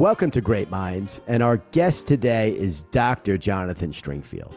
Welcome 0.00 0.30
to 0.30 0.40
Great 0.40 0.70
Minds, 0.70 1.20
and 1.26 1.42
our 1.42 1.58
guest 1.72 2.08
today 2.08 2.56
is 2.56 2.84
Dr. 2.84 3.36
Jonathan 3.36 3.92
Stringfield. 3.92 4.54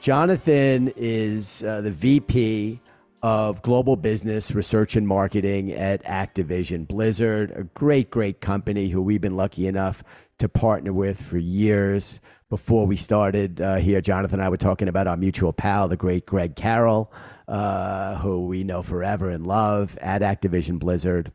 Jonathan 0.00 0.92
is 0.96 1.62
uh, 1.62 1.82
the 1.82 1.92
VP 1.92 2.80
of 3.22 3.62
Global 3.62 3.94
Business 3.94 4.50
Research 4.50 4.96
and 4.96 5.06
Marketing 5.06 5.70
at 5.70 6.02
Activision 6.02 6.88
Blizzard, 6.88 7.52
a 7.52 7.62
great, 7.62 8.10
great 8.10 8.40
company 8.40 8.88
who 8.88 9.00
we've 9.00 9.20
been 9.20 9.36
lucky 9.36 9.68
enough 9.68 10.02
to 10.38 10.48
partner 10.48 10.92
with 10.92 11.22
for 11.22 11.38
years. 11.38 12.18
Before 12.50 12.84
we 12.84 12.96
started 12.96 13.60
uh, 13.60 13.76
here, 13.76 14.00
Jonathan 14.00 14.40
and 14.40 14.44
I 14.44 14.48
were 14.48 14.56
talking 14.56 14.88
about 14.88 15.06
our 15.06 15.16
mutual 15.16 15.52
pal, 15.52 15.86
the 15.86 15.96
great 15.96 16.26
Greg 16.26 16.56
Carroll, 16.56 17.12
uh, 17.46 18.16
who 18.16 18.48
we 18.48 18.64
know 18.64 18.82
forever 18.82 19.30
and 19.30 19.46
love 19.46 19.96
at 20.00 20.22
Activision 20.22 20.80
Blizzard. 20.80 21.30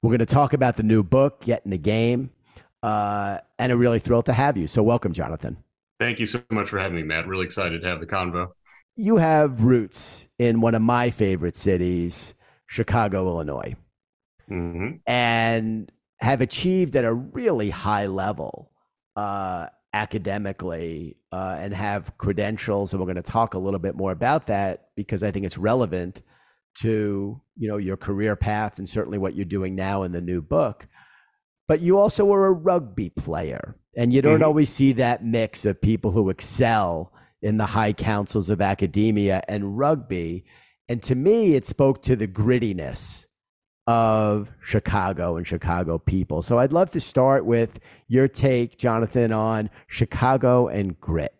We're 0.00 0.08
going 0.10 0.20
to 0.20 0.24
talk 0.24 0.54
about 0.54 0.76
the 0.78 0.82
new 0.82 1.02
book, 1.02 1.42
Get 1.42 1.62
in 1.66 1.72
the 1.72 1.78
Game 1.78 2.30
uh, 2.86 3.40
and 3.58 3.72
I'm 3.72 3.78
really 3.80 3.98
thrilled 3.98 4.26
to 4.26 4.32
have 4.32 4.56
you. 4.56 4.68
So, 4.68 4.80
welcome, 4.80 5.12
Jonathan. 5.12 5.56
Thank 5.98 6.20
you 6.20 6.26
so 6.26 6.40
much 6.52 6.68
for 6.68 6.78
having 6.78 6.96
me, 6.96 7.02
Matt. 7.02 7.26
Really 7.26 7.44
excited 7.44 7.82
to 7.82 7.88
have 7.88 7.98
the 7.98 8.06
convo. 8.06 8.52
You 8.94 9.16
have 9.16 9.64
roots 9.64 10.28
in 10.38 10.60
one 10.60 10.76
of 10.76 10.82
my 10.82 11.10
favorite 11.10 11.56
cities, 11.56 12.36
Chicago, 12.68 13.26
Illinois, 13.26 13.74
mm-hmm. 14.48 14.98
and 15.04 15.90
have 16.20 16.40
achieved 16.40 16.94
at 16.94 17.04
a 17.04 17.12
really 17.12 17.70
high 17.70 18.06
level 18.06 18.70
uh, 19.16 19.66
academically 19.92 21.16
uh, 21.32 21.56
and 21.58 21.74
have 21.74 22.16
credentials. 22.18 22.92
And 22.92 23.00
we're 23.00 23.06
going 23.06 23.16
to 23.16 23.22
talk 23.22 23.54
a 23.54 23.58
little 23.58 23.80
bit 23.80 23.96
more 23.96 24.12
about 24.12 24.46
that 24.46 24.90
because 24.94 25.24
I 25.24 25.32
think 25.32 25.44
it's 25.44 25.58
relevant 25.58 26.22
to 26.76 27.40
you 27.56 27.68
know 27.68 27.78
your 27.78 27.96
career 27.96 28.36
path 28.36 28.78
and 28.78 28.88
certainly 28.88 29.18
what 29.18 29.34
you're 29.34 29.44
doing 29.44 29.74
now 29.74 30.02
in 30.02 30.12
the 30.12 30.20
new 30.20 30.42
book 30.42 30.86
but 31.68 31.80
you 31.80 31.98
also 31.98 32.24
were 32.24 32.46
a 32.46 32.52
rugby 32.52 33.10
player. 33.10 33.76
And 33.96 34.12
you 34.12 34.20
don't 34.20 34.36
mm-hmm. 34.36 34.44
always 34.44 34.70
see 34.70 34.92
that 34.92 35.24
mix 35.24 35.64
of 35.64 35.80
people 35.80 36.10
who 36.10 36.28
excel 36.28 37.12
in 37.40 37.56
the 37.56 37.66
high 37.66 37.92
councils 37.92 38.50
of 38.50 38.60
academia 38.60 39.42
and 39.48 39.78
rugby. 39.78 40.44
And 40.88 41.02
to 41.04 41.14
me, 41.14 41.54
it 41.54 41.66
spoke 41.66 42.02
to 42.02 42.16
the 42.16 42.28
grittiness 42.28 43.26
of 43.86 44.50
Chicago 44.60 45.36
and 45.36 45.46
Chicago 45.46 45.98
people. 45.98 46.42
So 46.42 46.58
I'd 46.58 46.72
love 46.72 46.90
to 46.90 47.00
start 47.00 47.46
with 47.46 47.78
your 48.08 48.28
take, 48.28 48.78
Jonathan, 48.78 49.32
on 49.32 49.70
Chicago 49.86 50.68
and 50.68 51.00
grit. 51.00 51.35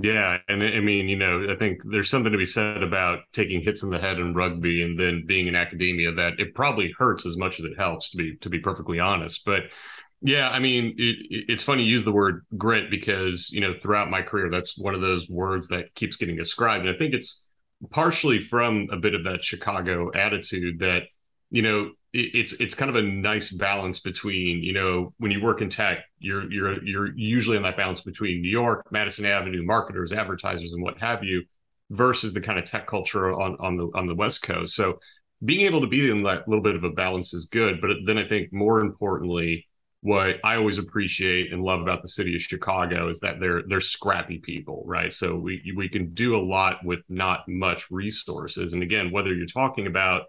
Yeah, 0.00 0.38
and 0.48 0.62
I 0.62 0.78
mean, 0.78 1.08
you 1.08 1.16
know, 1.16 1.48
I 1.50 1.56
think 1.56 1.80
there's 1.84 2.08
something 2.08 2.30
to 2.30 2.38
be 2.38 2.44
said 2.46 2.84
about 2.84 3.20
taking 3.32 3.62
hits 3.62 3.82
in 3.82 3.90
the 3.90 3.98
head 3.98 4.18
in 4.18 4.32
rugby 4.32 4.80
and 4.82 4.98
then 4.98 5.24
being 5.26 5.48
in 5.48 5.56
academia 5.56 6.12
that 6.12 6.34
it 6.38 6.54
probably 6.54 6.94
hurts 6.96 7.26
as 7.26 7.36
much 7.36 7.58
as 7.58 7.64
it 7.64 7.76
helps 7.76 8.10
to 8.10 8.16
be 8.16 8.36
to 8.42 8.48
be 8.48 8.60
perfectly 8.60 9.00
honest. 9.00 9.44
But 9.44 9.62
yeah, 10.22 10.50
I 10.50 10.60
mean, 10.60 10.94
it, 10.98 11.16
it's 11.48 11.64
funny 11.64 11.82
you 11.82 11.90
use 11.92 12.04
the 12.04 12.12
word 12.12 12.46
grit 12.56 12.90
because 12.92 13.50
you 13.50 13.60
know 13.60 13.74
throughout 13.80 14.08
my 14.08 14.22
career 14.22 14.48
that's 14.50 14.78
one 14.78 14.94
of 14.94 15.00
those 15.00 15.28
words 15.28 15.66
that 15.68 15.92
keeps 15.96 16.16
getting 16.16 16.38
ascribed, 16.38 16.86
and 16.86 16.94
I 16.94 16.98
think 16.98 17.12
it's 17.12 17.48
partially 17.90 18.44
from 18.44 18.86
a 18.92 18.96
bit 18.98 19.14
of 19.16 19.24
that 19.24 19.42
Chicago 19.42 20.12
attitude 20.14 20.78
that 20.78 21.04
you 21.50 21.62
know 21.62 21.90
it's 22.12 22.54
it's 22.54 22.74
kind 22.74 22.88
of 22.88 22.96
a 22.96 23.02
nice 23.02 23.52
balance 23.52 24.00
between 24.00 24.62
you 24.62 24.72
know 24.72 25.12
when 25.18 25.30
you 25.30 25.42
work 25.42 25.60
in 25.60 25.68
tech 25.68 26.04
you're 26.18 26.50
you're 26.50 26.82
you're 26.82 27.16
usually 27.16 27.56
in 27.56 27.62
that 27.62 27.76
balance 27.76 28.00
between 28.00 28.40
New 28.40 28.48
York 28.48 28.90
Madison 28.90 29.26
Avenue 29.26 29.62
marketers 29.62 30.12
advertisers 30.12 30.72
and 30.72 30.82
what 30.82 30.98
have 30.98 31.22
you 31.22 31.42
versus 31.90 32.32
the 32.32 32.40
kind 32.40 32.58
of 32.58 32.64
tech 32.64 32.86
culture 32.86 33.30
on 33.30 33.56
on 33.60 33.76
the 33.76 33.90
on 33.94 34.06
the 34.06 34.14
west 34.14 34.42
coast. 34.42 34.74
So 34.74 34.98
being 35.44 35.66
able 35.66 35.82
to 35.82 35.86
be 35.86 36.10
in 36.10 36.22
that 36.22 36.48
little 36.48 36.62
bit 36.62 36.76
of 36.76 36.84
a 36.84 36.90
balance 36.90 37.34
is 37.34 37.46
good 37.46 37.80
but 37.80 37.90
then 38.06 38.16
I 38.16 38.26
think 38.26 38.52
more 38.52 38.80
importantly 38.80 39.66
what 40.00 40.36
I 40.44 40.56
always 40.56 40.78
appreciate 40.78 41.52
and 41.52 41.62
love 41.62 41.80
about 41.80 42.02
the 42.02 42.08
city 42.08 42.36
of 42.36 42.40
Chicago 42.40 43.08
is 43.10 43.20
that 43.20 43.38
they're 43.38 43.62
they're 43.66 43.82
scrappy 43.82 44.38
people 44.38 44.82
right? 44.86 45.12
So 45.12 45.36
we 45.36 45.74
we 45.76 45.90
can 45.90 46.14
do 46.14 46.36
a 46.36 46.40
lot 46.40 46.82
with 46.84 47.00
not 47.10 47.46
much 47.48 47.90
resources. 47.90 48.72
And 48.72 48.82
again 48.82 49.10
whether 49.10 49.34
you're 49.34 49.46
talking 49.46 49.86
about 49.86 50.22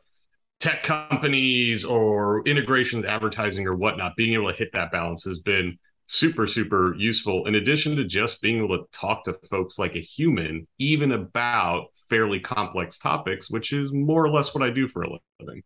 tech 0.59 0.83
companies 0.83 1.85
or 1.85 2.43
integrations, 2.45 3.05
advertising 3.05 3.67
or 3.67 3.75
whatnot, 3.75 4.15
being 4.15 4.33
able 4.33 4.51
to 4.51 4.57
hit 4.57 4.69
that 4.73 4.91
balance 4.91 5.23
has 5.23 5.39
been 5.39 5.77
super, 6.07 6.47
super 6.47 6.95
useful. 6.95 7.45
In 7.47 7.55
addition 7.55 7.95
to 7.95 8.03
just 8.03 8.41
being 8.41 8.63
able 8.63 8.77
to 8.77 8.85
talk 8.91 9.23
to 9.25 9.33
folks 9.49 9.79
like 9.79 9.95
a 9.95 10.01
human, 10.01 10.67
even 10.79 11.11
about 11.11 11.87
fairly 12.09 12.39
complex 12.39 12.97
topics, 12.97 13.49
which 13.49 13.71
is 13.71 13.93
more 13.93 14.25
or 14.25 14.29
less 14.29 14.53
what 14.53 14.63
I 14.63 14.71
do 14.71 14.87
for 14.87 15.03
a 15.03 15.09
living. 15.39 15.63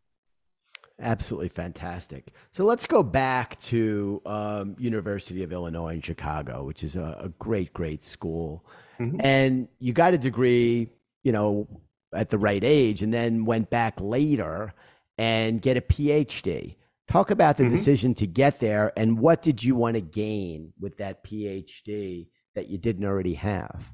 Absolutely 1.00 1.50
fantastic. 1.50 2.34
So 2.52 2.66
let's 2.66 2.86
go 2.86 3.02
back 3.02 3.60
to 3.62 4.22
um, 4.26 4.76
University 4.78 5.44
of 5.44 5.52
Illinois 5.52 5.96
in 5.96 6.02
Chicago, 6.02 6.64
which 6.66 6.84
is 6.84 6.96
a, 6.96 7.18
a 7.20 7.30
great, 7.40 7.74
great 7.74 8.04
school. 8.04 8.66
Mm-hmm. 9.00 9.18
And 9.22 9.68
you 9.80 9.92
got 9.92 10.14
a 10.14 10.18
degree, 10.18 10.90
you 11.24 11.32
know, 11.32 11.68
at 12.16 12.30
the 12.30 12.38
right 12.38 12.64
age 12.64 13.02
and 13.02 13.14
then 13.14 13.46
went 13.46 13.70
back 13.70 14.00
later 14.00 14.74
and 15.18 15.62
get 15.62 15.78
a 15.78 15.82
PhD. 15.82 16.76
Talk 17.08 17.32
about 17.32 17.58
the 17.58 17.64
mm-hmm. 17.64 17.74
decision 17.74 18.14
to 18.16 18.28
get 18.28 18.60
there 18.60 18.92
and 18.98 19.20
what 19.20 19.42
did 19.42 19.64
you 19.64 19.76
want 19.76 19.96
to 19.96 20.02
gain 20.02 20.74
with 20.80 20.98
that 20.98 21.24
PhD 21.24 22.28
that 22.56 22.70
you 22.70 22.78
didn't 22.78 23.06
already 23.06 23.36
have? 23.36 23.94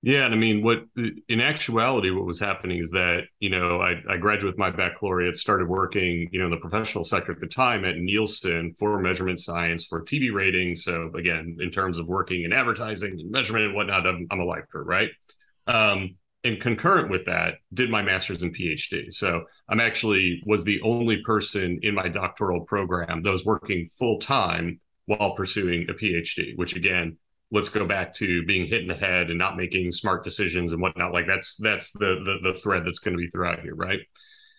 Yeah, 0.00 0.26
and 0.26 0.34
I 0.34 0.36
mean, 0.36 0.62
what 0.62 0.84
in 1.28 1.40
actuality, 1.40 2.10
what 2.10 2.24
was 2.24 2.38
happening 2.38 2.78
is 2.78 2.92
that 2.92 3.24
you 3.40 3.50
know 3.50 3.80
I, 3.80 4.00
I 4.08 4.16
graduated 4.16 4.44
with 4.44 4.58
my 4.58 4.70
baccalaureate, 4.70 5.36
started 5.38 5.68
working 5.68 6.28
you 6.30 6.38
know 6.38 6.44
in 6.44 6.52
the 6.52 6.56
professional 6.58 7.04
sector 7.04 7.32
at 7.32 7.40
the 7.40 7.48
time 7.48 7.84
at 7.84 7.96
Nielsen 7.96 8.76
for 8.78 9.00
measurement 9.00 9.40
science 9.40 9.86
for 9.86 10.04
TV 10.04 10.32
ratings. 10.32 10.84
So 10.84 11.10
again, 11.16 11.56
in 11.58 11.72
terms 11.72 11.98
of 11.98 12.06
working 12.06 12.44
in 12.44 12.52
advertising 12.52 13.18
and 13.18 13.30
measurement 13.32 13.66
and 13.66 13.74
whatnot, 13.74 14.06
I'm, 14.06 14.28
I'm 14.30 14.38
a 14.38 14.44
lifer, 14.44 14.84
right? 14.84 15.10
Um, 15.66 16.16
and 16.48 16.60
concurrent 16.60 17.10
with 17.10 17.24
that 17.26 17.54
did 17.72 17.90
my 17.90 18.02
master's 18.02 18.42
and 18.42 18.56
phd 18.56 19.12
so 19.12 19.44
i'm 19.68 19.80
actually 19.80 20.42
was 20.46 20.64
the 20.64 20.80
only 20.82 21.22
person 21.22 21.78
in 21.82 21.94
my 21.94 22.08
doctoral 22.08 22.62
program 22.62 23.22
that 23.22 23.30
was 23.30 23.44
working 23.44 23.88
full 23.98 24.18
time 24.18 24.80
while 25.06 25.34
pursuing 25.34 25.86
a 25.88 25.94
phd 25.94 26.56
which 26.56 26.74
again 26.74 27.16
let's 27.50 27.68
go 27.68 27.86
back 27.86 28.12
to 28.14 28.44
being 28.44 28.66
hit 28.66 28.82
in 28.82 28.88
the 28.88 28.94
head 28.94 29.30
and 29.30 29.38
not 29.38 29.56
making 29.56 29.92
smart 29.92 30.24
decisions 30.24 30.72
and 30.72 30.82
whatnot. 30.82 31.12
Like 31.12 31.26
that's 31.26 31.56
that's 31.56 31.92
the 31.92 32.38
the, 32.42 32.52
the 32.52 32.58
thread 32.58 32.84
that's 32.84 32.98
going 32.98 33.16
to 33.16 33.18
be 33.18 33.30
throughout 33.30 33.60
here 33.60 33.74
right? 33.74 34.00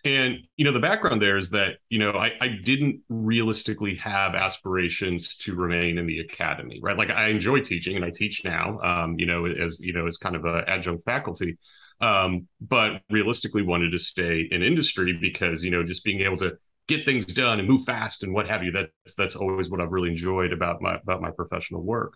And 0.04 0.38
you 0.56 0.64
know 0.64 0.72
the 0.72 0.80
background 0.80 1.20
there 1.20 1.36
is 1.36 1.50
that 1.50 1.76
you 1.88 1.98
know 1.98 2.12
I, 2.12 2.32
I 2.40 2.48
didn't 2.64 3.02
realistically 3.08 3.96
have 3.96 4.34
aspirations 4.34 5.36
to 5.38 5.54
remain 5.54 5.98
in 5.98 6.06
the 6.06 6.20
academy 6.20 6.80
right? 6.82 6.96
Like 6.96 7.10
i 7.10 7.28
enjoy 7.28 7.60
teaching 7.60 7.96
and 7.96 8.04
i 8.04 8.10
teach 8.10 8.42
now 8.42 8.80
um, 8.80 9.18
you 9.18 9.26
know 9.26 9.44
as 9.44 9.78
you 9.80 9.92
know 9.92 10.06
as 10.06 10.16
kind 10.16 10.36
of 10.36 10.46
a 10.46 10.64
adjunct 10.66 11.04
faculty 11.04 11.58
um, 12.00 12.48
but 12.60 13.02
realistically 13.10 13.62
wanted 13.62 13.90
to 13.90 13.98
stay 13.98 14.48
in 14.50 14.62
industry 14.62 15.16
because 15.20 15.62
you 15.64 15.70
know 15.70 15.82
just 15.84 16.04
being 16.04 16.20
able 16.20 16.36
to 16.38 16.52
get 16.88 17.04
things 17.04 17.26
done 17.26 17.60
and 17.60 17.68
move 17.68 17.84
fast 17.84 18.24
and 18.24 18.32
what 18.32 18.48
have 18.48 18.64
you 18.64 18.72
that's 18.72 19.14
that's 19.16 19.36
always 19.36 19.70
what 19.70 19.80
i've 19.80 19.92
really 19.92 20.10
enjoyed 20.10 20.52
about 20.52 20.82
my 20.82 20.96
about 20.96 21.20
my 21.20 21.30
professional 21.30 21.82
work. 21.82 22.14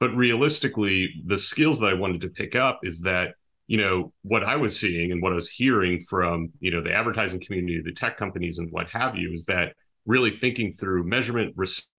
But 0.00 0.14
realistically 0.14 1.22
the 1.26 1.38
skills 1.38 1.80
that 1.80 1.90
i 1.90 1.94
wanted 1.94 2.20
to 2.22 2.28
pick 2.28 2.54
up 2.54 2.80
is 2.82 3.00
that 3.02 3.34
you 3.66 3.76
know 3.76 4.12
what 4.22 4.42
i 4.44 4.56
was 4.56 4.78
seeing 4.78 5.12
and 5.12 5.22
what 5.22 5.32
i 5.32 5.36
was 5.36 5.50
hearing 5.50 6.04
from 6.08 6.50
you 6.60 6.70
know 6.70 6.82
the 6.82 6.92
advertising 6.92 7.40
community 7.44 7.80
the 7.84 7.92
tech 7.92 8.16
companies 8.16 8.58
and 8.58 8.72
what 8.72 8.88
have 8.88 9.14
you 9.16 9.32
is 9.32 9.44
that 9.44 9.74
really 10.06 10.30
thinking 10.30 10.72
through 10.72 11.04
measurement 11.04 11.52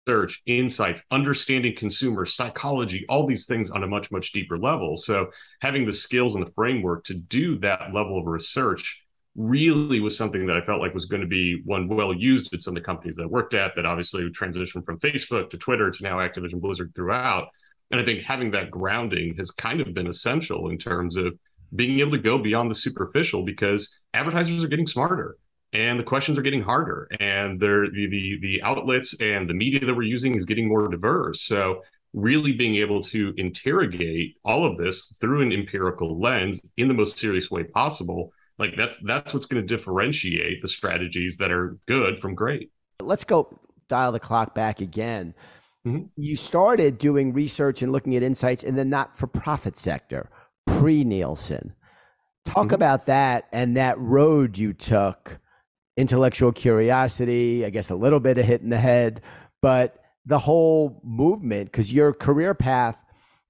research 0.08 0.42
insights 0.46 1.02
understanding 1.10 1.74
consumer 1.76 2.24
psychology 2.24 3.04
all 3.08 3.26
these 3.26 3.46
things 3.46 3.70
on 3.70 3.82
a 3.82 3.86
much 3.86 4.10
much 4.10 4.32
deeper 4.32 4.58
level. 4.58 4.96
So 4.96 5.28
having 5.60 5.86
the 5.86 5.92
skills 5.92 6.34
and 6.34 6.46
the 6.46 6.50
framework 6.52 7.04
to 7.04 7.14
do 7.14 7.58
that 7.58 7.92
level 7.92 8.18
of 8.18 8.26
research 8.26 9.02
really 9.36 10.00
was 10.00 10.18
something 10.18 10.46
that 10.46 10.56
i 10.56 10.60
felt 10.62 10.80
like 10.80 10.94
was 10.94 11.04
going 11.04 11.20
to 11.20 11.28
be 11.28 11.62
one 11.64 11.86
well 11.86 12.12
used 12.12 12.52
at 12.52 12.60
some 12.60 12.76
of 12.76 12.82
the 12.82 12.84
companies 12.84 13.14
that 13.16 13.24
I 13.24 13.26
worked 13.26 13.54
at 13.54 13.76
that 13.76 13.86
obviously 13.86 14.22
transitioned 14.30 14.84
from 14.84 14.98
facebook 14.98 15.50
to 15.50 15.58
twitter 15.58 15.90
to 15.90 16.02
now 16.02 16.16
activision 16.16 16.60
blizzard 16.60 16.92
throughout. 16.94 17.48
And 17.90 18.00
i 18.00 18.04
think 18.04 18.22
having 18.22 18.50
that 18.52 18.70
grounding 18.70 19.36
has 19.36 19.50
kind 19.50 19.80
of 19.80 19.94
been 19.94 20.08
essential 20.08 20.70
in 20.70 20.78
terms 20.78 21.16
of 21.16 21.38
being 21.76 22.00
able 22.00 22.12
to 22.12 22.18
go 22.18 22.38
beyond 22.38 22.70
the 22.70 22.74
superficial 22.74 23.44
because 23.44 24.00
advertisers 24.14 24.64
are 24.64 24.68
getting 24.68 24.86
smarter 24.86 25.36
and 25.78 25.98
the 25.98 26.04
questions 26.04 26.36
are 26.36 26.42
getting 26.42 26.62
harder 26.62 27.08
and 27.20 27.60
the, 27.60 27.88
the 27.92 28.38
the 28.42 28.62
outlets 28.62 29.18
and 29.20 29.48
the 29.48 29.54
media 29.54 29.84
that 29.84 29.94
we're 29.94 30.02
using 30.02 30.36
is 30.36 30.44
getting 30.44 30.68
more 30.68 30.88
diverse 30.88 31.42
so 31.42 31.82
really 32.12 32.52
being 32.52 32.76
able 32.76 33.02
to 33.02 33.32
interrogate 33.36 34.34
all 34.44 34.66
of 34.66 34.76
this 34.76 35.14
through 35.20 35.42
an 35.42 35.52
empirical 35.52 36.20
lens 36.20 36.60
in 36.76 36.88
the 36.88 36.94
most 36.94 37.18
serious 37.18 37.50
way 37.50 37.62
possible 37.62 38.32
like 38.58 38.74
that's 38.76 38.98
that's 39.00 39.32
what's 39.32 39.46
going 39.46 39.64
to 39.64 39.76
differentiate 39.76 40.60
the 40.62 40.68
strategies 40.68 41.36
that 41.38 41.52
are 41.52 41.78
good 41.86 42.18
from 42.18 42.34
great 42.34 42.70
let's 43.00 43.24
go 43.24 43.58
dial 43.88 44.10
the 44.10 44.20
clock 44.20 44.54
back 44.54 44.80
again 44.80 45.32
mm-hmm. 45.86 46.04
you 46.16 46.34
started 46.34 46.98
doing 46.98 47.32
research 47.32 47.82
and 47.82 47.92
looking 47.92 48.16
at 48.16 48.22
insights 48.22 48.64
in 48.64 48.74
the 48.74 48.84
not-for-profit 48.84 49.76
sector 49.76 50.28
pre 50.66 51.04
nielsen 51.04 51.72
talk 52.44 52.66
mm-hmm. 52.66 52.74
about 52.74 53.06
that 53.06 53.46
and 53.52 53.76
that 53.76 53.96
road 53.98 54.58
you 54.58 54.72
took 54.72 55.38
intellectual 55.98 56.52
curiosity, 56.52 57.66
I 57.66 57.70
guess 57.70 57.90
a 57.90 57.96
little 57.96 58.20
bit 58.20 58.38
of 58.38 58.46
hit 58.46 58.62
in 58.62 58.70
the 58.70 58.78
head, 58.78 59.20
but 59.60 59.96
the 60.24 60.38
whole 60.38 61.00
movement, 61.04 61.72
because 61.72 61.92
your 61.92 62.12
career 62.12 62.54
path 62.54 62.96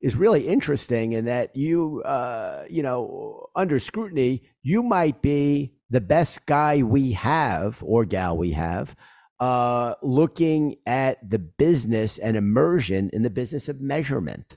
is 0.01 0.17
really 0.17 0.49
interesting 0.49 1.13
in 1.13 1.27
that 1.27 1.55
you, 1.55 2.03
uh, 2.05 2.65
you 2.71 2.83
know, 2.83 3.47
under 3.55 3.79
scrutiny, 3.79 4.43
you 4.63 4.83
might 4.83 5.21
be 5.21 5.75
the 5.91 6.01
best 6.01 6.47
guy 6.47 6.83
we 6.83 7.13
have 7.13 7.83
or 7.85 8.05
gal 8.05 8.37
we 8.37 8.53
have 8.53 8.97
uh, 9.41 9.95
looking 10.03 10.77
at 10.87 11.19
the 11.29 11.39
business 11.39 12.17
and 12.19 12.37
immersion 12.37 13.11
in 13.13 13.23
the 13.23 13.31
business 13.31 13.69
of 13.69 13.81
measurement. 13.81 14.57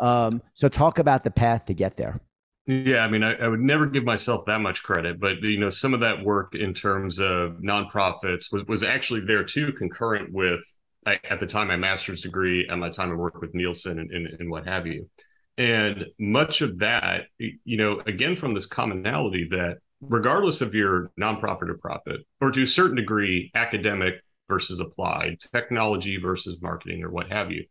Um, 0.00 0.42
so, 0.54 0.68
talk 0.68 0.98
about 0.98 1.24
the 1.24 1.30
path 1.30 1.66
to 1.66 1.74
get 1.74 1.96
there. 1.96 2.20
Yeah, 2.70 2.98
I 2.98 3.08
mean, 3.08 3.22
I, 3.22 3.32
I, 3.36 3.48
would 3.48 3.62
never 3.62 3.86
give 3.86 4.04
myself 4.04 4.44
that 4.44 4.58
much 4.58 4.82
credit, 4.82 5.18
but 5.18 5.40
you 5.42 5.58
know, 5.58 5.70
some 5.70 5.94
of 5.94 6.00
that 6.00 6.22
work 6.22 6.54
in 6.54 6.74
terms 6.74 7.18
of 7.18 7.52
nonprofits 7.64 8.52
was 8.52 8.62
was 8.66 8.82
actually 8.82 9.22
there 9.24 9.42
too, 9.42 9.72
concurrent 9.72 10.34
with 10.34 10.60
I, 11.06 11.18
at 11.30 11.40
the 11.40 11.46
time 11.46 11.68
my 11.68 11.76
master's 11.76 12.20
degree 12.20 12.68
and 12.68 12.78
my 12.78 12.90
time 12.90 13.10
of 13.10 13.16
work 13.16 13.40
with 13.40 13.54
Nielsen 13.54 13.98
and, 13.98 14.10
and, 14.10 14.26
and 14.38 14.50
what 14.50 14.66
have 14.66 14.86
you. 14.86 15.08
And 15.56 16.04
much 16.20 16.60
of 16.60 16.80
that, 16.80 17.22
you 17.38 17.78
know, 17.78 18.02
again 18.06 18.36
from 18.36 18.52
this 18.52 18.66
commonality 18.66 19.48
that 19.50 19.78
regardless 20.02 20.60
of 20.60 20.74
your 20.74 21.10
nonprofit 21.18 21.70
or 21.70 21.78
profit, 21.78 22.20
or 22.42 22.50
to 22.50 22.64
a 22.64 22.66
certain 22.66 22.96
degree, 22.96 23.50
academic 23.54 24.16
versus 24.46 24.78
applied, 24.78 25.38
technology 25.52 26.18
versus 26.18 26.60
marketing, 26.60 27.02
or 27.02 27.08
what 27.08 27.32
have 27.32 27.50
you, 27.50 27.64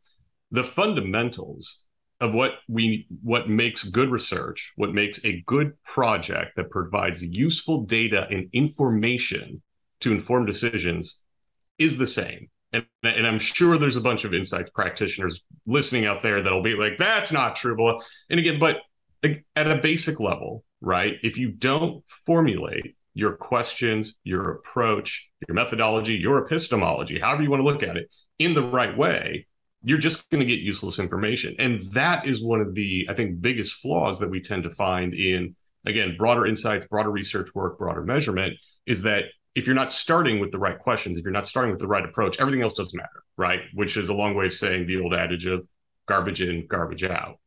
the 0.49 0.63
fundamentals 0.63 1.83
of 2.19 2.33
what 2.33 2.53
we 2.67 3.07
what 3.21 3.49
makes 3.49 3.83
good 3.83 4.09
research, 4.09 4.73
what 4.75 4.93
makes 4.93 5.23
a 5.23 5.43
good 5.45 5.73
project 5.83 6.55
that 6.55 6.71
provides 6.71 7.21
useful 7.23 7.83
data 7.83 8.27
and 8.29 8.49
information 8.53 9.61
to 9.99 10.11
inform 10.11 10.45
decisions 10.45 11.19
is 11.77 11.97
the 11.97 12.07
same. 12.07 12.49
And, 12.73 12.85
and 13.03 13.25
I'm 13.25 13.39
sure 13.39 13.77
there's 13.77 13.95
a 13.95 14.01
bunch 14.01 14.25
of 14.25 14.33
insights 14.33 14.69
practitioners 14.71 15.41
listening 15.65 16.05
out 16.05 16.23
there 16.23 16.41
that'll 16.41 16.63
be 16.63 16.75
like, 16.75 16.97
that's 16.97 17.31
not 17.31 17.55
true. 17.55 17.99
And 18.29 18.39
again, 18.39 18.59
but 18.59 18.81
at 19.23 19.71
a 19.71 19.77
basic 19.77 20.19
level, 20.19 20.63
right? 20.81 21.15
If 21.23 21.37
you 21.37 21.51
don't 21.51 22.03
formulate 22.25 22.95
your 23.13 23.33
questions, 23.33 24.15
your 24.23 24.51
approach, 24.51 25.29
your 25.47 25.55
methodology, 25.55 26.13
your 26.13 26.45
epistemology, 26.45 27.19
however 27.19 27.43
you 27.43 27.49
want 27.49 27.61
to 27.61 27.65
look 27.65 27.83
at 27.83 27.97
it, 27.97 28.09
in 28.37 28.53
the 28.53 28.61
right 28.61 28.95
way, 28.95 29.47
you're 29.83 29.97
just 29.97 30.29
going 30.29 30.39
to 30.39 30.45
get 30.45 30.59
useless 30.59 30.99
information. 30.99 31.55
And 31.59 31.91
that 31.93 32.27
is 32.27 32.41
one 32.41 32.61
of 32.61 32.73
the, 32.73 33.07
I 33.09 33.13
think, 33.13 33.41
biggest 33.41 33.75
flaws 33.75 34.19
that 34.19 34.29
we 34.29 34.41
tend 34.41 34.63
to 34.63 34.73
find 34.73 35.13
in, 35.13 35.55
again, 35.85 36.15
broader 36.17 36.45
insights, 36.45 36.87
broader 36.87 37.11
research 37.11 37.49
work, 37.53 37.77
broader 37.77 38.03
measurement 38.03 38.55
is 38.85 39.03
that 39.03 39.25
if 39.55 39.65
you're 39.65 39.75
not 39.75 39.91
starting 39.91 40.39
with 40.39 40.51
the 40.51 40.59
right 40.59 40.77
questions, 40.77 41.17
if 41.17 41.23
you're 41.23 41.31
not 41.31 41.47
starting 41.47 41.71
with 41.71 41.79
the 41.79 41.87
right 41.87 42.05
approach, 42.05 42.39
everything 42.39 42.61
else 42.61 42.75
doesn't 42.75 42.95
matter, 42.95 43.23
right? 43.37 43.61
Which 43.73 43.97
is 43.97 44.09
a 44.09 44.13
long 44.13 44.35
way 44.35 44.47
of 44.47 44.53
saying 44.53 44.87
the 44.87 45.01
old 45.01 45.13
adage 45.13 45.45
of 45.45 45.67
garbage 46.07 46.41
in, 46.41 46.67
garbage 46.67 47.03
out. 47.03 47.39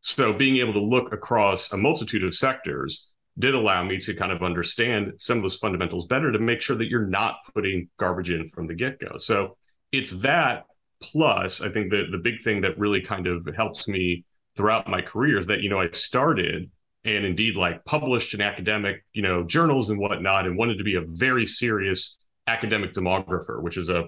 So 0.00 0.32
being 0.32 0.56
able 0.58 0.72
to 0.72 0.80
look 0.80 1.12
across 1.12 1.72
a 1.72 1.76
multitude 1.76 2.24
of 2.24 2.34
sectors 2.34 3.08
did 3.38 3.54
allow 3.54 3.82
me 3.82 3.98
to 3.98 4.14
kind 4.14 4.32
of 4.32 4.42
understand 4.42 5.12
some 5.18 5.38
of 5.38 5.42
those 5.42 5.56
fundamentals 5.56 6.06
better 6.06 6.32
to 6.32 6.38
make 6.38 6.60
sure 6.60 6.76
that 6.76 6.88
you're 6.88 7.06
not 7.06 7.36
putting 7.54 7.88
garbage 7.98 8.30
in 8.30 8.48
from 8.48 8.66
the 8.66 8.74
get 8.74 8.98
go. 8.98 9.16
So 9.16 9.56
it's 9.92 10.10
that 10.20 10.64
plus 11.02 11.60
i 11.60 11.70
think 11.70 11.90
the 11.90 12.04
the 12.10 12.18
big 12.18 12.42
thing 12.42 12.60
that 12.60 12.78
really 12.78 13.00
kind 13.00 13.26
of 13.26 13.46
helps 13.56 13.88
me 13.88 14.24
throughout 14.56 14.88
my 14.88 15.00
career 15.00 15.38
is 15.38 15.46
that 15.46 15.60
you 15.60 15.68
know 15.68 15.80
i 15.80 15.88
started 15.90 16.70
and 17.04 17.24
indeed 17.24 17.56
like 17.56 17.84
published 17.84 18.34
in 18.34 18.40
academic 18.40 19.04
you 19.12 19.22
know 19.22 19.42
journals 19.44 19.90
and 19.90 19.98
whatnot 19.98 20.46
and 20.46 20.56
wanted 20.56 20.78
to 20.78 20.84
be 20.84 20.94
a 20.94 21.02
very 21.06 21.46
serious 21.46 22.18
academic 22.46 22.92
demographer 22.92 23.62
which 23.62 23.76
is 23.76 23.88
a 23.88 24.04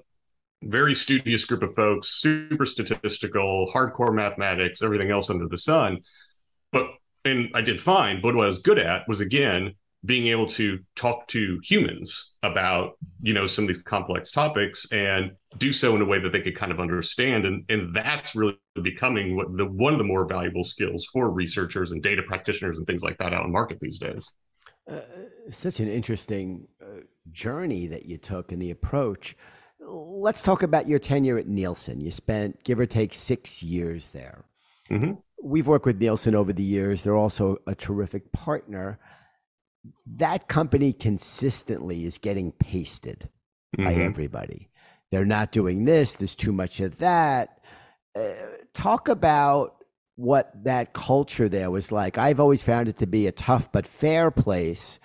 very 0.63 0.95
studious 0.95 1.45
group 1.45 1.63
of 1.63 1.75
folks 1.75 2.21
super 2.21 2.65
statistical 2.65 3.71
hardcore 3.75 4.15
mathematics 4.15 4.83
everything 4.83 5.11
else 5.11 5.29
under 5.29 5.47
the 5.49 5.59
sun. 5.59 6.01
But 6.73 6.87
and 7.25 7.51
i 7.55 7.61
did 7.61 7.81
fine 7.81 8.21
but 8.23 8.35
what 8.35 8.45
i 8.45 8.49
was 8.49 8.61
good 8.61 8.79
at 8.79 9.09
was 9.09 9.21
again 9.21 9.75
being 10.05 10.29
able 10.29 10.47
to 10.47 10.79
talk 10.97 11.27
to 11.29 11.59
humans 11.65 12.35
about 12.43 12.99
you 13.23 13.33
know 13.33 13.47
some 13.47 13.65
of 13.65 13.69
these 13.69 13.83
complex 13.83 14.31
topics 14.31 14.91
and 14.93 15.33
do 15.59 15.73
so 15.73 15.95
in 15.97 16.03
a 16.03 16.05
way 16.05 16.19
that 16.19 16.33
they 16.33 16.41
could 16.41 16.57
kind 16.57 16.73
of 16.73 16.81
understand. 16.81 17.47
And 17.47 17.65
and 17.69 17.95
that's 17.95 18.35
really 18.35 18.59
becoming 18.83 19.37
what 19.37 19.57
the 19.57 19.65
one 19.65 19.93
of 19.93 19.99
the 19.99 20.05
more 20.05 20.27
valuable 20.27 20.65
skills 20.65 21.07
for 21.13 21.31
researchers 21.31 21.93
and 21.93 22.03
data 22.03 22.23
practitioners 22.23 22.79
and 22.79 22.87
things 22.87 23.03
like 23.03 23.19
that 23.19 23.33
out 23.33 23.45
in 23.45 23.53
market 23.53 23.79
these 23.81 23.99
days. 23.99 24.31
Uh, 24.91 25.01
such 25.51 25.81
an 25.81 25.89
interesting 25.89 26.69
uh, 26.83 27.01
journey 27.33 27.87
that 27.87 28.05
you 28.05 28.19
took 28.19 28.53
and 28.53 28.61
the 28.61 28.71
approach. 28.71 29.37
Let's 29.81 30.43
talk 30.43 30.63
about 30.63 30.87
your 30.87 30.99
tenure 30.99 31.39
at 31.39 31.47
nielsen. 31.47 32.01
You 32.01 32.11
spent 32.11 32.63
give 32.65 32.79
or 32.79 32.87
take 32.87 33.15
six 33.15 33.63
years 33.63 34.11
there. 34.11 34.45
Mm-hmm. 34.91 35.13
we've 35.43 35.67
worked 35.67 35.87
with 35.87 35.99
nielsen 35.99 36.35
over 36.35 36.53
the 36.53 36.63
years. 36.63 37.03
They're 37.03 37.17
also 37.17 37.57
a 37.67 37.75
terrific 37.75 38.31
partner 38.33 38.99
that 40.07 40.49
company 40.49 40.93
consistently 40.93 42.05
is 42.05 42.19
getting 42.19 42.53
pasted 42.53 43.29
mm-hmm. 43.77 43.85
by 43.85 43.95
everybody. 43.95 44.71
They're 45.11 45.25
not 45.25 45.53
doing 45.53 45.85
this, 45.85 46.15
there's 46.15 46.35
too 46.35 46.53
much 46.53 46.81
of 46.81 46.99
that. 46.99 47.61
Uh, 48.17 48.33
talk 48.73 49.09
about 49.09 49.85
what 50.17 50.53
that 50.65 50.93
culture 50.93 51.49
there 51.49 51.71
was 51.71 51.91
like. 51.91 52.19
I've 52.19 52.41
always 52.41 52.63
found 52.63 52.89
it 52.89 52.97
to 52.99 53.07
be 53.07 53.27
a 53.27 53.33
tough 53.33 53.73
but 53.73 53.87
fair 53.87 54.31
place. 54.31 55.01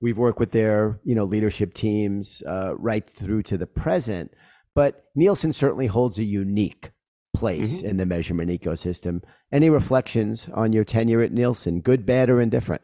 We've 0.00 0.18
worked 0.18 0.38
with 0.38 0.52
their, 0.52 1.00
you 1.04 1.14
know, 1.14 1.24
leadership 1.24 1.74
teams 1.74 2.42
uh, 2.46 2.74
right 2.76 3.08
through 3.08 3.42
to 3.44 3.56
the 3.56 3.66
present, 3.66 4.32
but 4.74 5.06
Nielsen 5.14 5.52
certainly 5.52 5.86
holds 5.86 6.18
a 6.18 6.24
unique 6.24 6.90
place 7.34 7.78
mm-hmm. 7.78 7.88
in 7.88 7.96
the 7.96 8.06
measurement 8.06 8.50
ecosystem. 8.50 9.22
Any 9.52 9.70
reflections 9.70 10.48
on 10.50 10.72
your 10.72 10.84
tenure 10.84 11.20
at 11.20 11.32
Nielsen, 11.32 11.80
good, 11.80 12.06
bad, 12.06 12.30
or 12.30 12.40
indifferent? 12.40 12.82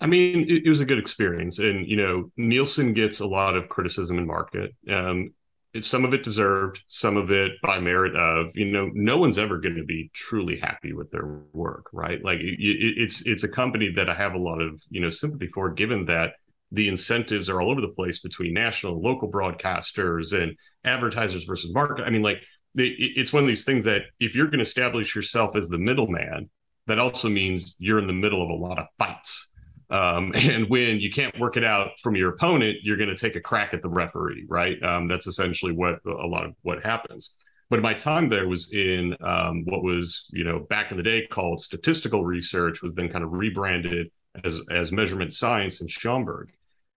I 0.00 0.06
mean, 0.06 0.42
it, 0.48 0.66
it, 0.66 0.68
was 0.68 0.80
a 0.80 0.86
good 0.86 0.98
experience, 0.98 1.58
and 1.58 1.86
you 1.86 1.96
know, 1.96 2.30
Nielsen 2.36 2.94
gets 2.94 3.20
a 3.20 3.26
lot 3.26 3.56
of 3.56 3.68
criticism 3.68 4.18
in 4.18 4.26
market. 4.26 4.74
Um, 4.90 5.34
some 5.80 6.04
of 6.04 6.14
it 6.14 6.22
deserved, 6.22 6.80
some 6.86 7.16
of 7.16 7.30
it 7.32 7.52
by 7.62 7.80
merit 7.80 8.14
of 8.14 8.52
you 8.54 8.66
know, 8.66 8.90
no 8.94 9.18
one's 9.18 9.38
ever 9.38 9.58
going 9.58 9.76
to 9.76 9.84
be 9.84 10.10
truly 10.14 10.58
happy 10.60 10.92
with 10.92 11.10
their 11.10 11.26
work, 11.52 11.86
right? 11.92 12.22
Like 12.24 12.38
it, 12.38 12.56
it's 12.58 13.26
it's 13.26 13.44
a 13.44 13.48
company 13.48 13.92
that 13.96 14.08
I 14.08 14.14
have 14.14 14.34
a 14.34 14.38
lot 14.38 14.60
of 14.60 14.80
you 14.90 15.00
know 15.00 15.10
sympathy 15.10 15.48
for, 15.52 15.70
given 15.70 16.06
that 16.06 16.34
the 16.70 16.88
incentives 16.88 17.48
are 17.48 17.60
all 17.60 17.70
over 17.70 17.80
the 17.80 17.88
place 17.88 18.20
between 18.20 18.54
national 18.54 18.94
and 18.94 19.02
local 19.02 19.30
broadcasters 19.30 20.32
and 20.32 20.56
advertisers 20.84 21.44
versus 21.44 21.72
market. 21.72 22.02
I 22.02 22.10
mean, 22.10 22.22
like 22.22 22.38
it's 22.76 23.32
one 23.32 23.44
of 23.44 23.48
these 23.48 23.64
things 23.64 23.84
that 23.84 24.02
if 24.18 24.34
you're 24.34 24.46
going 24.46 24.58
to 24.58 24.64
establish 24.64 25.14
yourself 25.14 25.54
as 25.54 25.68
the 25.68 25.78
middleman, 25.78 26.50
that 26.86 26.98
also 26.98 27.28
means 27.28 27.76
you're 27.78 28.00
in 28.00 28.08
the 28.08 28.12
middle 28.12 28.42
of 28.42 28.50
a 28.50 28.62
lot 28.62 28.78
of 28.78 28.86
fights 28.98 29.52
um, 29.90 30.32
and 30.34 30.68
when 30.68 31.00
you 31.00 31.10
can't 31.10 31.38
work 31.38 31.56
it 31.56 31.64
out 31.64 31.92
from 32.02 32.16
your 32.16 32.30
opponent, 32.30 32.78
you're 32.82 32.96
going 32.96 33.08
to 33.08 33.16
take 33.16 33.36
a 33.36 33.40
crack 33.40 33.74
at 33.74 33.82
the 33.82 33.88
referee, 33.88 34.46
right? 34.48 34.82
Um, 34.82 35.08
that's 35.08 35.26
essentially 35.26 35.72
what 35.72 36.00
a 36.06 36.26
lot 36.26 36.44
of 36.44 36.54
what 36.62 36.84
happens. 36.84 37.34
But 37.70 37.80
my 37.80 37.94
time 37.94 38.28
there 38.28 38.46
was 38.46 38.72
in 38.72 39.16
um, 39.20 39.64
what 39.64 39.82
was, 39.82 40.26
you 40.30 40.44
know, 40.44 40.60
back 40.60 40.90
in 40.90 40.96
the 40.96 41.02
day 41.02 41.26
called 41.26 41.62
statistical 41.62 42.24
research, 42.24 42.82
was 42.82 42.94
then 42.94 43.08
kind 43.08 43.24
of 43.24 43.32
rebranded 43.32 44.10
as 44.44 44.60
as 44.70 44.92
measurement 44.92 45.32
science 45.32 45.80
in 45.80 45.88
Schaumburg. 45.88 46.50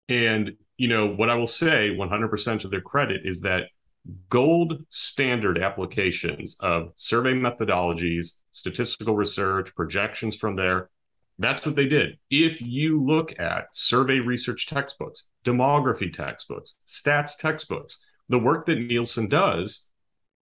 And 0.09 0.53
you 0.77 0.89
know 0.89 1.07
what 1.07 1.31
I 1.31 1.35
will 1.35 1.47
say, 1.47 1.91
100% 1.91 2.65
of 2.65 2.71
their 2.71 2.81
credit 2.81 3.23
is 3.25 3.41
that 3.43 3.65
gold 4.29 4.85
standard 4.91 5.59
applications 5.59 6.57
of 6.61 6.93
survey 6.97 7.33
methodologies, 7.33 8.35
statistical 8.51 9.17
research, 9.17 9.75
projections 9.75 10.37
from 10.37 10.57
there 10.57 10.91
that's 11.39 11.67
what 11.67 11.77
they 11.77 11.87
did. 11.87 12.19
If 12.31 12.61
you 12.63 13.05
look 13.05 13.39
at 13.39 13.67
survey 13.73 14.19
research 14.19 14.67
textbooks, 14.67 15.27
demography 15.45 16.13
textbooks, 16.13 16.77
stats 16.87 17.37
textbooks, 17.39 18.03
the 18.29 18.39
work 18.39 18.67
that 18.67 18.79
Nielsen 18.79 19.29
does 19.29 19.87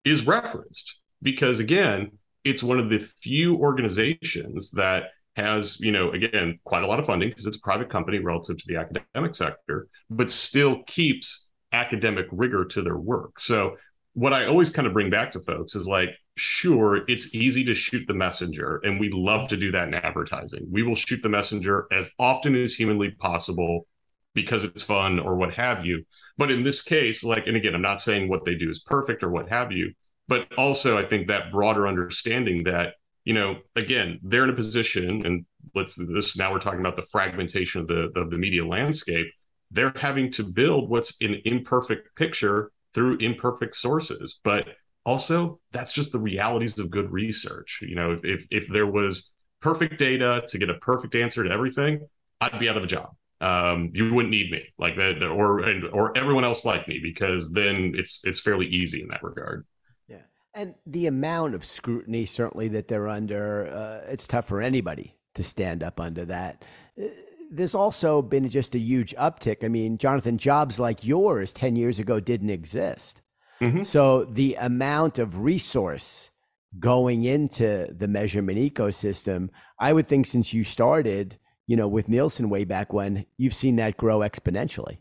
is 0.05 0.27
referenced 0.27 0.99
because, 1.21 1.59
again, 1.59 2.11
it's 2.43 2.63
one 2.63 2.79
of 2.79 2.89
the 2.89 2.99
few 3.21 3.55
organizations 3.55 4.71
that 4.71 5.03
has, 5.35 5.79
you 5.79 5.91
know, 5.91 6.11
again, 6.11 6.59
quite 6.63 6.83
a 6.83 6.87
lot 6.87 6.99
of 6.99 7.05
funding 7.05 7.29
because 7.29 7.45
it's 7.45 7.57
a 7.57 7.61
private 7.61 7.89
company 7.89 8.19
relative 8.19 8.57
to 8.57 8.63
the 8.67 8.75
academic 8.75 9.33
sector, 9.33 9.87
but 10.09 10.29
still 10.29 10.83
keeps 10.83 11.47
academic 11.71 12.27
rigor 12.31 12.65
to 12.65 12.83
their 12.83 12.97
work. 12.97 13.39
So 13.39 13.77
what 14.13 14.31
I 14.31 14.45
always 14.45 14.69
kind 14.69 14.85
of 14.85 14.93
bring 14.93 15.09
back 15.09 15.31
to 15.31 15.39
folks 15.39 15.75
is 15.75 15.87
like, 15.87 16.09
sure, 16.35 17.01
it's 17.07 17.33
easy 17.35 17.63
to 17.65 17.73
shoot 17.73 18.05
the 18.07 18.13
messenger, 18.13 18.79
and 18.83 18.99
we 18.99 19.09
love 19.11 19.49
to 19.49 19.57
do 19.57 19.71
that 19.71 19.87
in 19.87 19.93
advertising. 19.93 20.67
We 20.71 20.83
will 20.83 20.95
shoot 20.95 21.21
the 21.21 21.29
messenger 21.29 21.87
as 21.91 22.11
often 22.17 22.55
as 22.55 22.73
humanly 22.73 23.11
possible 23.11 23.87
because 24.33 24.63
it's 24.63 24.83
fun 24.83 25.19
or 25.19 25.35
what 25.35 25.53
have 25.53 25.85
you. 25.85 26.03
But 26.37 26.51
in 26.51 26.63
this 26.63 26.81
case, 26.81 27.23
like, 27.23 27.45
and 27.45 27.55
again, 27.55 27.75
I'm 27.75 27.81
not 27.81 28.01
saying 28.01 28.27
what 28.27 28.45
they 28.45 28.55
do 28.55 28.69
is 28.69 28.79
perfect 28.79 29.21
or 29.21 29.29
what 29.29 29.49
have 29.49 29.71
you, 29.71 29.93
but 30.27 30.47
also 30.57 30.97
I 30.97 31.05
think 31.05 31.27
that 31.27 31.51
broader 31.51 31.87
understanding 31.87 32.63
that, 32.63 32.95
you 33.25 33.33
know, 33.33 33.57
again, 33.75 34.19
they're 34.23 34.43
in 34.43 34.49
a 34.49 34.55
position, 34.55 35.25
and 35.25 35.45
let's 35.75 35.95
this 35.95 36.35
now 36.35 36.51
we're 36.51 36.59
talking 36.59 36.79
about 36.79 36.95
the 36.95 37.05
fragmentation 37.11 37.81
of 37.81 37.87
the 37.87 38.11
of 38.15 38.31
the 38.31 38.37
media 38.37 38.65
landscape. 38.65 39.27
They're 39.71 39.93
having 39.95 40.31
to 40.33 40.43
build 40.43 40.89
what's 40.89 41.15
an 41.21 41.41
imperfect 41.45 42.15
picture 42.15 42.71
through 42.93 43.17
imperfect 43.17 43.75
sources. 43.75 44.39
But 44.43 44.67
also, 45.05 45.59
that's 45.71 45.93
just 45.93 46.11
the 46.11 46.19
realities 46.19 46.77
of 46.79 46.89
good 46.89 47.11
research. 47.11 47.79
You 47.81 47.95
know, 47.95 48.19
if 48.23 48.47
if, 48.49 48.67
there 48.69 48.87
was 48.87 49.33
perfect 49.61 49.99
data 49.99 50.43
to 50.47 50.57
get 50.57 50.69
a 50.69 50.75
perfect 50.75 51.15
answer 51.15 51.43
to 51.43 51.49
everything, 51.49 52.07
I'd 52.39 52.59
be 52.59 52.69
out 52.69 52.77
of 52.77 52.83
a 52.83 52.87
job 52.87 53.15
um, 53.43 53.91
you 53.93 54.13
wouldn't 54.13 54.31
need 54.31 54.51
me 54.51 54.63
like 54.77 54.95
that, 54.95 55.21
or 55.21 55.61
or 55.89 56.17
everyone 56.17 56.45
else 56.45 56.63
like 56.63 56.87
me, 56.87 56.99
because 57.03 57.51
then 57.51 57.93
it's 57.95 58.21
it's 58.23 58.39
fairly 58.39 58.67
easy 58.67 59.01
in 59.01 59.09
that 59.09 59.21
regard. 59.21 59.65
Yeah, 60.07 60.21
and 60.53 60.75
the 60.85 61.07
amount 61.07 61.53
of 61.53 61.65
scrutiny 61.65 62.25
certainly 62.25 62.69
that 62.69 62.87
they're 62.87 63.09
under, 63.09 63.67
uh, 63.67 64.09
it's 64.09 64.27
tough 64.27 64.47
for 64.47 64.61
anybody 64.61 65.17
to 65.35 65.43
stand 65.43 65.83
up 65.83 65.99
under 65.99 66.23
that. 66.25 66.63
Uh, 66.99 67.07
there's 67.51 67.75
also 67.75 68.21
been 68.21 68.47
just 68.47 68.75
a 68.75 68.79
huge 68.79 69.13
uptick. 69.15 69.65
I 69.65 69.67
mean, 69.67 69.97
Jonathan, 69.97 70.37
jobs 70.37 70.79
like 70.79 71.03
yours 71.03 71.51
10 71.51 71.75
years 71.75 71.99
ago 71.99 72.19
didn't 72.19 72.49
exist. 72.49 73.21
Mm-hmm. 73.63 73.83
So 73.83 74.25
the 74.25 74.55
amount 74.59 75.19
of 75.19 75.39
resource 75.39 76.31
going 76.79 77.23
into 77.23 77.87
the 77.93 78.07
measurement 78.07 78.57
ecosystem, 78.57 79.49
I 79.79 79.93
would 79.93 80.07
think 80.07 80.25
since 80.25 80.53
you 80.53 80.63
started, 80.63 81.37
you 81.67 81.77
know, 81.77 81.87
with 81.87 82.09
Nielsen 82.09 82.49
way 82.49 82.65
back 82.65 82.91
when, 82.91 83.25
you've 83.37 83.53
seen 83.53 83.75
that 83.77 83.97
grow 83.97 84.19
exponentially. 84.19 84.97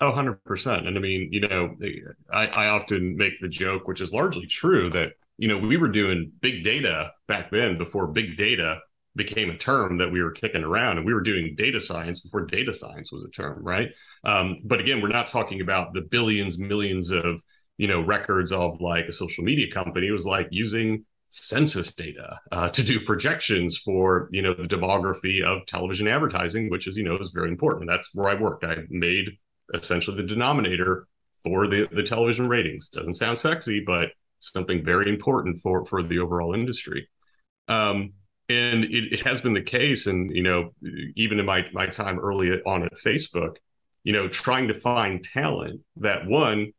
Oh, 0.00 0.12
100%. 0.12 0.86
And 0.86 0.96
I 0.96 1.00
mean, 1.00 1.28
you 1.30 1.40
know, 1.40 1.76
I, 2.32 2.46
I 2.46 2.66
often 2.68 3.16
make 3.16 3.38
the 3.40 3.48
joke, 3.48 3.86
which 3.86 4.00
is 4.00 4.12
largely 4.12 4.46
true, 4.46 4.88
that, 4.90 5.12
you 5.36 5.48
know, 5.48 5.58
we 5.58 5.76
were 5.76 5.88
doing 5.88 6.32
big 6.40 6.64
data 6.64 7.12
back 7.28 7.50
then 7.50 7.76
before 7.76 8.06
big 8.06 8.38
data 8.38 8.80
became 9.16 9.50
a 9.50 9.56
term 9.56 9.98
that 9.98 10.10
we 10.10 10.22
were 10.22 10.30
kicking 10.30 10.62
around 10.62 10.96
and 10.96 11.06
we 11.06 11.12
were 11.12 11.20
doing 11.20 11.54
data 11.56 11.80
science 11.80 12.20
before 12.20 12.46
data 12.46 12.72
science 12.72 13.10
was 13.10 13.24
a 13.24 13.30
term 13.30 13.62
right 13.62 13.90
um, 14.24 14.58
but 14.64 14.78
again 14.78 15.00
we're 15.00 15.08
not 15.08 15.26
talking 15.26 15.60
about 15.60 15.92
the 15.92 16.00
billions 16.00 16.58
millions 16.58 17.10
of 17.10 17.40
you 17.80 17.88
know 17.88 18.02
records 18.02 18.52
of 18.52 18.78
like 18.82 19.06
a 19.06 19.12
social 19.12 19.42
media 19.42 19.72
company 19.72 20.10
was 20.10 20.26
like 20.26 20.46
using 20.50 21.02
census 21.30 21.94
data 21.94 22.38
uh, 22.52 22.68
to 22.68 22.82
do 22.82 23.00
projections 23.00 23.78
for 23.78 24.28
you 24.32 24.42
know 24.42 24.52
the 24.52 24.64
demography 24.64 25.42
of 25.42 25.64
television 25.64 26.06
advertising 26.06 26.68
which 26.68 26.86
is 26.86 26.94
you 26.96 27.02
know 27.02 27.16
is 27.16 27.32
very 27.32 27.48
important. 27.48 27.88
That's 27.88 28.10
where 28.14 28.28
i 28.28 28.34
worked. 28.34 28.64
I 28.64 28.76
made 28.90 29.30
essentially 29.72 30.18
the 30.18 30.28
denominator 30.28 31.06
for 31.42 31.68
the 31.68 31.88
the 31.90 32.02
television 32.02 32.48
ratings. 32.48 32.90
Doesn't 32.90 33.14
sound 33.14 33.38
sexy 33.38 33.82
but 33.84 34.08
something 34.40 34.84
very 34.84 35.08
important 35.08 35.62
for 35.62 35.86
for 35.86 36.02
the 36.02 36.18
overall 36.18 36.52
industry. 36.52 37.08
Um, 37.66 38.12
and 38.50 38.84
it, 38.84 39.12
it 39.14 39.22
has 39.26 39.40
been 39.40 39.54
the 39.54 39.62
case 39.62 40.06
and 40.06 40.36
you 40.36 40.42
know 40.42 40.74
even 41.16 41.40
in 41.40 41.46
my 41.46 41.64
my 41.72 41.86
time 41.86 42.18
early 42.18 42.50
on 42.66 42.82
at 42.82 42.92
facebook 42.98 43.56
you 44.02 44.12
know 44.12 44.26
trying 44.28 44.66
to 44.68 44.74
find 44.74 45.22
talent 45.22 45.80
that 45.96 46.26
one 46.26 46.72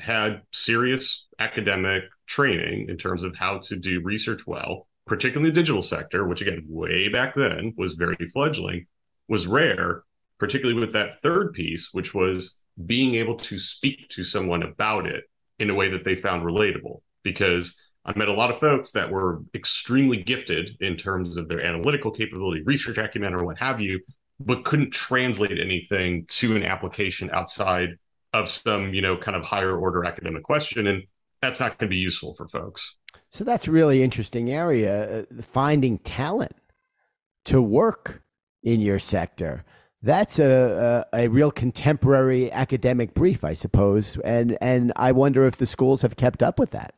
had 0.00 0.42
serious 0.52 1.26
academic 1.38 2.04
training 2.26 2.88
in 2.88 2.96
terms 2.96 3.24
of 3.24 3.36
how 3.36 3.58
to 3.58 3.76
do 3.76 4.00
research 4.02 4.46
well, 4.46 4.86
particularly 5.06 5.50
the 5.50 5.60
digital 5.60 5.82
sector, 5.82 6.26
which 6.26 6.40
again, 6.40 6.64
way 6.68 7.08
back 7.08 7.34
then 7.34 7.74
was 7.76 7.94
very 7.94 8.16
fledgling, 8.32 8.86
was 9.28 9.46
rare, 9.46 10.04
particularly 10.38 10.78
with 10.78 10.92
that 10.92 11.20
third 11.22 11.52
piece, 11.52 11.90
which 11.92 12.14
was 12.14 12.58
being 12.86 13.14
able 13.16 13.36
to 13.36 13.58
speak 13.58 14.08
to 14.08 14.24
someone 14.24 14.62
about 14.62 15.06
it 15.06 15.24
in 15.58 15.70
a 15.70 15.74
way 15.74 15.90
that 15.90 16.04
they 16.04 16.16
found 16.16 16.42
relatable. 16.42 17.00
Because 17.22 17.78
I 18.04 18.16
met 18.16 18.28
a 18.28 18.32
lot 18.32 18.50
of 18.50 18.60
folks 18.60 18.92
that 18.92 19.10
were 19.10 19.42
extremely 19.54 20.22
gifted 20.22 20.70
in 20.80 20.96
terms 20.96 21.36
of 21.36 21.48
their 21.48 21.60
analytical 21.60 22.10
capability, 22.10 22.62
research 22.62 22.96
acumen, 22.96 23.34
or 23.34 23.44
what 23.44 23.58
have 23.58 23.80
you, 23.80 24.00
but 24.38 24.64
couldn't 24.64 24.90
translate 24.90 25.58
anything 25.60 26.24
to 26.26 26.56
an 26.56 26.62
application 26.62 27.30
outside 27.30 27.90
of 28.32 28.48
some, 28.48 28.94
you 28.94 29.02
know, 29.02 29.16
kind 29.16 29.36
of 29.36 29.42
higher 29.42 29.76
order 29.76 30.04
academic 30.04 30.42
question. 30.42 30.86
And 30.86 31.04
that's 31.42 31.60
not 31.60 31.78
going 31.78 31.88
to 31.88 31.94
be 31.94 31.96
useful 31.96 32.34
for 32.34 32.48
folks. 32.48 32.96
So 33.30 33.44
that's 33.44 33.66
a 33.66 33.72
really 33.72 34.02
interesting 34.02 34.50
area. 34.50 35.20
Uh, 35.20 35.42
finding 35.42 35.98
talent 35.98 36.54
to 37.46 37.62
work 37.62 38.22
in 38.62 38.80
your 38.80 38.98
sector. 38.98 39.64
That's 40.02 40.38
a, 40.38 41.04
a, 41.12 41.24
a 41.24 41.28
real 41.28 41.50
contemporary 41.50 42.50
academic 42.52 43.14
brief, 43.14 43.44
I 43.44 43.54
suppose, 43.54 44.16
and 44.24 44.56
and 44.60 44.92
I 44.96 45.12
wonder 45.12 45.44
if 45.44 45.56
the 45.56 45.66
schools 45.66 46.02
have 46.02 46.16
kept 46.16 46.42
up 46.42 46.58
with 46.58 46.70
that. 46.70 46.94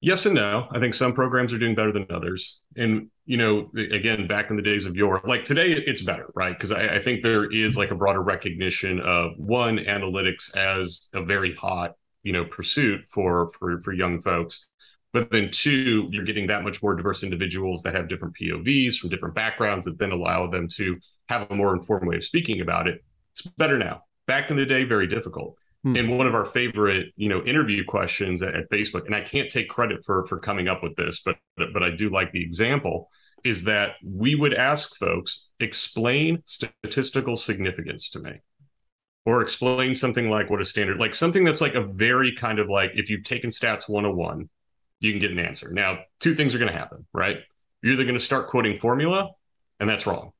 Yes 0.00 0.26
and 0.26 0.34
no. 0.34 0.66
I 0.72 0.80
think 0.80 0.94
some 0.94 1.14
programs 1.14 1.52
are 1.52 1.58
doing 1.58 1.74
better 1.74 1.92
than 1.92 2.06
others, 2.10 2.60
and 2.76 3.10
you 3.26 3.36
know, 3.36 3.70
again, 3.92 4.26
back 4.26 4.50
in 4.50 4.56
the 4.56 4.62
days 4.62 4.84
of 4.84 4.96
your 4.96 5.20
like 5.24 5.44
today, 5.44 5.70
it's 5.70 6.02
better, 6.02 6.30
right? 6.34 6.56
Because 6.56 6.72
I, 6.72 6.96
I 6.96 7.02
think 7.02 7.22
there 7.22 7.50
is 7.50 7.76
like 7.76 7.90
a 7.90 7.94
broader 7.94 8.22
recognition 8.22 9.00
of 9.00 9.32
one 9.38 9.78
analytics 9.78 10.54
as 10.56 11.08
a 11.14 11.22
very 11.22 11.54
hot 11.54 11.92
you 12.24 12.32
know 12.32 12.44
pursuit 12.44 13.02
for 13.12 13.50
for 13.58 13.80
for 13.82 13.92
young 13.92 14.20
folks 14.20 14.66
but 15.12 15.30
then 15.30 15.50
two 15.52 16.08
you're 16.10 16.24
getting 16.24 16.48
that 16.48 16.64
much 16.64 16.82
more 16.82 16.96
diverse 16.96 17.22
individuals 17.22 17.82
that 17.82 17.94
have 17.94 18.08
different 18.08 18.34
povs 18.34 18.96
from 18.96 19.10
different 19.10 19.34
backgrounds 19.34 19.84
that 19.84 19.98
then 19.98 20.10
allow 20.10 20.50
them 20.50 20.66
to 20.66 20.96
have 21.28 21.48
a 21.50 21.54
more 21.54 21.74
informed 21.74 22.08
way 22.08 22.16
of 22.16 22.24
speaking 22.24 22.60
about 22.60 22.88
it 22.88 23.04
it's 23.32 23.42
better 23.58 23.78
now 23.78 24.02
back 24.26 24.50
in 24.50 24.56
the 24.56 24.64
day 24.64 24.82
very 24.82 25.06
difficult 25.06 25.54
hmm. 25.84 25.94
and 25.94 26.18
one 26.18 26.26
of 26.26 26.34
our 26.34 26.46
favorite 26.46 27.12
you 27.16 27.28
know 27.28 27.42
interview 27.44 27.84
questions 27.84 28.42
at, 28.42 28.54
at 28.54 28.70
facebook 28.70 29.06
and 29.06 29.14
i 29.14 29.20
can't 29.20 29.50
take 29.50 29.68
credit 29.68 30.04
for 30.04 30.26
for 30.26 30.38
coming 30.38 30.66
up 30.66 30.82
with 30.82 30.96
this 30.96 31.20
but 31.24 31.36
but 31.72 31.82
i 31.82 31.90
do 31.90 32.08
like 32.08 32.32
the 32.32 32.42
example 32.42 33.08
is 33.44 33.64
that 33.64 33.96
we 34.02 34.34
would 34.34 34.54
ask 34.54 34.96
folks 34.96 35.50
explain 35.60 36.42
statistical 36.46 37.36
significance 37.36 38.08
to 38.10 38.18
me. 38.18 38.40
Or 39.26 39.40
explain 39.40 39.94
something 39.94 40.28
like 40.28 40.50
what 40.50 40.60
a 40.60 40.66
standard 40.66 40.98
like 40.98 41.14
something 41.14 41.44
that's 41.44 41.62
like 41.62 41.74
a 41.74 41.82
very 41.82 42.36
kind 42.36 42.58
of 42.58 42.68
like 42.68 42.90
if 42.94 43.08
you've 43.08 43.24
taken 43.24 43.48
stats 43.48 43.88
101 43.88 44.50
you 45.00 45.12
can 45.12 45.20
get 45.20 45.30
an 45.30 45.38
answer. 45.38 45.72
Now 45.72 46.00
two 46.20 46.34
things 46.34 46.54
are 46.54 46.58
going 46.58 46.70
to 46.70 46.76
happen 46.76 47.06
right? 47.14 47.38
You're 47.80 47.94
either 47.94 48.04
going 48.04 48.18
to 48.18 48.20
start 48.20 48.48
quoting 48.48 48.78
formula 48.78 49.30
and 49.80 49.88
that's 49.88 50.06
wrong. 50.06 50.32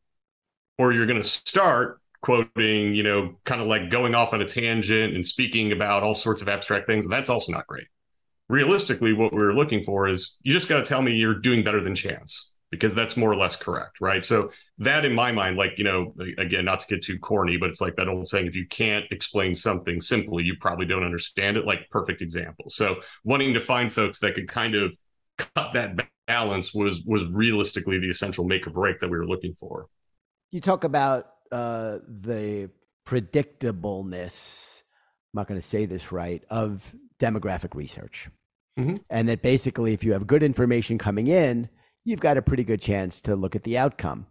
Or 0.76 0.92
you're 0.92 1.06
going 1.06 1.22
to 1.22 1.28
start 1.28 2.00
quoting 2.20 2.94
you 2.94 3.02
know 3.02 3.36
kind 3.44 3.62
of 3.62 3.68
like 3.68 3.90
going 3.90 4.14
off 4.14 4.34
on 4.34 4.42
a 4.42 4.48
tangent 4.48 5.14
and 5.14 5.26
speaking 5.26 5.72
about 5.72 6.02
all 6.02 6.14
sorts 6.14 6.42
of 6.42 6.48
abstract 6.48 6.86
things 6.86 7.06
and 7.06 7.12
that's 7.12 7.30
also 7.30 7.52
not 7.52 7.66
great. 7.66 7.86
Realistically 8.50 9.14
what 9.14 9.32
we 9.32 9.40
are 9.40 9.54
looking 9.54 9.82
for 9.82 10.08
is 10.08 10.36
you 10.42 10.52
just 10.52 10.68
got 10.68 10.80
to 10.80 10.84
tell 10.84 11.00
me 11.00 11.12
you're 11.12 11.40
doing 11.40 11.64
better 11.64 11.80
than 11.80 11.94
chance 11.94 12.50
because 12.74 12.94
that's 12.94 13.16
more 13.16 13.30
or 13.30 13.36
less 13.36 13.56
correct, 13.56 14.00
right? 14.00 14.24
So 14.24 14.50
that 14.78 15.04
in 15.04 15.14
my 15.14 15.32
mind, 15.32 15.56
like, 15.56 15.72
you 15.78 15.84
know, 15.84 16.14
again, 16.38 16.64
not 16.64 16.80
to 16.80 16.86
get 16.86 17.04
too 17.04 17.18
corny, 17.18 17.56
but 17.56 17.70
it's 17.70 17.80
like 17.80 17.96
that 17.96 18.08
old 18.08 18.28
saying, 18.28 18.46
if 18.46 18.54
you 18.54 18.66
can't 18.66 19.04
explain 19.10 19.54
something 19.54 20.00
simply, 20.00 20.42
you 20.42 20.54
probably 20.60 20.86
don't 20.86 21.04
understand 21.04 21.56
it, 21.56 21.64
like 21.64 21.88
perfect 21.90 22.20
example. 22.22 22.66
So 22.68 22.96
wanting 23.22 23.54
to 23.54 23.60
find 23.60 23.92
folks 23.92 24.20
that 24.20 24.34
could 24.34 24.48
kind 24.48 24.74
of 24.74 24.96
cut 25.38 25.72
that 25.74 26.08
balance 26.26 26.74
was 26.74 27.02
was 27.06 27.22
realistically 27.30 27.98
the 27.98 28.08
essential 28.08 28.44
make 28.44 28.66
or 28.66 28.70
break 28.70 29.00
that 29.00 29.10
we 29.10 29.16
were 29.16 29.26
looking 29.26 29.54
for. 29.54 29.86
You 30.50 30.60
talk 30.60 30.84
about 30.84 31.26
uh, 31.52 31.98
the 32.08 32.70
predictableness, 33.06 34.82
I'm 35.32 35.38
not 35.38 35.48
going 35.48 35.60
to 35.60 35.66
say 35.66 35.86
this 35.86 36.12
right, 36.12 36.42
of 36.50 36.94
demographic 37.20 37.74
research. 37.74 38.28
Mm-hmm. 38.78 38.96
And 39.08 39.28
that 39.28 39.42
basically, 39.42 39.92
if 39.92 40.02
you 40.02 40.14
have 40.14 40.26
good 40.26 40.42
information 40.42 40.98
coming 40.98 41.28
in, 41.28 41.68
you've 42.04 42.20
got 42.20 42.36
a 42.36 42.42
pretty 42.42 42.64
good 42.64 42.80
chance 42.80 43.22
to 43.22 43.36
look 43.36 43.56
at 43.56 43.62
the 43.62 43.78
outcome. 43.78 44.26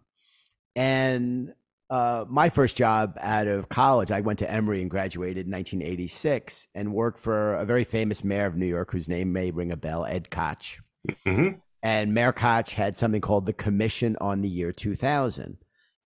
And 0.76 1.54
uh, 1.90 2.24
my 2.28 2.48
first 2.48 2.76
job 2.76 3.16
out 3.20 3.46
of 3.46 3.68
college, 3.68 4.10
I 4.10 4.20
went 4.20 4.38
to 4.40 4.50
Emory 4.50 4.80
and 4.80 4.90
graduated 4.90 5.46
in 5.46 5.52
1986 5.52 6.68
and 6.74 6.94
worked 6.94 7.18
for 7.18 7.54
a 7.54 7.64
very 7.64 7.84
famous 7.84 8.24
mayor 8.24 8.46
of 8.46 8.56
New 8.56 8.66
York 8.66 8.90
whose 8.90 9.08
name 9.08 9.32
may 9.32 9.50
ring 9.50 9.72
a 9.72 9.76
bell, 9.76 10.06
Ed 10.06 10.30
Koch. 10.30 10.80
Mm-hmm. 11.26 11.58
And 11.82 12.14
Mayor 12.14 12.32
Koch 12.32 12.70
had 12.70 12.96
something 12.96 13.20
called 13.20 13.46
the 13.46 13.52
Commission 13.52 14.16
on 14.20 14.40
the 14.40 14.48
Year 14.48 14.72
2000. 14.72 15.58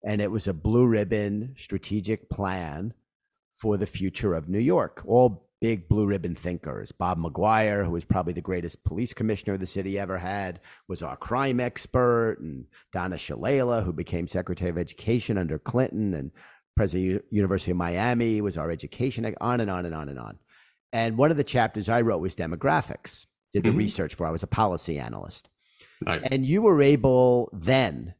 And 0.04 0.20
it 0.20 0.30
was 0.30 0.48
a 0.48 0.54
blue 0.54 0.86
ribbon 0.86 1.54
strategic 1.56 2.28
plan 2.28 2.94
for 3.54 3.76
the 3.76 3.86
future 3.86 4.34
of 4.34 4.48
New 4.48 4.58
York, 4.58 5.02
all 5.06 5.47
big 5.60 5.88
blue 5.88 6.06
ribbon 6.06 6.34
thinkers. 6.34 6.92
Bob 6.92 7.18
McGuire, 7.18 7.84
who 7.84 7.90
was 7.90 8.04
probably 8.04 8.32
the 8.32 8.40
greatest 8.40 8.84
police 8.84 9.12
commissioner 9.12 9.56
the 9.56 9.66
city 9.66 9.98
ever 9.98 10.18
had, 10.18 10.60
was 10.88 11.02
our 11.02 11.16
crime 11.16 11.60
expert, 11.60 12.38
and 12.40 12.66
Donna 12.92 13.16
Shalala, 13.16 13.84
who 13.84 13.92
became 13.92 14.26
Secretary 14.26 14.70
of 14.70 14.78
Education 14.78 15.38
under 15.38 15.58
Clinton, 15.58 16.14
and 16.14 16.30
President 16.76 17.16
of 17.16 17.22
University 17.30 17.72
of 17.72 17.76
Miami 17.76 18.40
was 18.40 18.56
our 18.56 18.70
education, 18.70 19.34
on 19.40 19.60
and 19.60 19.70
on 19.70 19.84
and 19.84 19.94
on 19.94 20.08
and 20.08 20.18
on. 20.18 20.38
And 20.92 21.18
one 21.18 21.30
of 21.30 21.36
the 21.36 21.44
chapters 21.44 21.88
I 21.88 22.02
wrote 22.02 22.20
was 22.20 22.36
demographics. 22.36 23.26
Did 23.52 23.64
the 23.64 23.70
mm-hmm. 23.70 23.78
research 23.78 24.14
for. 24.14 24.26
I 24.26 24.30
was 24.30 24.42
a 24.42 24.46
policy 24.46 24.98
analyst. 24.98 25.48
Nice. 26.02 26.22
And 26.30 26.44
you 26.44 26.60
were 26.62 26.82
able 26.82 27.48
then, 27.52 28.14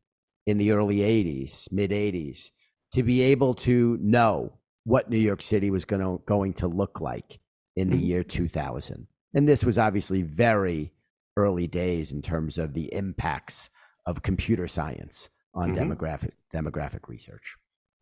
in 0.47 0.57
the 0.57 0.73
early 0.73 0.99
'80s, 0.99 1.71
mid 1.71 1.91
'80s, 1.91 2.51
to 2.93 3.03
be 3.03 3.21
able 3.23 3.55
to 3.55 3.99
know 4.01 4.58
what 4.89 5.11
New 5.11 5.19
York 5.19 5.43
City 5.43 5.71
was 5.71 5.85
going 5.85 6.01
to, 6.01 6.23
going 6.25 6.55
to 6.55 6.67
look 6.67 6.99
like 6.99 7.41
in 7.77 7.91
the 7.91 7.97
mm-hmm. 7.97 8.07
year 8.07 8.25
2000. 8.25 9.07
And 9.35 9.47
this 9.47 9.63
was 9.63 9.77
obviously 9.77 10.23
very 10.23 10.93
early 11.37 11.67
days 11.67 12.11
in 12.11 12.23
terms 12.23 12.57
of 12.57 12.73
the 12.73 12.93
impacts 12.95 13.69
of 14.07 14.23
computer 14.23 14.67
science 14.67 15.29
on 15.55 15.75
mm-hmm. 15.75 15.93
demographic 15.93 16.33
demographic 16.55 17.07
research. 17.07 17.57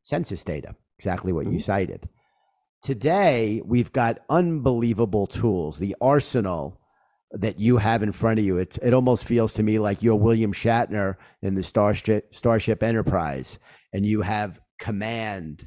Census 0.04 0.44
data, 0.44 0.76
exactly 0.96 1.32
what 1.32 1.44
mm-hmm. 1.46 1.54
you 1.54 1.58
cited. 1.58 2.08
Today, 2.82 3.60
we've 3.64 3.92
got 3.92 4.20
unbelievable 4.30 5.26
tools, 5.26 5.78
the 5.78 5.96
arsenal 6.00 6.80
that 7.32 7.58
you 7.58 7.78
have 7.78 8.04
in 8.04 8.12
front 8.12 8.38
of 8.38 8.44
you. 8.44 8.58
It, 8.58 8.78
it 8.80 8.94
almost 8.94 9.24
feels 9.24 9.54
to 9.54 9.64
me 9.64 9.80
like 9.80 10.04
you're 10.04 10.14
William 10.14 10.52
Shatner 10.52 11.16
in 11.42 11.54
the 11.54 11.64
Starship, 11.64 12.32
Starship 12.32 12.84
Enterprise, 12.84 13.58
and 13.92 14.06
you 14.06 14.22
have 14.22 14.60
command 14.78 15.66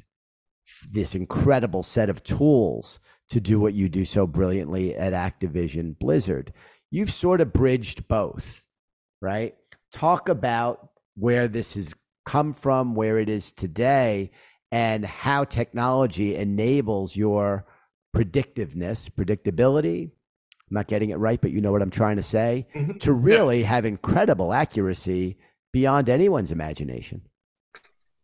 this 0.90 1.14
incredible 1.14 1.82
set 1.82 2.08
of 2.08 2.22
tools 2.22 3.00
to 3.30 3.40
do 3.40 3.60
what 3.60 3.74
you 3.74 3.88
do 3.88 4.04
so 4.04 4.26
brilliantly 4.26 4.94
at 4.94 5.12
Activision 5.12 5.98
Blizzard. 5.98 6.52
You've 6.90 7.12
sort 7.12 7.40
of 7.40 7.52
bridged 7.52 8.08
both, 8.08 8.66
right? 9.20 9.54
Talk 9.92 10.28
about 10.28 10.90
where 11.16 11.48
this 11.48 11.74
has 11.74 11.94
come 12.26 12.52
from, 12.52 12.94
where 12.94 13.18
it 13.18 13.28
is 13.28 13.52
today, 13.52 14.30
and 14.72 15.04
how 15.04 15.44
technology 15.44 16.36
enables 16.36 17.16
your 17.16 17.66
predictiveness, 18.16 19.08
predictability. 19.08 20.04
I'm 20.04 20.74
not 20.74 20.88
getting 20.88 21.10
it 21.10 21.16
right, 21.16 21.40
but 21.40 21.50
you 21.50 21.60
know 21.60 21.72
what 21.72 21.82
I'm 21.82 21.90
trying 21.90 22.16
to 22.16 22.22
say, 22.22 22.66
mm-hmm. 22.74 22.98
to 22.98 23.12
really 23.12 23.60
yeah. 23.60 23.66
have 23.66 23.84
incredible 23.84 24.52
accuracy 24.52 25.38
beyond 25.72 26.08
anyone's 26.08 26.52
imagination. 26.52 27.22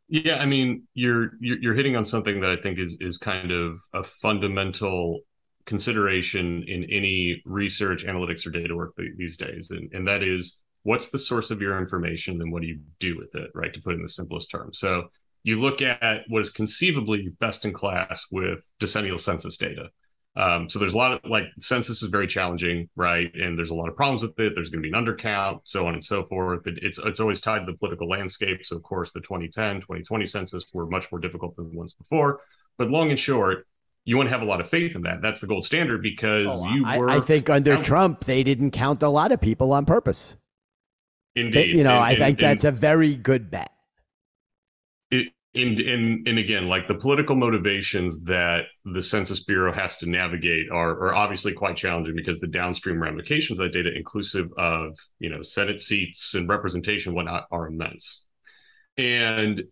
Yeah, 0.08 0.36
I 0.36 0.46
mean, 0.46 0.84
you're, 0.94 1.32
you're 1.40 1.74
hitting 1.74 1.96
on 1.96 2.04
something 2.04 2.40
that 2.40 2.50
I 2.50 2.56
think 2.56 2.78
is 2.78 2.96
is 3.00 3.18
kind 3.18 3.50
of 3.50 3.78
a 3.92 4.04
fundamental 4.04 5.20
consideration 5.66 6.64
in 6.68 6.84
any 6.84 7.42
research, 7.44 8.04
analytics, 8.04 8.46
or 8.46 8.50
data 8.50 8.76
work 8.76 8.94
these 9.18 9.36
days, 9.36 9.70
and 9.70 9.90
and 9.92 10.06
that 10.06 10.22
is 10.22 10.60
what's 10.84 11.10
the 11.10 11.18
source 11.18 11.50
of 11.50 11.60
your 11.60 11.76
information 11.76 12.40
and 12.40 12.52
what 12.52 12.62
do 12.62 12.68
you 12.68 12.78
do 13.00 13.16
with 13.16 13.34
it, 13.34 13.50
right? 13.52 13.74
To 13.74 13.80
put 13.82 13.94
in 13.94 14.02
the 14.02 14.08
simplest 14.08 14.48
terms. 14.48 14.78
So 14.78 15.08
you 15.42 15.60
look 15.60 15.82
at 15.82 16.22
what 16.28 16.42
is 16.42 16.50
conceivably 16.50 17.30
best 17.40 17.64
in 17.64 17.72
class 17.72 18.24
with 18.30 18.60
decennial 18.78 19.18
census 19.18 19.56
data. 19.56 19.88
Um, 20.36 20.68
so 20.68 20.78
there's 20.78 20.92
a 20.92 20.98
lot 20.98 21.12
of 21.12 21.30
like 21.30 21.44
census 21.58 22.02
is 22.02 22.10
very 22.10 22.26
challenging, 22.26 22.90
right? 22.94 23.34
And 23.34 23.58
there's 23.58 23.70
a 23.70 23.74
lot 23.74 23.88
of 23.88 23.96
problems 23.96 24.22
with 24.22 24.38
it. 24.38 24.52
There's 24.54 24.68
going 24.68 24.82
to 24.82 24.88
be 24.88 24.96
an 24.96 25.04
undercount, 25.04 25.60
so 25.64 25.86
on 25.86 25.94
and 25.94 26.04
so 26.04 26.24
forth. 26.24 26.66
It, 26.66 26.78
it's 26.82 26.98
it's 26.98 27.20
always 27.20 27.40
tied 27.40 27.60
to 27.60 27.72
the 27.72 27.78
political 27.78 28.08
landscape. 28.08 28.64
So 28.64 28.76
of 28.76 28.82
course, 28.82 29.12
the 29.12 29.20
2010, 29.20 29.76
2020 29.80 30.26
census 30.26 30.64
were 30.74 30.86
much 30.86 31.10
more 31.10 31.20
difficult 31.20 31.56
than 31.56 31.70
the 31.70 31.78
ones 31.78 31.94
before. 31.94 32.40
But 32.76 32.90
long 32.90 33.08
and 33.08 33.18
short, 33.18 33.66
you 34.04 34.18
want 34.18 34.28
to 34.28 34.32
have 34.32 34.42
a 34.42 34.46
lot 34.46 34.60
of 34.60 34.68
faith 34.68 34.94
in 34.94 35.02
that. 35.02 35.22
That's 35.22 35.40
the 35.40 35.46
gold 35.46 35.64
standard 35.64 36.02
because 36.02 36.46
oh, 36.46 36.68
you 36.68 36.84
were. 36.84 37.08
I, 37.08 37.16
I 37.16 37.20
think 37.20 37.48
under 37.48 37.82
Trump, 37.82 38.24
they 38.24 38.42
didn't 38.42 38.72
count 38.72 39.02
a 39.02 39.08
lot 39.08 39.32
of 39.32 39.40
people 39.40 39.72
on 39.72 39.86
purpose. 39.86 40.36
Indeed, 41.34 41.54
they, 41.54 41.66
you 41.66 41.84
know, 41.84 41.90
and, 41.90 42.04
I 42.04 42.10
and, 42.10 42.18
think 42.18 42.38
that's 42.38 42.64
and, 42.64 42.76
a 42.76 42.78
very 42.78 43.16
good 43.16 43.50
bet. 43.50 43.72
And 45.56 45.80
and 45.80 46.28
and 46.28 46.38
again, 46.38 46.68
like 46.68 46.86
the 46.86 46.94
political 46.94 47.34
motivations 47.34 48.22
that 48.24 48.64
the 48.84 49.00
Census 49.00 49.42
Bureau 49.42 49.72
has 49.72 49.96
to 49.98 50.06
navigate 50.06 50.70
are 50.70 50.90
are 50.90 51.14
obviously 51.14 51.54
quite 51.54 51.76
challenging 51.76 52.14
because 52.14 52.40
the 52.40 52.46
downstream 52.46 53.00
ramifications 53.00 53.58
of 53.58 53.64
that 53.64 53.72
data, 53.72 53.90
inclusive 53.94 54.50
of 54.58 54.96
you 55.18 55.30
know 55.30 55.42
Senate 55.42 55.80
seats 55.80 56.34
and 56.34 56.48
representation, 56.48 57.10
and 57.10 57.16
whatnot, 57.16 57.46
are 57.50 57.68
immense. 57.68 58.24
And 58.98 59.64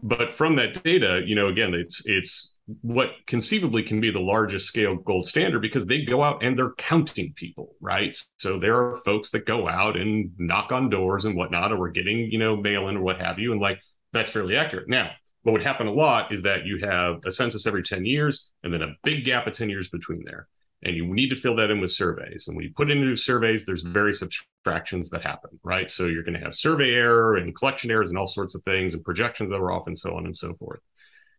but 0.00 0.30
from 0.30 0.56
that 0.56 0.84
data, 0.84 1.22
you 1.26 1.34
know, 1.34 1.48
again, 1.48 1.74
it's 1.74 2.06
it's 2.06 2.56
what 2.82 3.10
conceivably 3.26 3.82
can 3.82 4.00
be 4.00 4.10
the 4.10 4.20
largest 4.20 4.66
scale 4.66 4.96
gold 4.96 5.26
standard 5.28 5.60
because 5.60 5.86
they 5.86 6.04
go 6.04 6.22
out 6.22 6.44
and 6.44 6.56
they're 6.56 6.74
counting 6.78 7.32
people, 7.34 7.74
right? 7.80 8.16
So 8.36 8.58
there 8.58 8.76
are 8.76 9.02
folks 9.04 9.30
that 9.32 9.46
go 9.46 9.68
out 9.68 9.96
and 9.96 10.30
knock 10.38 10.72
on 10.72 10.90
doors 10.90 11.24
and 11.24 11.36
whatnot, 11.36 11.72
or 11.72 11.78
we're 11.78 11.90
getting, 11.90 12.30
you 12.30 12.38
know, 12.38 12.56
mail 12.56 12.88
in 12.88 12.98
or 12.98 13.02
what 13.02 13.20
have 13.20 13.38
you, 13.40 13.50
and 13.50 13.60
like 13.60 13.80
that's 14.12 14.30
fairly 14.30 14.56
accurate. 14.56 14.88
Now, 14.88 15.10
what 15.44 15.52
would 15.52 15.62
happen 15.62 15.86
a 15.86 15.92
lot 15.92 16.32
is 16.32 16.42
that 16.42 16.64
you 16.64 16.78
have 16.78 17.20
a 17.26 17.30
census 17.30 17.66
every 17.66 17.82
10 17.82 18.06
years 18.06 18.50
and 18.62 18.72
then 18.72 18.82
a 18.82 18.94
big 19.04 19.24
gap 19.24 19.46
of 19.46 19.52
10 19.52 19.68
years 19.68 19.88
between 19.88 20.24
there. 20.24 20.48
And 20.82 20.96
you 20.96 21.06
need 21.06 21.28
to 21.30 21.36
fill 21.36 21.54
that 21.56 21.70
in 21.70 21.80
with 21.80 21.92
surveys. 21.92 22.46
And 22.48 22.56
when 22.56 22.64
you 22.64 22.72
put 22.74 22.90
into 22.90 23.14
surveys, 23.14 23.64
there's 23.64 23.82
various 23.82 24.20
subtractions 24.20 25.10
that 25.10 25.22
happen, 25.22 25.58
right? 25.62 25.90
So 25.90 26.06
you're 26.06 26.22
going 26.22 26.38
to 26.38 26.44
have 26.44 26.54
survey 26.54 26.94
error 26.94 27.36
and 27.36 27.54
collection 27.54 27.90
errors 27.90 28.08
and 28.08 28.18
all 28.18 28.26
sorts 28.26 28.54
of 28.54 28.62
things 28.62 28.94
and 28.94 29.04
projections 29.04 29.50
that 29.50 29.60
are 29.60 29.70
off 29.70 29.86
and 29.86 29.98
so 29.98 30.16
on 30.16 30.24
and 30.24 30.36
so 30.36 30.54
forth. 30.54 30.80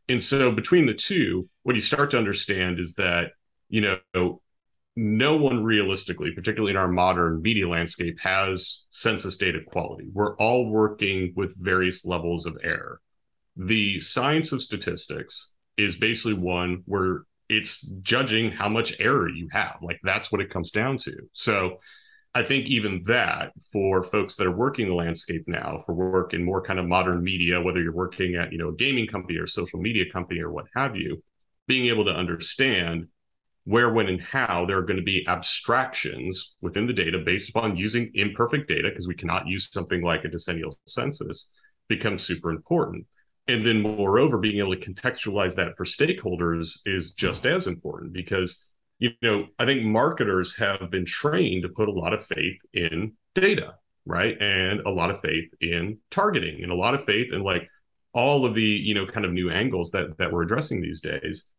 And 0.07 0.21
so 0.21 0.51
between 0.51 0.85
the 0.85 0.93
two, 0.93 1.49
what 1.63 1.75
you 1.75 1.81
start 1.81 2.11
to 2.11 2.17
understand 2.19 2.79
is 2.79 2.93
that, 2.95 3.31
you 3.69 3.81
know, 4.13 4.41
no 4.95 5.35
one 5.35 5.63
realistically, 5.63 6.31
particularly 6.31 6.71
in 6.71 6.77
our 6.77 6.87
modern 6.87 7.41
media 7.41 7.67
landscape, 7.67 8.19
has 8.21 8.83
census 8.91 9.35
data 9.37 9.59
quality. 9.65 10.05
We're 10.13 10.35
all 10.37 10.69
working 10.69 11.33
with 11.35 11.55
various 11.57 12.05
levels 12.05 12.45
of 12.45 12.55
error 12.63 13.01
the 13.55 13.99
science 13.99 14.51
of 14.51 14.61
statistics 14.61 15.53
is 15.77 15.97
basically 15.97 16.33
one 16.33 16.83
where 16.85 17.23
it's 17.47 17.81
judging 18.01 18.51
how 18.51 18.67
much 18.67 18.99
error 18.99 19.29
you 19.29 19.47
have. 19.51 19.77
Like 19.81 19.99
that's 20.03 20.31
what 20.31 20.41
it 20.41 20.49
comes 20.49 20.71
down 20.71 20.97
to. 20.99 21.13
So 21.33 21.79
I 22.33 22.43
think 22.43 22.65
even 22.65 23.03
that 23.07 23.53
for 23.71 24.03
folks 24.03 24.35
that 24.35 24.47
are 24.47 24.51
working 24.51 24.87
the 24.87 24.93
landscape 24.93 25.43
now, 25.47 25.83
for 25.85 25.93
work 25.93 26.33
in 26.33 26.43
more 26.43 26.61
kind 26.61 26.79
of 26.79 26.85
modern 26.85 27.23
media, 27.23 27.61
whether 27.61 27.81
you're 27.81 27.93
working 27.93 28.35
at, 28.35 28.51
you 28.51 28.57
know, 28.57 28.69
a 28.69 28.75
gaming 28.75 29.07
company 29.07 29.37
or 29.37 29.47
social 29.47 29.79
media 29.79 30.03
company 30.11 30.41
or 30.41 30.51
what 30.51 30.65
have 30.75 30.95
you, 30.95 31.23
being 31.67 31.87
able 31.87 32.03
to 32.05 32.11
understand 32.11 33.07
where, 33.63 33.91
when, 33.91 34.07
and 34.07 34.21
how 34.21 34.65
there 34.65 34.77
are 34.77 34.85
going 34.85 34.97
to 34.97 35.03
be 35.03 35.25
abstractions 35.27 36.55
within 36.61 36.85
the 36.87 36.93
data 36.93 37.19
based 37.25 37.49
upon 37.49 37.77
using 37.77 38.11
imperfect 38.13 38.67
data, 38.67 38.89
because 38.89 39.07
we 39.07 39.15
cannot 39.15 39.47
use 39.47 39.71
something 39.71 40.03
like 40.03 40.23
a 40.23 40.27
decennial 40.27 40.77
census, 40.85 41.49
becomes 41.87 42.23
super 42.23 42.51
important 42.51 43.05
and 43.47 43.65
then 43.65 43.81
moreover 43.81 44.37
being 44.37 44.59
able 44.59 44.75
to 44.75 44.93
contextualize 44.93 45.55
that 45.55 45.75
for 45.77 45.85
stakeholders 45.85 46.79
is 46.85 47.11
just 47.11 47.45
as 47.45 47.67
important 47.67 48.13
because 48.13 48.65
you 48.99 49.11
know 49.21 49.45
i 49.59 49.65
think 49.65 49.83
marketers 49.83 50.55
have 50.55 50.89
been 50.89 51.05
trained 51.05 51.63
to 51.63 51.69
put 51.69 51.89
a 51.89 51.91
lot 51.91 52.13
of 52.13 52.25
faith 52.25 52.57
in 52.73 53.13
data 53.35 53.75
right? 54.05 54.39
And 54.39 54.81
a 54.81 54.89
lot 54.89 55.11
of 55.11 55.21
faith 55.21 55.49
in 55.61 55.97
targeting 56.11 56.61
and 56.63 56.71
a 56.71 56.75
lot 56.75 56.93
of 56.93 57.05
faith 57.05 57.33
in 57.33 57.43
like 57.43 57.69
all 58.13 58.45
of 58.45 58.55
the 58.55 58.61
you 58.61 58.93
know 58.93 59.05
kind 59.05 59.25
of 59.25 59.33
new 59.33 59.49
angles 59.49 59.91
that 59.91 60.17
that 60.17 60.31
we're 60.31 60.43
addressing 60.43 60.81
these 60.81 61.01
days. 61.01 61.51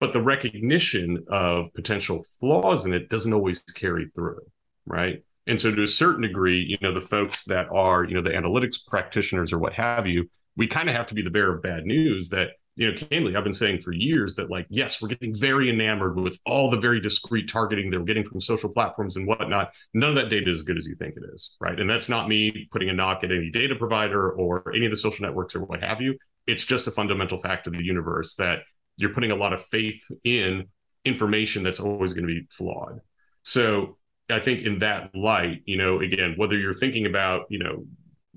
But 0.00 0.12
the 0.12 0.22
recognition 0.22 1.24
of 1.28 1.72
potential 1.74 2.24
flaws 2.40 2.84
in 2.84 2.92
it 2.92 3.08
doesn't 3.08 3.32
always 3.32 3.60
carry 3.60 4.08
through 4.14 4.40
right? 4.86 5.22
And 5.46 5.60
so 5.60 5.74
to 5.74 5.82
a 5.82 5.88
certain 5.88 6.22
degree 6.22 6.62
you 6.62 6.78
know 6.82 6.92
the 6.92 7.06
folks 7.06 7.44
that 7.44 7.68
are 7.70 8.04
you 8.04 8.14
know 8.14 8.22
the 8.22 8.30
analytics 8.30 8.76
practitioners 8.86 9.52
or 9.52 9.58
what 9.58 9.74
have 9.74 10.06
you 10.06 10.28
we 10.58 10.66
kind 10.66 10.90
of 10.90 10.94
have 10.94 11.06
to 11.06 11.14
be 11.14 11.22
the 11.22 11.30
bearer 11.30 11.56
of 11.56 11.62
bad 11.62 11.86
news 11.86 12.28
that 12.30 12.50
you 12.78 12.88
know, 12.88 12.96
candidly, 12.96 13.34
I've 13.34 13.42
been 13.42 13.52
saying 13.52 13.80
for 13.80 13.90
years 13.90 14.36
that, 14.36 14.50
like, 14.50 14.66
yes, 14.70 15.02
we're 15.02 15.08
getting 15.08 15.34
very 15.34 15.68
enamored 15.68 16.16
with 16.16 16.38
all 16.46 16.70
the 16.70 16.78
very 16.78 17.00
discrete 17.00 17.48
targeting 17.50 17.90
that 17.90 17.98
we're 17.98 18.04
getting 18.04 18.28
from 18.28 18.40
social 18.40 18.68
platforms 18.68 19.16
and 19.16 19.26
whatnot. 19.26 19.72
None 19.94 20.10
of 20.10 20.14
that 20.14 20.30
data 20.30 20.48
is 20.48 20.60
as 20.60 20.64
good 20.64 20.78
as 20.78 20.86
you 20.86 20.94
think 20.94 21.16
it 21.16 21.24
is, 21.34 21.56
right? 21.60 21.78
And 21.78 21.90
that's 21.90 22.08
not 22.08 22.28
me 22.28 22.68
putting 22.70 22.88
a 22.88 22.92
knock 22.92 23.24
at 23.24 23.32
any 23.32 23.50
data 23.50 23.74
provider 23.74 24.30
or 24.30 24.72
any 24.76 24.86
of 24.86 24.92
the 24.92 24.96
social 24.96 25.26
networks 25.26 25.56
or 25.56 25.64
what 25.64 25.82
have 25.82 26.00
you. 26.00 26.16
It's 26.46 26.64
just 26.64 26.86
a 26.86 26.92
fundamental 26.92 27.42
fact 27.42 27.66
of 27.66 27.72
the 27.72 27.82
universe 27.82 28.36
that 28.36 28.60
you're 28.96 29.12
putting 29.12 29.32
a 29.32 29.36
lot 29.36 29.52
of 29.52 29.66
faith 29.66 30.00
in 30.22 30.66
information 31.04 31.64
that's 31.64 31.80
always 31.80 32.14
going 32.14 32.28
to 32.28 32.32
be 32.32 32.46
flawed. 32.56 33.00
So 33.42 33.98
I 34.30 34.38
think 34.38 34.64
in 34.64 34.78
that 34.80 35.16
light, 35.16 35.62
you 35.64 35.78
know, 35.78 36.00
again, 36.00 36.34
whether 36.36 36.56
you're 36.56 36.74
thinking 36.74 37.06
about, 37.06 37.46
you 37.48 37.58
know, 37.58 37.86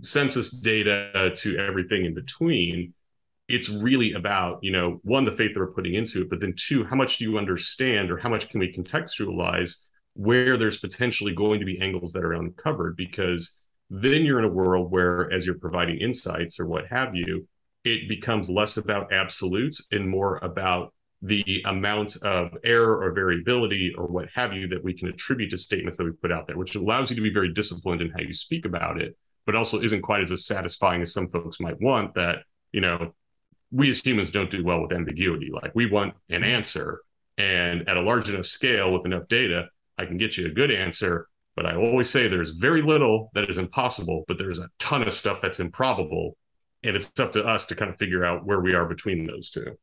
census 0.01 0.49
data 0.49 1.31
to 1.35 1.57
everything 1.57 2.05
in 2.05 2.13
between 2.13 2.93
it's 3.47 3.69
really 3.69 4.13
about 4.13 4.59
you 4.61 4.71
know 4.71 4.99
one 5.03 5.25
the 5.25 5.31
faith 5.31 5.53
that 5.53 5.59
we're 5.59 5.73
putting 5.73 5.95
into 5.95 6.21
it 6.21 6.29
but 6.29 6.39
then 6.39 6.53
two 6.55 6.83
how 6.85 6.95
much 6.95 7.17
do 7.17 7.25
you 7.25 7.37
understand 7.37 8.09
or 8.09 8.17
how 8.17 8.29
much 8.29 8.49
can 8.49 8.59
we 8.59 8.73
contextualize 8.73 9.85
where 10.13 10.57
there's 10.57 10.79
potentially 10.79 11.33
going 11.33 11.59
to 11.59 11.65
be 11.65 11.79
angles 11.81 12.13
that 12.13 12.23
are 12.23 12.33
uncovered? 12.33 12.95
Because 12.95 13.59
then 13.89 14.23
you're 14.23 14.39
in 14.39 14.45
a 14.45 14.49
world 14.49 14.91
where 14.91 15.31
as 15.31 15.45
you're 15.45 15.55
providing 15.55 15.99
insights 15.99 16.59
or 16.59 16.65
what 16.65 16.87
have 16.87 17.15
you 17.15 17.47
it 17.83 18.07
becomes 18.07 18.47
less 18.47 18.77
about 18.77 19.11
absolutes 19.11 19.87
and 19.91 20.07
more 20.07 20.37
about 20.43 20.93
the 21.23 21.63
amount 21.65 22.15
of 22.17 22.51
error 22.63 23.03
or 23.03 23.11
variability 23.11 23.91
or 23.97 24.05
what 24.05 24.29
have 24.35 24.53
you 24.53 24.67
that 24.67 24.83
we 24.83 24.93
can 24.93 25.07
attribute 25.07 25.49
to 25.49 25.57
statements 25.57 25.97
that 25.97 26.03
we 26.03 26.11
put 26.11 26.31
out 26.31 26.45
there, 26.45 26.57
which 26.57 26.75
allows 26.75 27.09
you 27.09 27.15
to 27.15 27.23
be 27.23 27.33
very 27.33 27.51
disciplined 27.51 28.01
in 28.01 28.11
how 28.11 28.19
you 28.19 28.33
speak 28.33 28.65
about 28.65 29.01
it, 29.01 29.17
but 29.51 29.57
also 29.57 29.81
isn't 29.81 30.01
quite 30.01 30.21
as 30.21 30.45
satisfying 30.45 31.01
as 31.01 31.11
some 31.11 31.27
folks 31.27 31.59
might 31.59 31.79
want 31.81 32.13
that, 32.13 32.37
you 32.71 32.79
know, 32.79 33.13
we 33.69 33.89
as 33.89 33.99
humans 33.99 34.31
don't 34.31 34.49
do 34.49 34.63
well 34.63 34.81
with 34.81 34.93
ambiguity. 34.93 35.49
Like 35.51 35.75
we 35.75 35.91
want 35.91 36.13
an 36.29 36.45
answer. 36.45 37.01
And 37.37 37.89
at 37.89 37.97
a 37.97 38.01
large 38.01 38.29
enough 38.29 38.45
scale 38.45 38.93
with 38.93 39.05
enough 39.05 39.27
data, 39.27 39.67
I 39.97 40.05
can 40.05 40.17
get 40.17 40.37
you 40.37 40.45
a 40.45 40.49
good 40.51 40.71
answer. 40.71 41.27
But 41.57 41.65
I 41.65 41.75
always 41.75 42.09
say 42.09 42.29
there's 42.29 42.51
very 42.51 42.81
little 42.81 43.29
that 43.33 43.49
is 43.49 43.57
impossible, 43.57 44.23
but 44.25 44.37
there's 44.37 44.59
a 44.59 44.69
ton 44.79 45.01
of 45.01 45.11
stuff 45.11 45.39
that's 45.41 45.59
improbable. 45.59 46.37
And 46.83 46.95
it's 46.95 47.11
up 47.19 47.33
to 47.33 47.43
us 47.43 47.65
to 47.65 47.75
kind 47.75 47.91
of 47.91 47.97
figure 47.97 48.23
out 48.23 48.45
where 48.45 48.61
we 48.61 48.73
are 48.73 48.85
between 48.85 49.27
those 49.27 49.49
two. 49.49 49.77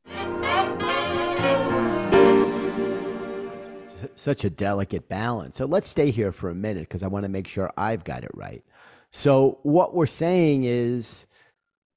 such 4.14 4.44
a 4.44 4.50
delicate 4.50 5.08
balance. 5.08 5.56
So 5.56 5.66
let's 5.66 5.88
stay 5.88 6.10
here 6.10 6.32
for 6.32 6.50
a 6.50 6.54
minute 6.54 6.88
because 6.88 7.02
I 7.02 7.06
want 7.06 7.24
to 7.24 7.30
make 7.30 7.46
sure 7.46 7.70
I've 7.76 8.04
got 8.04 8.24
it 8.24 8.30
right. 8.34 8.64
So 9.10 9.58
what 9.62 9.94
we're 9.94 10.06
saying 10.06 10.64
is 10.64 11.26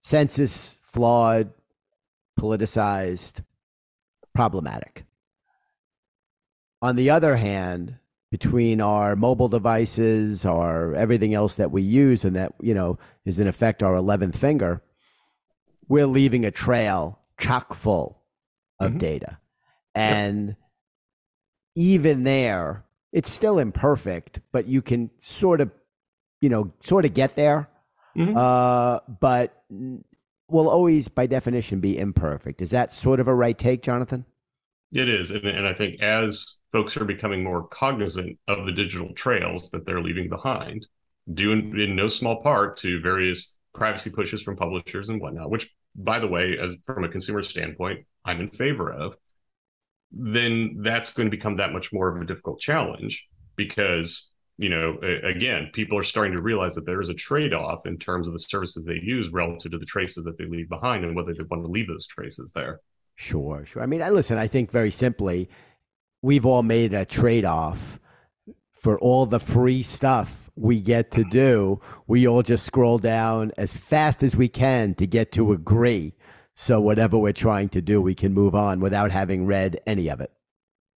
census 0.04 0.80
flawed, 0.84 1.52
politicized, 2.40 3.44
problematic. 4.34 5.06
On 6.82 6.96
the 6.96 7.10
other 7.10 7.36
hand, 7.36 7.98
between 8.32 8.80
our 8.80 9.16
mobile 9.16 9.50
devices, 9.50 10.46
our 10.46 10.96
everything 10.96 11.34
else 11.34 11.58
that 11.58 11.72
we 11.72 11.82
use, 11.82 12.24
and 12.24 12.36
that 12.36 12.54
you 12.62 12.74
know 12.74 12.98
is 13.26 13.40
in 13.40 13.48
effect 13.48 13.84
our 13.84 13.96
eleventh 13.96 14.38
finger, 14.38 14.82
we're 15.88 16.08
leaving 16.08 16.46
a 16.46 16.52
trail 16.52 17.20
chock 17.38 17.74
full 17.74 18.24
of 18.80 18.92
mm-hmm. 18.92 19.00
data, 19.00 19.38
and 19.94 20.48
yep. 20.48 20.58
even 21.76 22.24
there, 22.24 22.86
it's 23.12 23.30
still 23.30 23.60
imperfect, 23.60 24.40
but 24.54 24.66
you 24.66 24.82
can 24.82 25.12
sort 25.20 25.60
of, 25.60 25.70
you 26.42 26.50
know, 26.50 26.72
sort 26.84 27.06
of 27.06 27.14
get 27.14 27.36
there. 27.36 27.70
Mm-hmm. 28.18 28.36
Uh, 28.36 29.00
but 29.20 29.64
will 30.50 30.70
always, 30.70 31.08
by 31.08 31.26
definition, 31.26 31.80
be 31.80 31.98
imperfect. 31.98 32.62
Is 32.62 32.72
that 32.72 32.92
sort 32.92 33.22
of 33.22 33.28
a 33.28 33.34
right 33.34 33.58
take, 33.58 33.82
Jonathan? 33.82 34.26
It 34.92 35.08
is. 35.08 35.32
And, 35.32 35.46
and 35.46 35.66
I 35.66 35.74
think 35.74 36.02
as 36.02 36.58
folks 36.74 36.98
are 36.98 37.06
becoming 37.06 37.44
more 37.44 37.68
cognizant 37.68 38.38
of 38.48 38.66
the 38.66 38.74
digital 38.74 39.14
trails 39.14 39.70
that 39.72 39.86
they're 39.86 40.02
leaving 40.02 40.28
behind, 40.28 40.86
due 41.34 41.54
in, 41.54 41.80
in 41.80 41.96
no 41.96 42.10
small 42.10 42.42
part 42.42 42.78
to 42.80 43.00
various 43.00 43.56
privacy 43.74 44.10
pushes 44.10 44.42
from 44.42 44.58
publishers 44.58 45.08
and 45.08 45.22
whatnot, 45.22 45.50
which, 45.50 45.70
by 45.96 46.20
the 46.20 46.28
way, 46.28 46.58
as 46.62 46.76
from 46.86 47.06
a 47.06 47.10
consumer 47.10 47.44
standpoint, 47.44 48.06
I'm 48.26 48.42
in 48.42 48.50
favor 48.50 48.92
of, 48.92 49.16
then 50.12 50.82
that's 50.82 51.14
going 51.14 51.28
to 51.28 51.36
become 51.36 51.58
that 51.58 51.72
much 51.72 51.94
more 51.94 52.14
of 52.14 52.22
a 52.22 52.26
difficult 52.26 52.60
challenge 52.60 53.26
because 53.56 54.28
you 54.62 54.70
know, 54.70 55.00
again, 55.24 55.72
people 55.74 55.98
are 55.98 56.04
starting 56.04 56.34
to 56.34 56.42
realize 56.42 56.76
that 56.76 56.86
there 56.86 57.02
is 57.02 57.10
a 57.10 57.16
trade 57.16 57.52
off 57.52 57.88
in 57.88 57.98
terms 57.98 58.28
of 58.28 58.34
the 58.34 58.40
services 58.40 58.86
they 58.86 59.00
use 59.02 59.28
relative 59.34 59.72
to 59.72 59.80
the 59.80 59.88
traces 59.88 60.24
that 60.26 60.38
they 60.38 60.46
leave 60.46 60.70
behind 60.70 61.04
and 61.04 61.16
whether 61.16 61.34
they 61.34 61.42
want 61.50 61.64
to 61.64 61.68
leave 61.68 61.88
those 61.88 62.06
traces 62.06 62.52
there. 62.54 62.80
Sure, 63.16 63.66
sure. 63.66 63.82
I 63.82 63.88
mean, 63.88 64.04
I 64.04 64.10
listen, 64.10 64.38
I 64.38 64.46
think 64.46 64.70
very 64.70 64.92
simply, 64.92 65.50
we've 66.22 66.46
all 66.46 66.62
made 66.62 66.94
a 66.94 67.06
trade 67.06 67.44
off 67.44 68.00
for 68.72 69.00
all 69.00 69.26
the 69.26 69.40
free 69.40 69.82
stuff 69.82 70.52
we 70.56 70.80
get 70.80 71.10
to 71.12 71.24
do. 71.24 71.82
We 72.06 72.28
all 72.28 72.44
just 72.44 72.64
scroll 72.64 73.00
down 73.00 73.52
as 73.58 73.76
fast 73.76 74.22
as 74.22 74.36
we 74.36 74.48
can 74.48 74.94
to 74.96 75.08
get 75.08 75.32
to 75.32 75.54
agree. 75.54 76.14
So, 76.54 76.80
whatever 76.80 77.18
we're 77.18 77.34
trying 77.34 77.70
to 77.70 77.82
do, 77.82 78.00
we 78.00 78.14
can 78.14 78.32
move 78.32 78.54
on 78.54 78.80
without 78.80 79.10
having 79.10 79.48
read 79.48 79.82
any 79.88 80.08
of 80.10 80.22
it. 80.22 80.32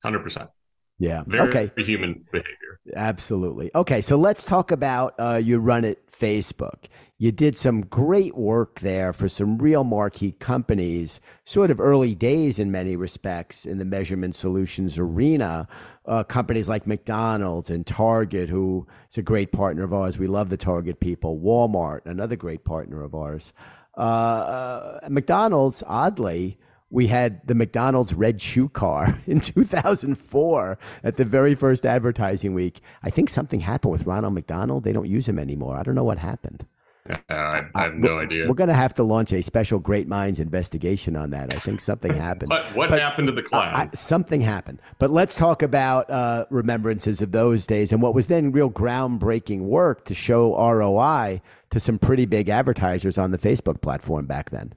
100%. 0.04 0.50
Yeah. 0.98 1.24
Very 1.26 1.48
okay. 1.48 1.70
human 1.82 2.24
behavior. 2.30 2.80
Absolutely. 2.94 3.70
Okay. 3.74 4.00
So 4.00 4.16
let's 4.16 4.44
talk 4.44 4.70
about 4.70 5.14
uh, 5.18 5.40
your 5.42 5.58
run 5.58 5.84
at 5.84 6.06
Facebook. 6.10 6.86
You 7.18 7.32
did 7.32 7.56
some 7.56 7.82
great 7.82 8.36
work 8.36 8.80
there 8.80 9.12
for 9.12 9.28
some 9.28 9.58
real 9.58 9.84
marquee 9.84 10.32
companies, 10.32 11.20
sort 11.44 11.70
of 11.70 11.80
early 11.80 12.14
days 12.14 12.58
in 12.58 12.70
many 12.70 12.96
respects 12.96 13.64
in 13.64 13.78
the 13.78 13.84
measurement 13.84 14.34
solutions 14.34 14.98
arena. 14.98 15.68
Uh, 16.06 16.24
companies 16.24 16.68
like 16.68 16.86
McDonald's 16.86 17.70
and 17.70 17.86
Target, 17.86 18.50
who 18.50 18.86
is 19.10 19.16
a 19.16 19.22
great 19.22 19.52
partner 19.52 19.84
of 19.84 19.94
ours. 19.94 20.18
We 20.18 20.26
love 20.26 20.50
the 20.50 20.56
Target 20.56 21.00
people. 21.00 21.38
Walmart, 21.38 22.00
another 22.04 22.36
great 22.36 22.64
partner 22.64 23.02
of 23.02 23.14
ours. 23.14 23.52
Uh, 23.96 24.00
uh 24.00 25.08
McDonald's, 25.08 25.84
oddly, 25.86 26.58
we 26.94 27.08
had 27.08 27.44
the 27.44 27.56
McDonald's 27.56 28.14
red 28.14 28.40
shoe 28.40 28.68
car 28.68 29.18
in 29.26 29.40
2004 29.40 30.78
at 31.02 31.16
the 31.16 31.24
very 31.24 31.56
first 31.56 31.84
advertising 31.84 32.54
week. 32.54 32.80
I 33.02 33.10
think 33.10 33.28
something 33.28 33.60
happened 33.60 33.90
with 33.90 34.06
Ronald 34.06 34.32
McDonald. 34.32 34.84
They 34.84 34.92
don't 34.92 35.08
use 35.08 35.28
him 35.28 35.40
anymore. 35.40 35.76
I 35.76 35.82
don't 35.82 35.96
know 35.96 36.04
what 36.04 36.20
happened. 36.20 36.66
Uh, 37.10 37.16
I, 37.28 37.64
I, 37.74 37.82
have 37.82 37.94
no 37.94 38.14
we're, 38.14 38.22
idea. 38.22 38.48
We're 38.48 38.54
going 38.54 38.68
to 38.68 38.74
have 38.74 38.94
to 38.94 39.02
launch 39.02 39.32
a 39.32 39.42
special 39.42 39.80
Great 39.80 40.06
Minds 40.06 40.38
investigation 40.38 41.16
on 41.16 41.30
that. 41.30 41.52
I 41.52 41.58
think 41.58 41.80
something 41.80 42.14
happened. 42.14 42.50
what, 42.50 42.64
what 42.76 42.90
but, 42.90 43.00
happened 43.00 43.26
to 43.26 43.32
the 43.32 43.42
clown? 43.42 43.92
something 43.92 44.40
happened. 44.40 44.80
But 45.00 45.10
let's 45.10 45.34
talk 45.34 45.62
about 45.62 46.08
uh, 46.08 46.46
remembrances 46.48 47.20
of 47.20 47.32
those 47.32 47.66
days 47.66 47.92
and 47.92 48.00
what 48.02 48.14
was 48.14 48.28
then 48.28 48.52
real 48.52 48.70
groundbreaking 48.70 49.62
work 49.62 50.04
to 50.04 50.14
show 50.14 50.56
ROI 50.56 51.42
to 51.70 51.80
some 51.80 51.98
pretty 51.98 52.24
big 52.24 52.48
advertisers 52.48 53.18
on 53.18 53.32
the 53.32 53.38
Facebook 53.38 53.80
platform 53.82 54.26
back 54.26 54.50
then. 54.50 54.74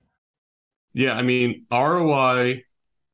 Yeah, 0.93 1.13
I 1.13 1.21
mean, 1.21 1.65
ROI 1.71 2.63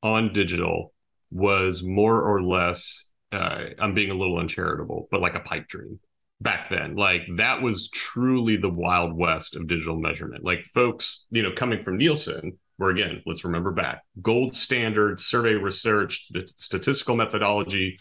on 0.01 0.33
digital 0.33 0.93
was 1.31 1.83
more 1.83 2.21
or 2.21 2.41
less, 2.41 3.09
uh, 3.31 3.65
I'm 3.79 3.93
being 3.93 4.12
a 4.12 4.15
little 4.15 4.38
uncharitable, 4.38 5.07
but 5.12 5.21
like 5.21 5.36
a 5.36 5.39
pipe 5.39 5.67
dream 5.67 5.99
back 6.39 6.69
then. 6.69 6.95
Like 6.95 7.21
that 7.38 7.62
was 7.62 7.89
truly 7.89 8.57
the 8.57 8.69
wild 8.69 9.17
west 9.17 9.55
of 9.55 9.67
digital 9.67 9.99
measurement. 9.99 10.43
Like 10.43 10.65
folks, 10.73 11.25
you 11.31 11.41
know, 11.41 11.51
coming 11.55 11.83
from 11.83 11.97
Nielsen, 11.97 12.59
where 12.77 12.89
again, 12.91 13.21
let's 13.25 13.43
remember 13.43 13.71
back 13.71 14.03
gold 14.21 14.55
standard 14.55 15.19
survey 15.19 15.53
research, 15.53 16.27
the 16.31 16.47
statistical 16.57 17.15
methodology, 17.15 17.97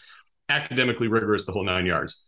academically 0.48 1.08
rigorous, 1.08 1.46
the 1.46 1.52
whole 1.52 1.64
nine 1.64 1.86
yards. 1.86 2.20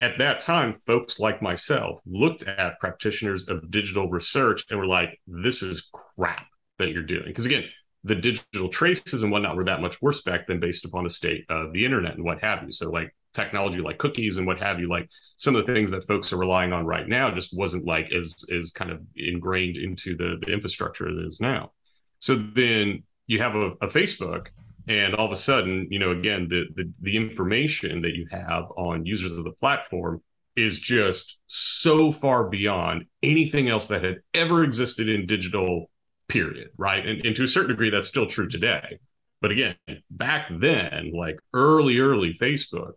At 0.00 0.18
that 0.18 0.40
time, 0.40 0.76
folks 0.86 1.18
like 1.18 1.40
myself 1.40 2.00
looked 2.04 2.42
at 2.42 2.78
practitioners 2.78 3.48
of 3.48 3.70
digital 3.70 4.10
research 4.10 4.66
and 4.68 4.78
were 4.78 4.86
like, 4.86 5.18
this 5.26 5.62
is 5.62 5.88
crap 5.92 6.46
that 6.78 6.90
you're 6.90 7.02
doing. 7.02 7.26
Because 7.26 7.46
again, 7.46 7.64
the 8.04 8.14
digital 8.14 8.68
traces 8.68 9.22
and 9.22 9.32
whatnot 9.32 9.56
were 9.56 9.64
that 9.64 9.80
much 9.80 10.00
worse 10.02 10.22
back 10.22 10.46
then 10.46 10.60
based 10.60 10.84
upon 10.84 11.04
the 11.04 11.10
state 11.10 11.44
of 11.48 11.72
the 11.72 11.84
internet 11.84 12.14
and 12.14 12.24
what 12.24 12.42
have 12.42 12.62
you. 12.62 12.70
So 12.70 12.90
like 12.90 13.14
technology 13.32 13.80
like 13.80 13.98
cookies 13.98 14.36
and 14.36 14.46
what 14.46 14.60
have 14.60 14.78
you, 14.78 14.88
like 14.88 15.08
some 15.36 15.56
of 15.56 15.66
the 15.66 15.72
things 15.72 15.90
that 15.90 16.06
folks 16.06 16.32
are 16.32 16.36
relying 16.36 16.72
on 16.72 16.86
right 16.86 17.08
now 17.08 17.34
just 17.34 17.56
wasn't 17.56 17.86
like 17.86 18.12
as 18.12 18.34
is 18.48 18.70
kind 18.70 18.90
of 18.90 19.00
ingrained 19.16 19.76
into 19.76 20.16
the, 20.16 20.36
the 20.44 20.52
infrastructure 20.52 21.08
as 21.08 21.18
it 21.18 21.24
is 21.24 21.40
now. 21.40 21.72
So 22.18 22.36
then 22.36 23.02
you 23.26 23.40
have 23.40 23.54
a, 23.54 23.70
a 23.80 23.88
Facebook 23.88 24.48
and 24.86 25.14
all 25.14 25.26
of 25.26 25.32
a 25.32 25.36
sudden, 25.36 25.88
you 25.90 25.98
know, 25.98 26.10
again, 26.10 26.46
the, 26.48 26.66
the 26.76 26.92
the 27.00 27.16
information 27.16 28.02
that 28.02 28.14
you 28.14 28.26
have 28.30 28.64
on 28.76 29.06
users 29.06 29.32
of 29.32 29.44
the 29.44 29.52
platform 29.52 30.22
is 30.56 30.78
just 30.78 31.38
so 31.46 32.12
far 32.12 32.44
beyond 32.44 33.06
anything 33.22 33.68
else 33.68 33.88
that 33.88 34.04
had 34.04 34.18
ever 34.34 34.62
existed 34.62 35.08
in 35.08 35.26
digital 35.26 35.90
period, 36.28 36.70
right? 36.76 37.04
And, 37.06 37.24
and 37.24 37.36
to 37.36 37.44
a 37.44 37.48
certain 37.48 37.70
degree, 37.70 37.90
that's 37.90 38.08
still 38.08 38.26
true 38.26 38.48
today. 38.48 38.98
But 39.40 39.50
again, 39.50 39.76
back 40.10 40.48
then, 40.50 41.12
like 41.14 41.36
early, 41.52 41.98
early 41.98 42.36
Facebook, 42.40 42.92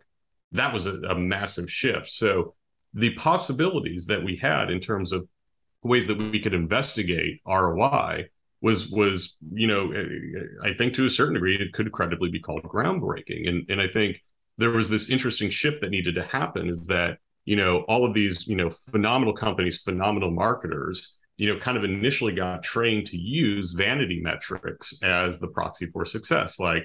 that 0.52 0.72
was 0.72 0.86
a, 0.86 0.94
a 1.02 1.14
massive 1.14 1.70
shift. 1.70 2.08
So 2.08 2.54
the 2.94 3.14
possibilities 3.14 4.06
that 4.06 4.24
we 4.24 4.36
had 4.36 4.70
in 4.70 4.80
terms 4.80 5.12
of 5.12 5.28
ways 5.82 6.06
that 6.06 6.18
we 6.18 6.40
could 6.40 6.54
investigate 6.54 7.40
ROI 7.46 8.26
was 8.60 8.88
was 8.88 9.36
you 9.52 9.66
know 9.66 9.92
eh, 9.92 10.00
eh, 10.00 10.68
I 10.68 10.74
think 10.74 10.94
to 10.94 11.04
a 11.04 11.10
certain 11.10 11.34
degree 11.34 11.56
it 11.56 11.72
could 11.72 11.92
credibly 11.92 12.30
be 12.30 12.40
called 12.40 12.62
groundbreaking 12.64 13.48
and 13.48 13.64
and 13.68 13.80
I 13.80 13.86
think 13.86 14.20
there 14.56 14.70
was 14.70 14.90
this 14.90 15.10
interesting 15.10 15.50
shift 15.50 15.80
that 15.80 15.90
needed 15.90 16.16
to 16.16 16.24
happen 16.24 16.68
is 16.68 16.86
that 16.86 17.18
you 17.44 17.54
know 17.54 17.82
all 17.88 18.04
of 18.04 18.14
these 18.14 18.48
you 18.48 18.56
know 18.56 18.70
phenomenal 18.90 19.34
companies 19.34 19.80
phenomenal 19.82 20.30
marketers 20.30 21.16
you 21.38 21.48
know, 21.48 21.58
kind 21.60 21.76
of 21.76 21.84
initially 21.84 22.34
got 22.34 22.64
trained 22.64 23.06
to 23.06 23.16
use 23.16 23.72
vanity 23.72 24.20
metrics 24.20 24.98
as 25.02 25.38
the 25.38 25.46
proxy 25.46 25.86
for 25.86 26.04
success. 26.04 26.58
Like, 26.58 26.84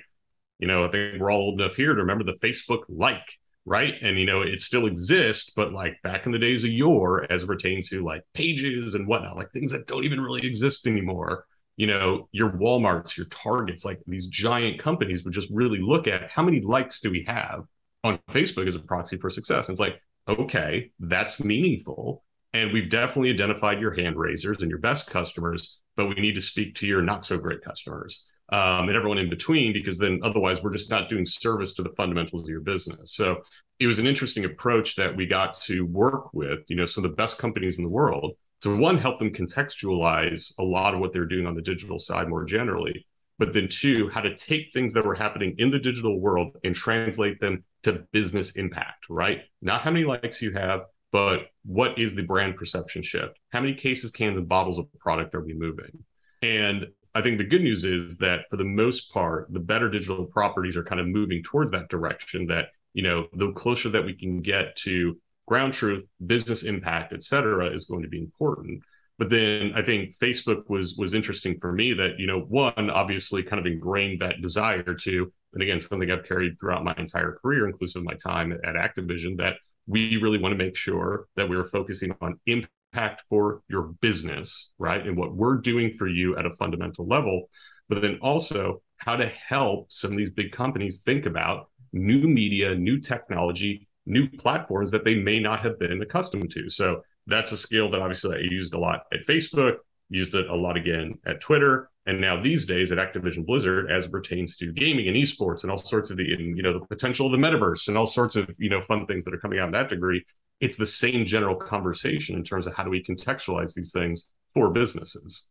you 0.60 0.68
know, 0.68 0.86
I 0.86 0.90
think 0.90 1.20
we're 1.20 1.32
all 1.32 1.42
old 1.42 1.60
enough 1.60 1.76
here 1.76 1.94
to 1.94 2.02
remember 2.02 2.24
the 2.24 2.38
Facebook 2.44 2.84
like, 2.88 3.26
right? 3.66 3.96
And, 4.02 4.20
you 4.20 4.28
know, 4.28 4.44
it 4.44 4.62
still 4.62 4.86
exists, 4.86 5.52
but 5.56 5.74
like 5.74 6.00
back 6.04 6.28
in 6.28 6.32
the 6.32 6.38
days 6.38 6.64
of 6.64 6.70
yore, 6.70 7.26
as 7.32 7.42
it 7.42 7.48
pertains 7.48 7.90
to 7.90 8.06
like 8.06 8.22
pages 8.36 8.94
and 8.94 9.08
whatnot, 9.08 9.36
like 9.36 9.52
things 9.52 9.72
that 9.72 9.88
don't 9.88 10.06
even 10.06 10.22
really 10.22 10.46
exist 10.46 10.86
anymore. 10.86 11.46
You 11.76 11.88
know, 11.88 12.30
your 12.32 12.52
Walmarts, 12.52 13.18
your 13.18 13.26
Targets, 13.28 13.84
like 13.84 14.02
these 14.06 14.28
giant 14.28 14.80
companies 14.80 15.24
would 15.24 15.34
just 15.34 15.50
really 15.52 15.80
look 15.80 16.08
at 16.08 16.30
how 16.30 16.44
many 16.44 16.62
likes 16.62 17.00
do 17.00 17.10
we 17.10 17.24
have 17.28 17.64
on 18.04 18.20
Facebook 18.30 18.68
as 18.68 18.76
a 18.76 18.80
proxy 18.80 19.18
for 19.18 19.32
success. 19.32 19.68
And 19.68 19.74
it's 19.74 19.80
like, 19.80 20.00
okay, 20.28 20.92
that's 21.00 21.44
meaningful 21.44 22.24
and 22.54 22.72
we've 22.72 22.90
definitely 22.90 23.32
identified 23.32 23.82
your 23.82 23.94
hand 23.94 24.16
raisers 24.16 24.58
and 24.62 24.70
your 24.70 24.80
best 24.80 25.10
customers, 25.10 25.80
but 25.96 26.08
we 26.08 26.16
need 26.16 26.36
to 26.36 26.42
speak 26.42 26.76
to 26.76 26.88
your 26.88 27.02
not 27.02 27.26
so 27.26 27.38
great 27.38 27.62
customers. 27.64 28.26
um, 28.54 28.88
and 28.88 28.96
everyone 28.96 29.18
in 29.18 29.30
between, 29.30 29.74
because 29.74 29.98
then 29.98 30.20
otherwise 30.24 30.62
we're 30.62 30.74
just 30.74 30.90
not 30.90 31.10
doing 31.10 31.26
service 31.26 31.74
to 31.76 31.82
the 31.82 31.90
fundamentals 31.98 32.44
of 32.44 32.50
your 32.50 32.62
business. 32.62 33.14
So 33.16 33.38
it 33.80 33.88
was 33.88 34.00
an 34.00 34.08
interesting 34.08 34.46
approach 34.46 34.96
that 34.98 35.16
we 35.16 35.26
got 35.26 35.56
to 35.62 35.82
work 35.82 36.34
with, 36.34 36.60
you 36.68 36.76
know, 36.76 36.86
some 36.86 37.04
of 37.04 37.10
the 37.10 37.16
best 37.16 37.38
companies 37.38 37.78
in 37.78 37.84
the 37.84 37.90
world 37.90 38.34
to 38.62 38.78
one, 38.78 38.98
help 38.98 39.20
them 39.20 39.32
contextualize 39.34 40.54
a 40.60 40.64
lot 40.64 40.94
of 40.94 41.00
what 41.00 41.12
they're 41.12 41.26
doing 41.26 41.46
on 41.46 41.56
the 41.56 41.62
digital 41.62 42.00
side 42.00 42.30
more 42.30 42.46
generally, 42.46 43.06
but 43.40 43.54
then 43.54 43.68
two, 43.68 44.10
how 44.10 44.22
to 44.22 44.36
take 44.38 44.72
things 44.72 44.94
that 44.94 45.06
were 45.06 45.16
happening 45.16 45.56
in 45.58 45.70
the 45.70 45.80
digital 45.80 46.20
world 46.20 46.56
and 46.64 46.76
translate 46.76 47.42
them 47.42 47.64
to 47.84 48.04
business 48.14 48.56
impact, 48.56 49.06
right? 49.10 49.42
Not 49.62 49.82
how 49.82 49.92
many 49.92 50.06
likes 50.06 50.42
you 50.42 50.54
have, 50.54 50.82
but 51.14 51.46
what 51.64 51.98
is 51.98 52.16
the 52.16 52.24
brand 52.24 52.58
perception 52.58 53.04
shift? 53.04 53.38
How 53.52 53.62
many 53.62 53.76
cases, 53.76 54.12
cans, 54.12 54.36
and 54.36 54.50
bottles 54.50 54.80
of 54.80 54.88
product 55.00 55.34
are 55.36 55.42
we 55.42 55.54
moving? 55.54 56.04
And 56.42 56.88
I 57.16 57.22
think 57.22 57.38
the 57.38 57.44
good 57.44 57.62
news 57.62 57.86
is 57.86 58.18
that 58.18 58.42
for 58.50 58.58
the 58.58 58.64
most 58.64 59.14
part, 59.14 59.48
the 59.54 59.60
better 59.60 59.90
digital 59.90 60.26
properties 60.26 60.76
are 60.76 60.84
kind 60.84 61.00
of 61.00 61.08
moving 61.08 61.44
towards 61.44 61.72
that 61.72 61.88
direction 61.88 62.48
that, 62.48 62.70
you 62.94 63.04
know, 63.04 63.28
the 63.34 63.52
closer 63.52 63.90
that 63.90 64.04
we 64.04 64.16
can 64.16 64.42
get 64.42 64.76
to 64.78 65.18
ground 65.46 65.74
truth, 65.74 66.04
business 66.26 66.64
impact, 66.64 67.14
et 67.14 67.24
cetera, 67.24 67.68
is 67.68 67.86
going 67.86 68.02
to 68.02 68.10
be 68.10 68.20
important. 68.20 68.82
But 69.20 69.30
then 69.30 69.74
I 69.76 69.84
think 69.84 70.18
Facebook 70.18 70.68
was 70.68 70.96
was 70.98 71.14
interesting 71.14 71.60
for 71.62 71.72
me 71.72 71.94
that, 71.94 72.18
you 72.18 72.26
know, 72.26 72.40
one, 72.40 72.90
obviously 72.90 73.44
kind 73.44 73.60
of 73.60 73.72
ingrained 73.72 74.22
that 74.22 74.42
desire 74.42 74.96
to, 74.96 75.32
and 75.54 75.62
again, 75.62 75.80
something 75.80 76.10
I've 76.10 76.26
carried 76.26 76.60
throughout 76.60 76.84
my 76.84 76.96
entire 76.98 77.38
career, 77.40 77.68
inclusive 77.68 78.00
of 78.00 78.06
my 78.06 78.16
time 78.16 78.52
at 78.52 78.74
Activision, 78.74 79.38
that 79.38 79.58
we 79.88 80.18
really 80.18 80.38
want 80.38 80.54
to 80.54 80.64
make 80.64 80.76
sure 80.76 81.28
that 81.36 81.48
we 81.48 81.56
are 81.56 81.66
focusing 81.66 82.14
on 82.22 82.40
impact 82.46 83.24
for 83.30 83.62
your 83.68 83.94
business, 84.02 84.72
right? 84.78 85.06
And 85.06 85.18
what 85.18 85.36
we're 85.36 85.58
doing 85.58 85.94
for 85.94 86.08
you 86.08 86.38
at 86.38 86.46
a 86.46 86.56
fundamental 86.56 87.08
level, 87.08 87.50
but 87.90 88.02
then 88.02 88.20
also 88.22 88.82
how 88.98 89.16
to 89.16 89.28
help 89.28 89.92
some 89.92 90.12
of 90.12 90.18
these 90.18 90.30
big 90.30 90.52
companies 90.52 91.02
think 91.02 91.26
about 91.26 91.70
new 91.92 92.28
media, 92.28 92.76
new 92.76 93.00
technology, 93.00 93.88
new 94.06 94.30
platforms 94.30 94.92
that 94.92 95.06
they 95.06 95.16
may 95.16 95.40
not 95.40 95.62
have 95.62 95.80
been 95.80 96.02
accustomed 96.02 96.52
to. 96.52 96.70
So 96.70 97.02
that's 97.28 97.52
a 97.52 97.58
skill 97.58 97.90
that 97.92 98.02
obviously 98.02 98.38
I 98.38 98.42
used 98.42 98.74
a 98.74 98.80
lot 98.80 99.04
at 99.14 99.26
Facebook, 99.28 99.76
used 100.10 100.36
it 100.36 100.50
a 100.50 100.56
lot 100.56 100.78
again 100.78 101.20
at 101.26 101.42
Twitter, 101.42 101.90
and 102.06 102.20
now 102.20 102.42
these 102.42 102.66
days 102.66 102.92
at 102.92 102.98
Activision 102.98 103.46
Blizzard 103.46 103.92
as 103.92 104.08
pertains 104.08 104.58
to 104.58 104.72
gaming 104.74 105.08
and 105.08 105.16
esports 105.16 105.64
and 105.64 105.72
all 105.72 105.78
sorts 105.78 106.10
of 106.10 106.18
the 106.18 106.34
and, 106.34 106.58
you 106.58 106.64
know 106.64 106.78
the 106.78 106.86
potential 106.86 107.26
of 107.26 107.32
the 107.32 107.38
metaverse 107.38 107.88
and 107.88 107.98
all 107.98 108.08
sorts 108.08 108.36
of 108.36 108.50
you 108.58 108.70
know 108.70 108.82
fun 108.88 109.06
things 109.06 109.26
that 109.26 109.34
are 109.34 109.40
coming 109.40 109.60
out 109.60 109.68
in 109.68 109.72
that 109.72 109.90
degree 109.90 110.24
it's 110.64 110.78
the 110.78 110.86
same 110.86 111.26
general 111.26 111.58
conversation 111.58 112.38
in 112.38 112.44
terms 112.44 112.68
of 112.68 112.74
how 112.74 112.84
do 112.84 112.90
we 112.90 113.04
contextualize 113.04 113.74
these 113.74 113.92
things 113.92 114.28
for 114.54 114.70
businesses. 114.70 115.46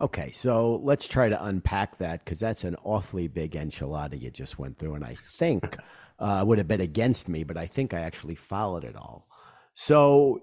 Okay, 0.00 0.30
so 0.30 0.76
let's 0.76 1.08
try 1.08 1.28
to 1.28 1.44
unpack 1.44 1.98
that 1.98 2.24
because 2.24 2.38
that's 2.38 2.62
an 2.62 2.76
awfully 2.84 3.26
big 3.26 3.52
enchilada 3.52 4.20
you 4.20 4.30
just 4.30 4.56
went 4.56 4.78
through, 4.78 4.94
and 4.94 5.04
I 5.04 5.16
think 5.36 5.76
uh, 6.20 6.44
would 6.46 6.58
have 6.58 6.68
been 6.68 6.80
against 6.80 7.28
me, 7.28 7.42
but 7.42 7.56
I 7.56 7.66
think 7.66 7.92
I 7.92 8.00
actually 8.00 8.36
followed 8.36 8.84
it 8.84 8.94
all. 8.94 9.26
So 9.74 10.42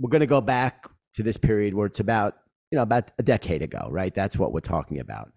we're 0.00 0.10
going 0.10 0.20
to 0.20 0.26
go 0.26 0.40
back 0.40 0.86
to 1.14 1.22
this 1.22 1.36
period 1.36 1.72
where 1.72 1.86
it's 1.86 2.00
about 2.00 2.34
you 2.70 2.76
know 2.76 2.82
about 2.82 3.10
a 3.18 3.22
decade 3.22 3.62
ago, 3.62 3.88
right? 3.90 4.14
That's 4.14 4.38
what 4.38 4.52
we're 4.52 4.60
talking 4.60 4.98
about. 4.98 5.32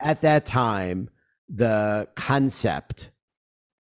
At 0.00 0.22
that 0.22 0.46
time, 0.46 1.10
the 1.48 2.08
concept 2.14 3.10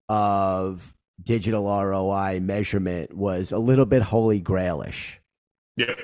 of 0.09 0.95
digital 1.23 1.65
ROI 1.65 2.41
measurement 2.41 3.15
was 3.15 3.53
a 3.53 3.59
little 3.59 3.85
bit 3.85 4.03
holy 4.03 4.41
grailish. 4.41 5.19
Yeah. 5.77 5.95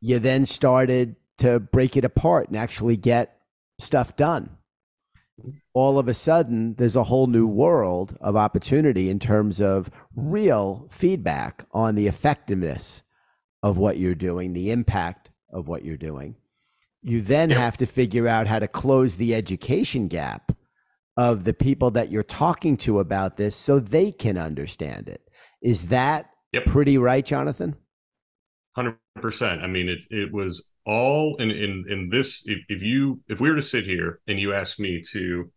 You 0.00 0.18
then 0.18 0.46
started 0.46 1.16
to 1.38 1.58
break 1.58 1.96
it 1.96 2.04
apart 2.04 2.48
and 2.48 2.56
actually 2.56 2.96
get 2.96 3.40
stuff 3.78 4.16
done. 4.16 4.50
All 5.72 5.98
of 5.98 6.08
a 6.08 6.14
sudden, 6.14 6.74
there's 6.74 6.96
a 6.96 7.04
whole 7.04 7.28
new 7.28 7.46
world 7.46 8.16
of 8.20 8.36
opportunity 8.36 9.08
in 9.08 9.18
terms 9.18 9.60
of 9.60 9.90
real 10.16 10.88
feedback 10.90 11.64
on 11.72 11.94
the 11.94 12.08
effectiveness 12.08 13.02
of 13.62 13.78
what 13.78 13.98
you're 13.98 14.14
doing, 14.14 14.52
the 14.52 14.70
impact 14.70 15.27
of 15.50 15.68
what 15.68 15.84
you're 15.84 15.96
doing. 15.96 16.36
You 17.02 17.22
then 17.22 17.50
yep. 17.50 17.58
have 17.58 17.76
to 17.78 17.86
figure 17.86 18.26
out 18.26 18.46
how 18.46 18.58
to 18.58 18.68
close 18.68 19.16
the 19.16 19.34
education 19.34 20.08
gap 20.08 20.52
of 21.16 21.44
the 21.44 21.54
people 21.54 21.90
that 21.92 22.10
you're 22.10 22.22
talking 22.22 22.76
to 22.78 23.00
about 23.00 23.36
this 23.36 23.56
so 23.56 23.78
they 23.78 24.12
can 24.12 24.38
understand 24.38 25.08
it. 25.08 25.22
Is 25.62 25.88
that 25.88 26.30
yep. 26.52 26.66
pretty 26.66 26.98
right, 26.98 27.24
Jonathan? 27.24 27.76
Hundred 28.74 28.98
percent. 29.16 29.62
I 29.62 29.66
mean, 29.66 29.88
it's 29.88 30.06
it 30.10 30.32
was 30.32 30.70
all 30.86 31.36
in 31.36 31.50
in 31.50 31.84
in 31.88 32.08
this. 32.10 32.44
If, 32.46 32.58
if 32.68 32.82
you 32.82 33.20
if 33.28 33.40
we 33.40 33.50
were 33.50 33.56
to 33.56 33.62
sit 33.62 33.84
here 33.84 34.20
and 34.28 34.38
you 34.38 34.54
ask 34.54 34.78
me 34.78 35.02
to 35.12 35.50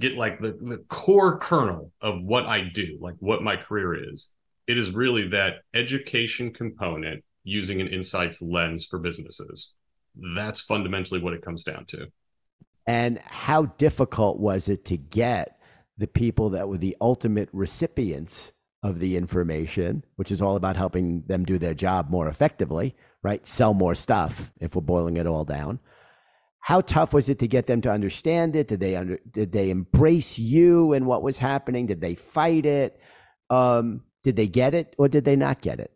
get 0.00 0.16
like 0.16 0.40
the, 0.40 0.52
the 0.60 0.84
core 0.88 1.38
kernel 1.38 1.92
of 2.02 2.22
what 2.22 2.44
I 2.44 2.68
do, 2.74 2.98
like 3.00 3.14
what 3.18 3.42
my 3.42 3.56
career 3.56 4.10
is, 4.12 4.28
it 4.66 4.76
is 4.76 4.90
really 4.90 5.28
that 5.28 5.62
education 5.74 6.52
component 6.52 7.24
using 7.46 7.80
an 7.80 7.86
insights 7.86 8.42
lens 8.42 8.84
for 8.84 8.98
businesses. 8.98 9.72
That's 10.36 10.60
fundamentally 10.60 11.20
what 11.20 11.32
it 11.32 11.42
comes 11.42 11.62
down 11.62 11.86
to. 11.86 12.08
And 12.86 13.18
how 13.18 13.66
difficult 13.78 14.38
was 14.38 14.68
it 14.68 14.84
to 14.86 14.96
get 14.96 15.58
the 15.96 16.08
people 16.08 16.50
that 16.50 16.68
were 16.68 16.76
the 16.76 16.96
ultimate 17.00 17.48
recipients 17.52 18.52
of 18.82 18.98
the 18.98 19.16
information, 19.16 20.04
which 20.16 20.30
is 20.30 20.42
all 20.42 20.56
about 20.56 20.76
helping 20.76 21.22
them 21.26 21.44
do 21.44 21.56
their 21.56 21.74
job 21.74 22.10
more 22.10 22.28
effectively, 22.28 22.94
right? 23.22 23.46
Sell 23.46 23.74
more 23.74 23.94
stuff 23.94 24.52
if 24.60 24.74
we're 24.74 24.82
boiling 24.82 25.16
it 25.16 25.26
all 25.26 25.44
down. 25.44 25.78
How 26.60 26.80
tough 26.80 27.12
was 27.12 27.28
it 27.28 27.38
to 27.38 27.48
get 27.48 27.66
them 27.66 27.80
to 27.82 27.92
understand 27.92 28.56
it? 28.56 28.68
Did 28.68 28.80
they 28.80 28.96
under, 28.96 29.20
did 29.30 29.52
they 29.52 29.70
embrace 29.70 30.36
you 30.36 30.92
and 30.94 31.06
what 31.06 31.22
was 31.22 31.38
happening? 31.38 31.86
Did 31.86 32.00
they 32.00 32.16
fight 32.16 32.66
it? 32.66 33.00
Um, 33.50 34.02
did 34.24 34.34
they 34.34 34.48
get 34.48 34.74
it 34.74 34.94
or 34.98 35.08
did 35.08 35.24
they 35.24 35.36
not 35.36 35.60
get 35.60 35.78
it? 35.78 35.95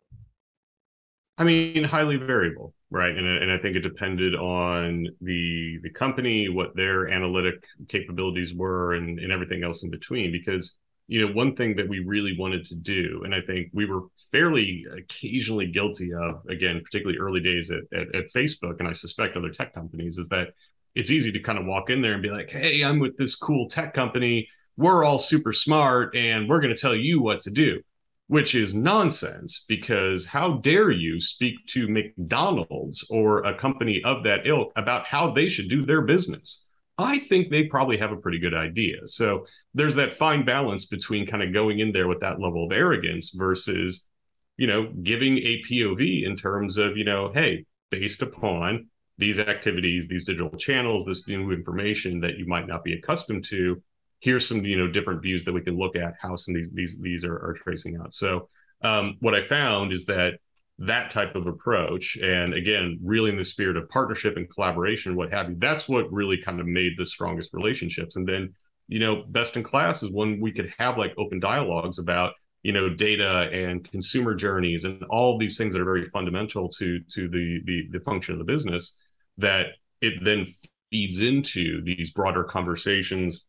I 1.37 1.43
mean, 1.43 1.83
highly 1.83 2.17
variable 2.17 2.73
right? 2.91 3.15
And, 3.17 3.25
and 3.25 3.51
i 3.51 3.57
think 3.57 3.75
it 3.75 3.79
depended 3.79 4.35
on 4.35 5.07
the 5.21 5.79
the 5.81 5.89
company 5.89 6.49
what 6.49 6.75
their 6.75 7.07
analytic 7.07 7.63
capabilities 7.87 8.53
were 8.53 8.93
and, 8.93 9.17
and 9.17 9.31
everything 9.31 9.63
else 9.63 9.83
in 9.83 9.89
between 9.89 10.31
because 10.31 10.77
you 11.07 11.25
know 11.25 11.33
one 11.33 11.55
thing 11.55 11.75
that 11.77 11.89
we 11.89 11.99
really 11.99 12.35
wanted 12.37 12.65
to 12.65 12.75
do 12.75 13.21
and 13.23 13.33
i 13.33 13.41
think 13.41 13.69
we 13.73 13.85
were 13.85 14.03
fairly 14.31 14.85
occasionally 14.95 15.67
guilty 15.67 16.13
of 16.13 16.41
again 16.49 16.81
particularly 16.83 17.17
early 17.17 17.39
days 17.39 17.71
at, 17.71 17.81
at, 17.97 18.13
at 18.13 18.31
facebook 18.35 18.79
and 18.79 18.87
i 18.87 18.91
suspect 18.91 19.35
other 19.35 19.49
tech 19.49 19.73
companies 19.73 20.17
is 20.17 20.27
that 20.29 20.49
it's 20.93 21.09
easy 21.09 21.31
to 21.31 21.39
kind 21.39 21.57
of 21.57 21.65
walk 21.65 21.89
in 21.89 22.01
there 22.01 22.13
and 22.13 22.21
be 22.21 22.29
like 22.29 22.51
hey 22.51 22.81
i'm 22.83 22.99
with 22.99 23.17
this 23.17 23.35
cool 23.35 23.67
tech 23.69 23.93
company. 23.93 24.47
We're 24.77 25.03
all 25.03 25.19
super 25.19 25.53
smart 25.53 26.15
and 26.15 26.47
we're 26.49 26.61
going 26.61 26.73
to 26.73 26.81
tell 26.81 26.95
you 26.95 27.21
what 27.21 27.41
to 27.41 27.51
do 27.51 27.81
which 28.31 28.55
is 28.55 28.73
nonsense 28.73 29.65
because 29.67 30.25
how 30.25 30.53
dare 30.59 30.89
you 30.89 31.19
speak 31.19 31.55
to 31.67 31.89
McDonald's 31.89 33.05
or 33.09 33.43
a 33.43 33.53
company 33.53 34.01
of 34.05 34.23
that 34.23 34.47
ilk 34.47 34.71
about 34.77 35.05
how 35.05 35.29
they 35.29 35.49
should 35.49 35.67
do 35.67 35.85
their 35.85 35.99
business? 35.99 36.65
I 36.97 37.19
think 37.19 37.49
they 37.49 37.63
probably 37.63 37.97
have 37.97 38.13
a 38.13 38.15
pretty 38.15 38.39
good 38.39 38.53
idea. 38.53 39.05
So 39.05 39.45
there's 39.73 39.97
that 39.97 40.17
fine 40.17 40.45
balance 40.45 40.85
between 40.85 41.27
kind 41.27 41.43
of 41.43 41.51
going 41.51 41.79
in 41.79 41.91
there 41.91 42.07
with 42.07 42.21
that 42.21 42.39
level 42.39 42.65
of 42.65 42.71
arrogance 42.71 43.31
versus, 43.31 44.05
you 44.55 44.65
know, 44.65 44.93
giving 45.03 45.37
a 45.39 45.61
POV 45.69 46.25
in 46.25 46.37
terms 46.37 46.77
of, 46.77 46.95
you 46.95 47.03
know, 47.03 47.33
hey, 47.33 47.65
based 47.89 48.21
upon 48.21 48.87
these 49.17 49.39
activities, 49.39 50.07
these 50.07 50.23
digital 50.23 50.55
channels, 50.55 51.03
this 51.03 51.27
new 51.27 51.51
information 51.51 52.21
that 52.21 52.37
you 52.37 52.47
might 52.47 52.65
not 52.65 52.85
be 52.85 52.93
accustomed 52.93 53.43
to, 53.49 53.83
here's 54.21 54.47
some 54.47 54.63
you 54.63 54.77
know 54.77 54.87
different 54.87 55.21
views 55.21 55.43
that 55.43 55.53
we 55.53 55.61
can 55.61 55.77
look 55.77 55.95
at 55.95 56.13
how 56.21 56.35
some 56.35 56.55
of 56.55 56.61
these 56.61 56.71
these 56.71 56.99
these 56.99 57.25
are, 57.25 57.35
are 57.35 57.57
tracing 57.61 57.97
out. 57.97 58.13
So 58.13 58.49
um, 58.83 59.17
what 59.19 59.35
i 59.35 59.45
found 59.47 59.91
is 59.91 60.05
that 60.05 60.35
that 60.79 61.11
type 61.11 61.35
of 61.35 61.45
approach 61.45 62.17
and 62.17 62.55
again 62.55 62.99
really 63.03 63.29
in 63.29 63.37
the 63.37 63.45
spirit 63.45 63.77
of 63.77 63.87
partnership 63.89 64.37
and 64.37 64.49
collaboration 64.49 65.15
what 65.15 65.31
have 65.31 65.49
you 65.49 65.55
that's 65.59 65.87
what 65.87 66.11
really 66.11 66.41
kind 66.41 66.59
of 66.59 66.65
made 66.65 66.93
the 66.97 67.05
strongest 67.05 67.53
relationships. 67.53 68.15
And 68.15 68.27
then 68.27 68.53
you 68.87 68.99
know 68.99 69.23
best 69.27 69.55
in 69.57 69.63
class 69.63 70.01
is 70.03 70.09
when 70.11 70.39
we 70.39 70.51
could 70.51 70.73
have 70.77 70.97
like 70.97 71.13
open 71.17 71.39
dialogues 71.39 71.99
about 71.99 72.33
you 72.63 72.71
know 72.71 72.89
data 72.89 73.49
and 73.51 73.89
consumer 73.89 74.35
journeys 74.35 74.85
and 74.85 75.03
all 75.09 75.37
these 75.37 75.57
things 75.57 75.73
that 75.73 75.81
are 75.81 75.85
very 75.85 76.09
fundamental 76.09 76.69
to 76.69 76.99
to 77.13 77.27
the 77.27 77.59
the, 77.65 77.87
the 77.91 78.03
function 78.03 78.33
of 78.33 78.39
the 78.39 78.51
business 78.51 78.95
that 79.37 79.67
it 80.01 80.13
then 80.23 80.47
feeds 80.89 81.21
into 81.21 81.83
these 81.83 82.11
broader 82.11 82.43
conversations 82.43 83.45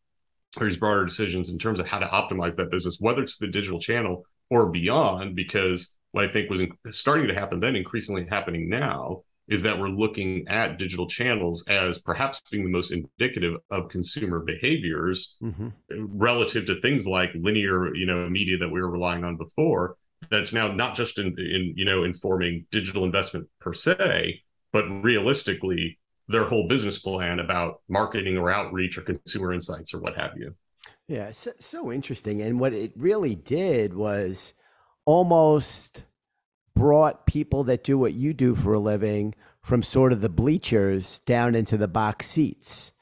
or 0.60 0.66
these 0.66 0.76
broader 0.76 1.04
decisions 1.04 1.50
in 1.50 1.58
terms 1.58 1.80
of 1.80 1.86
how 1.86 1.98
to 1.98 2.06
optimize 2.06 2.56
that 2.56 2.70
business, 2.70 2.98
whether 3.00 3.22
it's 3.22 3.38
the 3.38 3.46
digital 3.46 3.80
channel 3.80 4.24
or 4.50 4.70
beyond. 4.70 5.34
Because 5.34 5.94
what 6.12 6.24
I 6.24 6.28
think 6.28 6.50
was 6.50 6.62
starting 6.90 7.28
to 7.28 7.34
happen 7.34 7.60
then, 7.60 7.76
increasingly 7.76 8.26
happening 8.28 8.68
now, 8.68 9.22
is 9.48 9.62
that 9.64 9.78
we're 9.78 9.88
looking 9.88 10.46
at 10.48 10.78
digital 10.78 11.08
channels 11.08 11.64
as 11.68 11.98
perhaps 11.98 12.40
being 12.50 12.64
the 12.64 12.70
most 12.70 12.92
indicative 12.92 13.54
of 13.70 13.88
consumer 13.88 14.40
behaviors 14.40 15.36
mm-hmm. 15.42 15.68
relative 15.90 16.66
to 16.66 16.80
things 16.80 17.06
like 17.06 17.30
linear, 17.34 17.94
you 17.94 18.06
know, 18.06 18.28
media 18.28 18.56
that 18.58 18.68
we 18.68 18.80
were 18.80 18.90
relying 18.90 19.24
on 19.24 19.36
before. 19.36 19.96
That's 20.30 20.52
now 20.52 20.72
not 20.72 20.94
just 20.94 21.18
in, 21.18 21.26
in 21.38 21.74
you 21.76 21.84
know 21.84 22.04
informing 22.04 22.66
digital 22.70 23.04
investment 23.04 23.48
per 23.60 23.72
se, 23.72 24.42
but 24.72 24.84
realistically 24.84 25.98
their 26.32 26.44
whole 26.44 26.66
business 26.66 26.98
plan 26.98 27.38
about 27.38 27.80
marketing 27.88 28.36
or 28.36 28.50
outreach 28.50 28.98
or 28.98 29.02
consumer 29.02 29.52
insights 29.52 29.94
or 29.94 30.00
what 30.00 30.16
have 30.16 30.32
you. 30.36 30.54
Yeah, 31.08 31.30
so, 31.32 31.52
so 31.58 31.92
interesting. 31.92 32.40
And 32.40 32.58
what 32.58 32.72
it 32.72 32.92
really 32.96 33.34
did 33.34 33.94
was 33.94 34.54
almost 35.04 36.02
brought 36.74 37.26
people 37.26 37.64
that 37.64 37.84
do 37.84 37.98
what 37.98 38.14
you 38.14 38.32
do 38.32 38.54
for 38.54 38.74
a 38.74 38.80
living 38.80 39.34
from 39.62 39.82
sort 39.82 40.12
of 40.12 40.20
the 40.20 40.28
bleachers 40.28 41.20
down 41.20 41.54
into 41.54 41.76
the 41.76 41.88
box 41.88 42.26
seats 42.26 42.92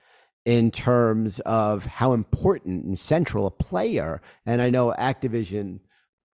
in 0.45 0.71
terms 0.71 1.41
of 1.41 1.87
how 1.87 2.13
important 2.13 2.85
and 2.85 2.99
central 2.99 3.47
a 3.47 3.51
player. 3.51 4.21
And 4.45 4.61
I 4.61 4.71
know 4.71 4.95
Activision 4.99 5.81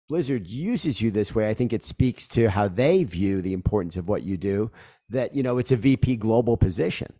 Blizzard 0.09 0.47
uses 0.47 1.01
you 1.01 1.09
this 1.09 1.33
way. 1.33 1.49
I 1.49 1.53
think 1.53 1.71
it 1.71 1.83
speaks 1.83 2.27
to 2.29 2.49
how 2.49 2.67
they 2.67 3.05
view 3.05 3.41
the 3.41 3.53
importance 3.53 3.95
of 3.95 4.09
what 4.09 4.23
you 4.23 4.35
do. 4.35 4.71
That 5.11 5.35
you 5.35 5.43
know 5.43 5.57
it's 5.57 5.71
a 5.71 5.77
VP 5.77 6.17
global 6.17 6.57
position, 6.57 7.13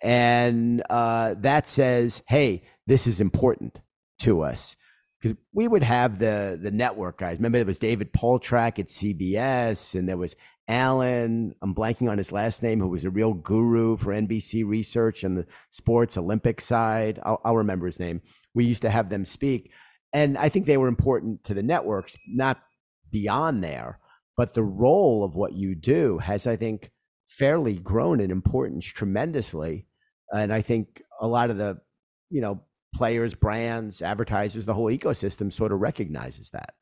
and 0.00 0.82
uh, 0.88 1.34
that 1.38 1.68
says, 1.68 2.22
"Hey, 2.28 2.62
this 2.86 3.06
is 3.06 3.20
important 3.20 3.80
to 4.20 4.42
us." 4.42 4.76
because 5.20 5.36
we 5.52 5.68
would 5.68 5.82
have 5.82 6.18
the 6.18 6.58
the 6.60 6.70
network 6.70 7.18
guys. 7.18 7.38
Remember, 7.38 7.58
there 7.58 7.66
was 7.66 7.78
David 7.78 8.12
Poltrack 8.12 8.78
at 8.78 8.86
CBS, 8.86 9.94
and 9.94 10.08
there 10.08 10.16
was 10.16 10.34
Alan. 10.68 11.54
I'm 11.62 11.74
blanking 11.74 12.10
on 12.10 12.18
his 12.18 12.32
last 12.32 12.62
name, 12.62 12.80
who 12.80 12.88
was 12.88 13.04
a 13.04 13.10
real 13.10 13.34
guru 13.34 13.96
for 13.96 14.12
NBC 14.12 14.66
research 14.66 15.24
and 15.24 15.36
the 15.36 15.46
sports 15.70 16.16
Olympic 16.16 16.60
side. 16.60 17.20
I'll, 17.22 17.40
I'll 17.44 17.56
remember 17.56 17.86
his 17.86 18.00
name. 18.00 18.22
We 18.54 18.64
used 18.64 18.82
to 18.82 18.90
have 18.90 19.10
them 19.10 19.24
speak, 19.24 19.72
and 20.12 20.38
I 20.38 20.48
think 20.48 20.66
they 20.66 20.78
were 20.78 20.88
important 20.88 21.44
to 21.44 21.54
the 21.54 21.62
networks, 21.62 22.16
not 22.26 22.62
beyond 23.10 23.62
there, 23.62 23.98
but 24.36 24.54
the 24.54 24.62
role 24.62 25.22
of 25.24 25.34
what 25.34 25.52
you 25.52 25.74
do 25.74 26.18
has, 26.18 26.46
I 26.46 26.56
think, 26.56 26.90
fairly 27.30 27.78
grown 27.78 28.20
in 28.20 28.30
importance 28.30 28.84
tremendously. 28.84 29.86
And 30.32 30.52
I 30.52 30.60
think 30.60 31.00
a 31.20 31.26
lot 31.26 31.50
of 31.50 31.58
the, 31.58 31.78
you 32.28 32.40
know, 32.40 32.62
players, 32.94 33.34
brands, 33.34 34.02
advertisers, 34.02 34.66
the 34.66 34.74
whole 34.74 34.86
ecosystem 34.86 35.52
sort 35.52 35.72
of 35.72 35.80
recognizes 35.80 36.50
that. 36.50 36.74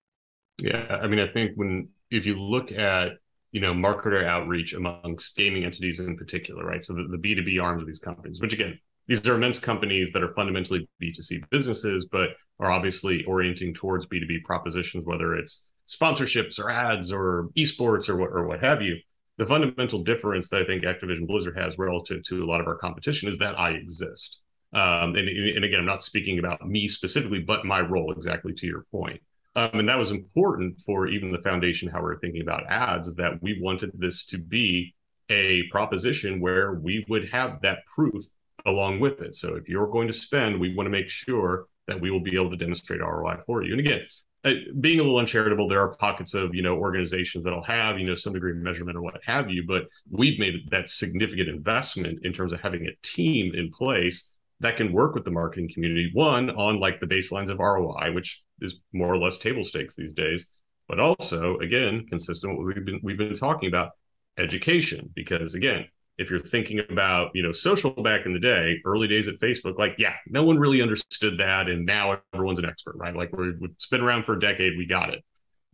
Yeah, 0.58 0.98
I 1.02 1.06
mean, 1.06 1.20
I 1.20 1.28
think 1.28 1.52
when 1.56 1.90
if 2.10 2.26
you 2.26 2.40
look 2.40 2.72
at 2.72 3.12
you 3.52 3.60
know 3.60 3.72
marketer 3.72 4.26
outreach 4.26 4.74
amongst 4.74 5.36
gaming 5.36 5.64
entities 5.64 6.00
in 6.00 6.16
particular, 6.16 6.64
right? 6.64 6.82
So 6.82 6.94
the, 6.94 7.06
the 7.10 7.18
B 7.18 7.34
two 7.34 7.44
B 7.44 7.58
arms 7.58 7.82
of 7.82 7.86
these 7.86 8.00
companies, 8.00 8.40
which 8.40 8.54
again, 8.54 8.78
these 9.06 9.26
are 9.26 9.34
immense 9.34 9.58
companies 9.58 10.12
that 10.12 10.22
are 10.22 10.34
fundamentally 10.34 10.88
B 10.98 11.12
two 11.12 11.22
C 11.22 11.42
businesses, 11.50 12.08
but 12.10 12.30
are 12.58 12.70
obviously 12.70 13.24
orienting 13.24 13.74
towards 13.74 14.06
B 14.06 14.18
two 14.18 14.26
B 14.26 14.40
propositions, 14.44 15.04
whether 15.06 15.36
it's 15.36 15.70
sponsorships 15.86 16.58
or 16.58 16.70
ads 16.70 17.12
or 17.12 17.50
esports 17.56 18.08
or 18.08 18.16
what 18.16 18.30
or 18.30 18.46
what 18.46 18.60
have 18.60 18.82
you. 18.82 18.96
The 19.38 19.46
fundamental 19.46 20.02
difference 20.02 20.48
that 20.48 20.62
I 20.62 20.64
think 20.66 20.82
Activision 20.82 21.26
Blizzard 21.26 21.56
has 21.56 21.78
relative 21.78 22.24
to 22.24 22.42
a 22.42 22.46
lot 22.46 22.60
of 22.60 22.66
our 22.66 22.76
competition 22.76 23.28
is 23.28 23.38
that 23.38 23.58
I 23.58 23.70
exist. 23.70 24.40
Um, 24.72 25.14
and, 25.14 25.28
and 25.28 25.64
again, 25.64 25.78
I'm 25.78 25.86
not 25.86 26.02
speaking 26.02 26.38
about 26.40 26.68
me 26.68 26.88
specifically, 26.88 27.38
but 27.38 27.64
my 27.64 27.80
role 27.80 28.12
exactly 28.12 28.52
to 28.54 28.66
your 28.66 28.84
point. 28.90 29.20
Um, 29.54 29.70
and 29.74 29.88
that 29.88 29.98
was 29.98 30.10
important 30.10 30.78
for 30.84 31.06
even 31.06 31.32
the 31.32 31.38
foundation, 31.38 31.88
how 31.88 32.02
we're 32.02 32.18
thinking 32.18 32.42
about 32.42 32.68
ads, 32.68 33.08
is 33.08 33.16
that 33.16 33.40
we 33.42 33.60
wanted 33.62 33.92
this 33.94 34.26
to 34.26 34.38
be 34.38 34.94
a 35.30 35.62
proposition 35.70 36.40
where 36.40 36.74
we 36.74 37.04
would 37.08 37.28
have 37.30 37.60
that 37.62 37.86
proof 37.86 38.24
along 38.66 39.00
with 39.00 39.20
it. 39.20 39.36
So 39.36 39.54
if 39.54 39.68
you're 39.68 39.86
going 39.86 40.08
to 40.08 40.14
spend, 40.14 40.60
we 40.60 40.74
want 40.74 40.86
to 40.86 40.90
make 40.90 41.08
sure 41.08 41.66
that 41.86 42.00
we 42.00 42.10
will 42.10 42.20
be 42.20 42.34
able 42.34 42.50
to 42.50 42.56
demonstrate 42.56 43.00
ROI 43.00 43.38
for 43.46 43.62
you. 43.62 43.72
And 43.72 43.80
again, 43.80 44.00
Uh, 44.48 44.54
being 44.80 44.98
a 45.00 45.02
little 45.02 45.18
uncharitable, 45.18 45.68
there 45.68 45.80
are 45.80 45.94
pockets 45.96 46.34
of 46.34 46.54
you 46.54 46.62
know 46.62 46.76
organizations 46.76 47.44
that'll 47.44 47.62
have 47.62 47.98
you 47.98 48.06
know 48.06 48.14
some 48.14 48.32
degree 48.32 48.52
of 48.52 48.56
measurement 48.58 48.96
or 48.96 49.02
what 49.02 49.20
have 49.24 49.50
you, 49.50 49.64
but 49.66 49.84
we've 50.10 50.38
made 50.38 50.68
that 50.70 50.88
significant 50.88 51.48
investment 51.48 52.24
in 52.24 52.32
terms 52.32 52.52
of 52.52 52.60
having 52.60 52.86
a 52.86 52.96
team 53.02 53.54
in 53.54 53.70
place 53.70 54.32
that 54.60 54.76
can 54.76 54.92
work 54.92 55.14
with 55.14 55.24
the 55.24 55.30
marketing 55.30 55.70
community 55.72 56.10
one 56.14 56.50
on 56.50 56.80
like 56.80 56.98
the 57.00 57.06
baselines 57.06 57.50
of 57.50 57.58
ROI, 57.58 58.12
which 58.12 58.42
is 58.60 58.76
more 58.92 59.12
or 59.12 59.18
less 59.18 59.38
table 59.38 59.62
stakes 59.62 59.94
these 59.94 60.14
days, 60.14 60.46
but 60.88 60.98
also 60.98 61.58
again 61.58 62.06
consistent 62.08 62.52
with 62.52 62.66
what 62.66 62.74
we've 62.74 62.84
been 62.84 63.00
we've 63.02 63.18
been 63.18 63.34
talking 63.34 63.68
about 63.68 63.92
education 64.38 65.10
because 65.14 65.54
again 65.54 65.86
if 66.18 66.30
you're 66.30 66.40
thinking 66.40 66.80
about 66.90 67.30
you 67.34 67.42
know 67.42 67.52
social 67.52 67.90
back 67.90 68.26
in 68.26 68.32
the 68.32 68.40
day 68.40 68.76
early 68.84 69.08
days 69.08 69.28
at 69.28 69.38
facebook 69.40 69.78
like 69.78 69.94
yeah 69.98 70.14
no 70.26 70.42
one 70.42 70.58
really 70.58 70.82
understood 70.82 71.38
that 71.38 71.68
and 71.68 71.86
now 71.86 72.18
everyone's 72.34 72.58
an 72.58 72.64
expert 72.64 72.96
right 72.96 73.16
like 73.16 73.32
we're, 73.32 73.54
we've 73.60 73.70
been 73.90 74.00
around 74.00 74.24
for 74.24 74.34
a 74.34 74.40
decade 74.40 74.76
we 74.76 74.86
got 74.86 75.10
it 75.12 75.24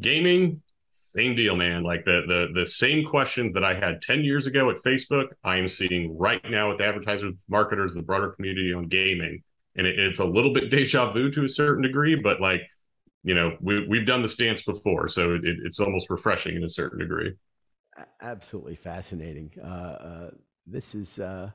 gaming 0.00 0.60
same 1.14 1.36
deal, 1.36 1.56
man. 1.56 1.82
Like 1.82 2.04
the 2.04 2.22
the 2.26 2.60
the 2.60 2.66
same 2.66 3.08
question 3.08 3.52
that 3.52 3.64
I 3.64 3.74
had 3.74 4.02
10 4.02 4.24
years 4.24 4.46
ago 4.46 4.70
at 4.70 4.82
Facebook, 4.82 5.28
I 5.44 5.56
am 5.56 5.68
seeing 5.68 6.16
right 6.18 6.40
now 6.50 6.70
with 6.70 6.80
advertisers, 6.80 7.34
marketers, 7.48 7.94
the 7.94 8.02
broader 8.02 8.30
community 8.30 8.72
on 8.72 8.88
gaming. 8.88 9.42
And 9.76 9.86
it, 9.86 9.98
it's 9.98 10.18
a 10.18 10.24
little 10.24 10.52
bit 10.52 10.70
deja 10.70 11.12
vu 11.12 11.30
to 11.30 11.44
a 11.44 11.48
certain 11.48 11.82
degree, 11.82 12.16
but 12.16 12.40
like, 12.40 12.62
you 13.22 13.34
know, 13.34 13.56
we 13.60 13.86
we've 13.86 14.06
done 14.06 14.22
the 14.22 14.28
stance 14.28 14.62
before. 14.62 15.08
So 15.08 15.34
it, 15.34 15.42
it's 15.44 15.80
almost 15.80 16.10
refreshing 16.10 16.56
in 16.56 16.64
a 16.64 16.68
certain 16.70 16.98
degree. 16.98 17.32
Absolutely 18.20 18.76
fascinating. 18.76 19.52
Uh, 19.62 19.66
uh, 19.66 20.30
this 20.66 20.94
is 20.94 21.18
uh 21.18 21.50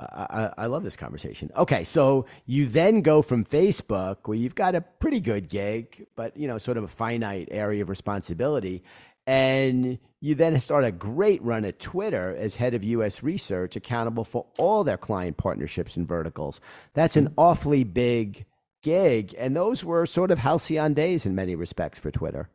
I, 0.00 0.50
I, 0.56 0.66
love 0.66 0.82
this 0.82 0.96
conversation. 0.96 1.50
Okay, 1.56 1.84
so 1.84 2.26
you 2.46 2.66
then 2.66 3.02
go 3.02 3.22
from 3.22 3.44
Facebook, 3.44 4.16
where 4.24 4.38
you've 4.38 4.54
got 4.54 4.74
a 4.74 4.80
pretty 4.80 5.20
good 5.20 5.48
gig, 5.48 6.06
but 6.16 6.36
you 6.36 6.48
know, 6.48 6.58
sort 6.58 6.76
of 6.76 6.84
a 6.84 6.88
finite 6.88 7.48
area 7.50 7.82
of 7.82 7.88
responsibility, 7.88 8.82
and 9.26 9.98
you 10.20 10.34
then 10.34 10.58
start 10.60 10.84
a 10.84 10.92
great 10.92 11.42
run 11.42 11.64
at 11.64 11.78
Twitter 11.78 12.34
as 12.34 12.56
head 12.56 12.74
of 12.74 12.82
U.S. 12.84 13.22
research, 13.22 13.76
accountable 13.76 14.24
for 14.24 14.46
all 14.58 14.82
their 14.82 14.96
client 14.96 15.36
partnerships 15.36 15.96
and 15.96 16.08
verticals. 16.08 16.60
That's 16.94 17.16
an 17.16 17.32
awfully 17.36 17.84
big 17.84 18.46
gig, 18.82 19.34
and 19.38 19.54
those 19.54 19.84
were 19.84 20.06
sort 20.06 20.30
of 20.30 20.38
halcyon 20.38 20.94
days 20.94 21.26
in 21.26 21.34
many 21.34 21.54
respects 21.54 21.98
for 21.98 22.10
Twitter. 22.10 22.48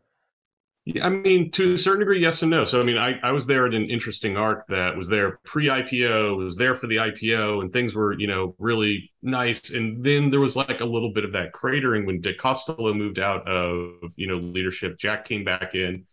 I 1.02 1.10
mean, 1.10 1.52
to 1.52 1.74
a 1.74 1.78
certain 1.78 2.00
degree, 2.00 2.22
yes 2.22 2.42
and 2.42 2.52
no. 2.52 2.64
So, 2.64 2.80
I 2.80 2.84
mean, 2.84 2.98
I, 2.98 3.20
I 3.22 3.32
was 3.32 3.46
there 3.46 3.66
at 3.66 3.74
an 3.74 3.90
interesting 3.90 4.38
arc 4.38 4.68
that 4.68 4.96
was 4.96 5.10
there 5.10 5.40
pre 5.44 5.68
IPO, 5.68 6.38
was 6.38 6.56
there 6.56 6.76
for 6.76 6.88
the 6.88 6.98
IPO, 6.98 7.62
and 7.62 7.74
things 7.74 7.94
were, 7.94 8.14
you 8.14 8.28
know, 8.28 8.56
really 8.58 9.12
nice. 9.22 9.72
And 9.72 10.04
then 10.04 10.30
there 10.30 10.40
was 10.40 10.56
like 10.56 10.80
a 10.80 10.86
little 10.86 11.12
bit 11.12 11.26
of 11.26 11.34
that 11.34 11.52
cratering 11.52 12.06
when 12.06 12.22
Dick 12.22 12.40
Costolo 12.40 12.96
moved 12.96 13.20
out 13.20 13.48
of, 13.48 14.14
you 14.16 14.28
know, 14.28 14.38
leadership. 14.38 14.98
Jack 14.98 15.26
came 15.26 15.44
back 15.44 15.76
in. 15.76 16.06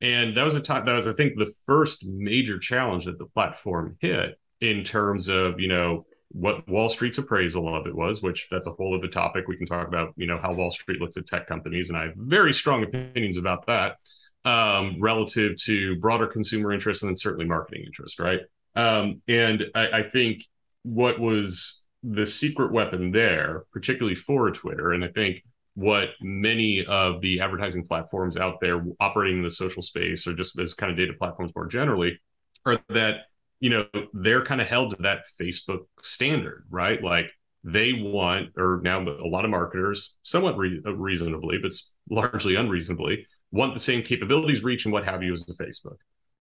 And 0.00 0.36
that 0.36 0.44
was 0.44 0.54
a 0.54 0.60
time 0.60 0.84
that 0.84 0.92
was, 0.92 1.06
I 1.06 1.14
think, 1.14 1.36
the 1.36 1.52
first 1.66 2.04
major 2.04 2.58
challenge 2.58 3.06
that 3.06 3.18
the 3.18 3.26
platform 3.26 3.96
hit 4.00 4.38
in 4.60 4.84
terms 4.84 5.28
of, 5.28 5.58
you 5.58 5.68
know, 5.68 6.06
what 6.30 6.68
Wall 6.68 6.88
Street's 6.88 7.18
appraisal 7.18 7.74
of 7.74 7.86
it 7.86 7.94
was, 7.94 8.22
which 8.22 8.48
that's 8.50 8.66
a 8.66 8.72
whole 8.72 8.96
other 8.96 9.08
topic. 9.08 9.48
We 9.48 9.56
can 9.56 9.66
talk 9.66 9.88
about, 9.88 10.12
you 10.16 10.26
know, 10.26 10.38
how 10.38 10.52
Wall 10.52 10.70
Street 10.70 11.00
looks 11.00 11.16
at 11.16 11.26
tech 11.26 11.48
companies, 11.48 11.88
and 11.88 11.98
I 11.98 12.04
have 12.04 12.14
very 12.16 12.52
strong 12.52 12.82
opinions 12.82 13.36
about 13.36 13.66
that 13.66 13.96
um, 14.44 14.96
relative 15.00 15.56
to 15.64 15.96
broader 15.96 16.26
consumer 16.26 16.72
interest 16.72 17.02
and 17.02 17.18
certainly 17.18 17.46
marketing 17.46 17.84
interest, 17.86 18.18
right? 18.18 18.40
Um, 18.76 19.22
and 19.26 19.64
I, 19.74 19.88
I 19.88 20.02
think 20.10 20.44
what 20.82 21.18
was 21.18 21.82
the 22.02 22.26
secret 22.26 22.72
weapon 22.72 23.10
there, 23.10 23.64
particularly 23.72 24.14
for 24.14 24.50
Twitter, 24.50 24.92
and 24.92 25.04
I 25.04 25.08
think 25.08 25.42
what 25.74 26.08
many 26.20 26.84
of 26.88 27.20
the 27.20 27.40
advertising 27.40 27.86
platforms 27.86 28.36
out 28.36 28.60
there 28.60 28.84
operating 29.00 29.38
in 29.38 29.44
the 29.44 29.50
social 29.50 29.82
space 29.82 30.26
or 30.26 30.34
just 30.34 30.58
as 30.58 30.74
kind 30.74 30.90
of 30.90 30.98
data 30.98 31.12
platforms 31.16 31.52
more 31.54 31.66
generally 31.66 32.18
are 32.66 32.80
that 32.88 33.26
you 33.60 33.70
know 33.70 33.86
they're 34.12 34.44
kind 34.44 34.60
of 34.60 34.66
held 34.66 34.96
to 34.96 35.02
that 35.02 35.20
facebook 35.40 35.86
standard 36.02 36.64
right 36.70 37.02
like 37.02 37.26
they 37.64 37.92
want 37.92 38.50
or 38.56 38.80
now 38.82 39.00
a 39.00 39.26
lot 39.28 39.44
of 39.44 39.50
marketers 39.50 40.14
somewhat 40.22 40.56
re- 40.56 40.80
uh, 40.86 40.94
reasonably 40.94 41.58
but 41.60 41.72
largely 42.08 42.54
unreasonably 42.54 43.26
want 43.50 43.74
the 43.74 43.80
same 43.80 44.02
capabilities, 44.02 44.62
reach, 44.62 44.84
and 44.84 44.92
what 44.92 45.04
have 45.04 45.22
you 45.22 45.32
as 45.32 45.44
the 45.44 45.54
Facebook. 45.54 45.96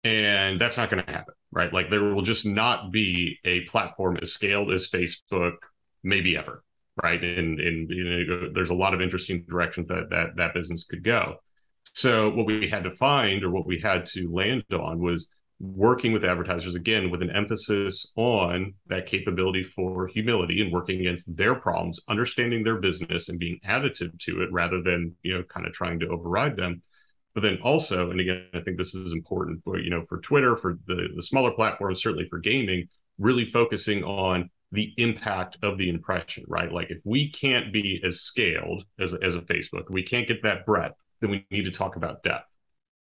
And 0.04 0.60
that's 0.60 0.76
not 0.76 0.90
going 0.90 1.04
to 1.04 1.10
happen, 1.10 1.34
right? 1.50 1.72
Like 1.72 1.90
there 1.90 2.02
will 2.02 2.22
just 2.22 2.46
not 2.46 2.92
be 2.92 3.38
a 3.44 3.62
platform 3.62 4.18
as 4.22 4.32
scaled 4.32 4.72
as 4.72 4.90
Facebook, 4.90 5.54
maybe 6.02 6.36
ever, 6.36 6.62
right? 7.02 7.22
And 7.22 7.60
and 7.60 7.90
you 7.90 8.04
know, 8.04 8.50
there's 8.54 8.70
a 8.70 8.74
lot 8.74 8.94
of 8.94 9.00
interesting 9.00 9.44
directions 9.48 9.88
that 9.88 10.10
that 10.10 10.36
that 10.36 10.54
business 10.54 10.84
could 10.84 11.02
go. 11.02 11.36
So 11.94 12.30
what 12.30 12.46
we 12.46 12.68
had 12.68 12.84
to 12.84 12.94
find, 12.96 13.42
or 13.42 13.50
what 13.50 13.66
we 13.66 13.80
had 13.80 14.06
to 14.06 14.32
land 14.32 14.64
on, 14.72 15.00
was 15.00 15.30
working 15.60 16.12
with 16.12 16.24
advertisers 16.24 16.76
again 16.76 17.10
with 17.10 17.20
an 17.20 17.34
emphasis 17.34 18.12
on 18.16 18.74
that 18.86 19.06
capability 19.06 19.64
for 19.64 20.06
humility 20.06 20.62
and 20.62 20.72
working 20.72 21.00
against 21.00 21.36
their 21.36 21.54
problems 21.54 21.98
understanding 22.08 22.62
their 22.62 22.76
business 22.76 23.28
and 23.28 23.40
being 23.40 23.58
additive 23.66 24.16
to 24.20 24.40
it 24.40 24.52
rather 24.52 24.80
than 24.82 25.14
you 25.22 25.34
know 25.34 25.42
kind 25.44 25.66
of 25.66 25.72
trying 25.72 25.98
to 25.98 26.08
override 26.08 26.56
them. 26.56 26.80
But 27.34 27.42
then 27.42 27.58
also 27.62 28.10
and 28.10 28.20
again 28.20 28.46
i 28.54 28.60
think 28.60 28.78
this 28.78 28.94
is 28.94 29.12
important 29.12 29.62
for 29.62 29.78
you 29.78 29.90
know 29.90 30.04
for 30.08 30.18
twitter 30.20 30.56
for 30.56 30.78
the 30.86 31.08
the 31.14 31.22
smaller 31.22 31.52
platforms 31.52 32.02
certainly 32.02 32.28
for 32.28 32.38
gaming 32.38 32.88
really 33.18 33.44
focusing 33.44 34.02
on 34.02 34.50
the 34.72 34.92
impact 34.96 35.56
of 35.62 35.78
the 35.78 35.88
impression 35.88 36.44
right? 36.48 36.72
Like 36.72 36.90
if 36.90 36.98
we 37.04 37.30
can't 37.30 37.72
be 37.72 38.00
as 38.04 38.20
scaled 38.22 38.84
as, 38.98 39.14
as 39.14 39.34
a 39.34 39.40
facebook 39.42 39.88
we 39.88 40.02
can't 40.02 40.26
get 40.26 40.42
that 40.42 40.66
breadth 40.66 40.96
then 41.20 41.30
we 41.30 41.46
need 41.50 41.64
to 41.64 41.70
talk 41.70 41.96
about 41.96 42.22
depth 42.22 42.47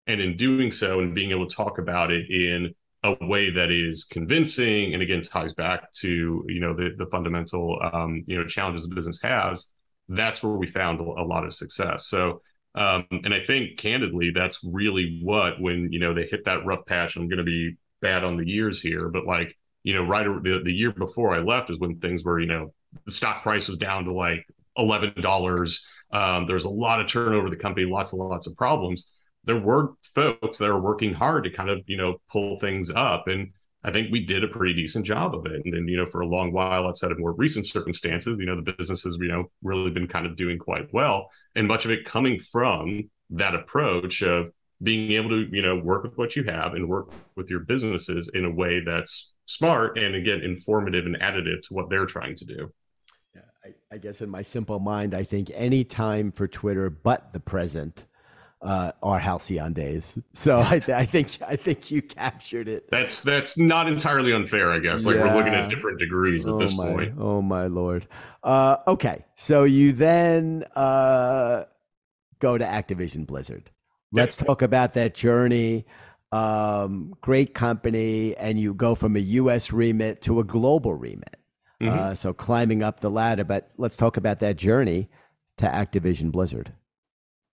and 0.08 0.22
in 0.22 0.38
doing 0.38 0.72
so 0.72 1.00
and 1.00 1.16
being 1.16 1.32
able 1.32 1.48
to 1.48 1.56
talk 1.56 1.78
about 1.78 2.12
it 2.12 2.30
in 2.30 2.74
a 3.04 3.16
way 3.26 3.52
that 3.52 3.72
is 3.72 4.04
convincing 4.04 4.94
and 4.94 5.04
again 5.04 5.22
ties 5.22 5.54
back 5.54 5.92
to 5.94 6.44
you 6.48 6.60
know 6.60 6.74
the 6.76 6.96
the 6.98 7.06
fundamental 7.08 7.80
um, 7.94 8.24
you 8.28 8.38
know 8.38 8.46
challenges 8.48 8.88
the 8.88 8.96
business 8.96 9.22
has 9.22 9.72
that's 10.10 10.44
where 10.44 10.54
we 10.54 10.68
found 10.68 11.00
a 11.00 11.04
lot 11.04 11.44
of 11.46 11.54
success. 11.54 12.06
So 12.06 12.42
um, 12.76 13.06
and 13.10 13.34
i 13.34 13.40
think 13.40 13.78
candidly 13.78 14.32
that's 14.32 14.60
really 14.64 15.20
what 15.24 15.60
when 15.60 15.92
you 15.92 16.00
know 16.00 16.14
they 16.14 16.26
hit 16.26 16.46
that 16.46 16.66
rough 16.66 16.86
patch 16.86 17.16
i'm 17.16 17.28
going 17.28 17.38
to 17.38 17.44
be 17.44 17.76
bad 18.02 18.24
on 18.24 18.38
the 18.38 18.48
years 18.48 18.82
here 18.82 19.08
but 19.10 19.26
like 19.26 19.58
you 19.84 19.94
know 19.94 20.06
right 20.06 20.26
the, 20.26 20.62
the 20.64 20.72
year 20.72 20.92
before 20.92 21.34
i 21.34 21.40
left 21.40 21.70
is 21.70 21.80
when 21.80 21.98
things 22.00 22.24
were 22.24 22.40
you 22.40 22.48
know 22.48 22.74
the 23.06 23.12
stock 23.12 23.44
price 23.44 23.68
was 23.68 23.78
down 23.78 24.06
to 24.06 24.14
like 24.14 24.46
$11 24.78 25.80
um, 26.12 26.48
there's 26.48 26.66
a 26.66 26.70
lot 26.70 27.00
of 27.00 27.08
turnover 27.08 27.50
the 27.50 27.56
company 27.56 27.86
lots 27.86 28.12
and 28.12 28.22
lots 28.22 28.46
of 28.46 28.56
problems 28.56 29.10
there 29.46 29.60
were 29.60 29.94
folks 30.04 30.58
that 30.58 30.70
are 30.70 30.80
working 30.80 31.14
hard 31.14 31.44
to 31.44 31.50
kind 31.50 31.70
of 31.70 31.80
you 31.88 31.98
know 31.98 32.18
pull 32.32 32.60
things 32.60 32.92
up 32.94 33.28
and 33.28 33.52
I 33.86 33.92
think 33.92 34.12
we 34.12 34.26
did 34.26 34.44
a 34.44 34.48
pretty 34.48 34.74
decent 34.74 35.06
job 35.06 35.36
of 35.36 35.46
it. 35.46 35.62
And 35.64 35.72
then, 35.72 35.88
you 35.88 35.96
know, 35.96 36.08
for 36.10 36.22
a 36.22 36.26
long 36.26 36.52
while 36.52 36.88
outside 36.88 37.12
of 37.12 37.20
more 37.20 37.34
recent 37.34 37.68
circumstances, 37.68 38.40
you 38.40 38.46
know, 38.48 38.56
the 38.56 38.74
business 38.74 39.04
has, 39.04 39.16
you 39.20 39.28
know, 39.28 39.52
really 39.62 39.92
been 39.92 40.08
kind 40.08 40.26
of 40.26 40.36
doing 40.36 40.58
quite 40.58 40.92
well. 40.92 41.30
And 41.54 41.68
much 41.68 41.86
of 41.86 41.92
it 41.92 42.04
coming 42.04 42.40
from 42.52 43.12
that 43.30 43.54
approach 43.54 44.24
of 44.24 44.48
being 44.82 45.12
able 45.12 45.30
to, 45.30 45.48
you 45.56 45.62
know, 45.62 45.78
work 45.78 46.02
with 46.02 46.18
what 46.18 46.36
you 46.36 46.44
have 46.46 46.74
and 46.74 46.90
work 46.90 47.12
with 47.36 47.48
your 47.52 47.60
businesses 47.60 48.28
in 48.34 48.46
a 48.46 48.50
way 48.50 48.80
that's 48.84 49.34
smart 49.46 50.00
and 50.00 50.16
again, 50.16 50.42
informative 50.42 51.06
and 51.06 51.20
additive 51.20 51.62
to 51.68 51.76
what 51.76 51.88
they're 51.88 52.08
trying 52.08 52.36
to 52.38 52.46
do. 52.46 52.74
Yeah, 53.36 53.42
I, 53.64 53.74
I 53.94 53.98
guess 54.00 54.20
in 54.20 54.32
my 54.32 54.42
simple 54.42 54.80
mind, 54.80 55.14
I 55.14 55.22
think 55.22 55.52
any 55.54 55.84
time 55.84 56.32
for 56.32 56.48
Twitter 56.48 56.90
but 56.90 57.34
the 57.34 57.40
present 57.40 58.06
uh, 58.66 58.92
are 59.04 59.20
halcyon 59.20 59.74
days. 59.74 60.18
So 60.34 60.58
I, 60.60 60.82
I, 60.88 61.06
think 61.06 61.30
I 61.48 61.56
think 61.56 61.92
you 61.92 62.02
captured 62.02 62.68
it. 62.68 62.90
That's 62.90 63.24
that's 63.24 63.58
not 63.58 63.88
entirely 63.88 64.34
unfair, 64.34 64.72
I 64.72 64.80
guess. 64.80 65.06
Like 65.06 65.16
yeah. 65.16 65.24
we're 65.24 65.38
looking 65.38 65.54
at 65.54 65.70
different 65.70 66.00
degrees 66.00 66.48
at 66.48 66.54
oh 66.54 66.60
this 66.60 66.76
my, 66.76 66.92
point. 66.92 67.14
Oh 67.18 67.42
my 67.42 67.68
lord. 67.68 68.08
Uh, 68.44 68.78
okay, 68.88 69.24
so 69.36 69.64
you 69.64 69.92
then 69.92 70.66
uh, 70.76 71.66
go 72.40 72.58
to 72.58 72.66
Activision 72.66 73.26
Blizzard. 73.26 73.72
Let's 74.12 74.38
talk 74.38 74.62
about 74.62 74.94
that 74.94 75.14
journey. 75.14 75.86
Um, 76.32 77.14
great 77.22 77.54
company, 77.54 78.36
and 78.38 78.60
you 78.60 78.74
go 78.74 78.96
from 78.96 79.16
a 79.16 79.20
U.S. 79.20 79.72
remit 79.72 80.22
to 80.24 80.40
a 80.40 80.44
global 80.44 80.94
remit. 80.94 81.38
Mm-hmm. 81.82 82.00
Uh, 82.00 82.16
so 82.16 82.34
climbing 82.34 82.82
up 82.82 83.02
the 83.02 83.12
ladder. 83.12 83.44
But 83.44 83.72
let's 83.78 83.98
talk 83.98 84.16
about 84.16 84.40
that 84.40 84.56
journey 84.56 85.10
to 85.58 85.66
Activision 85.66 86.32
Blizzard. 86.32 86.74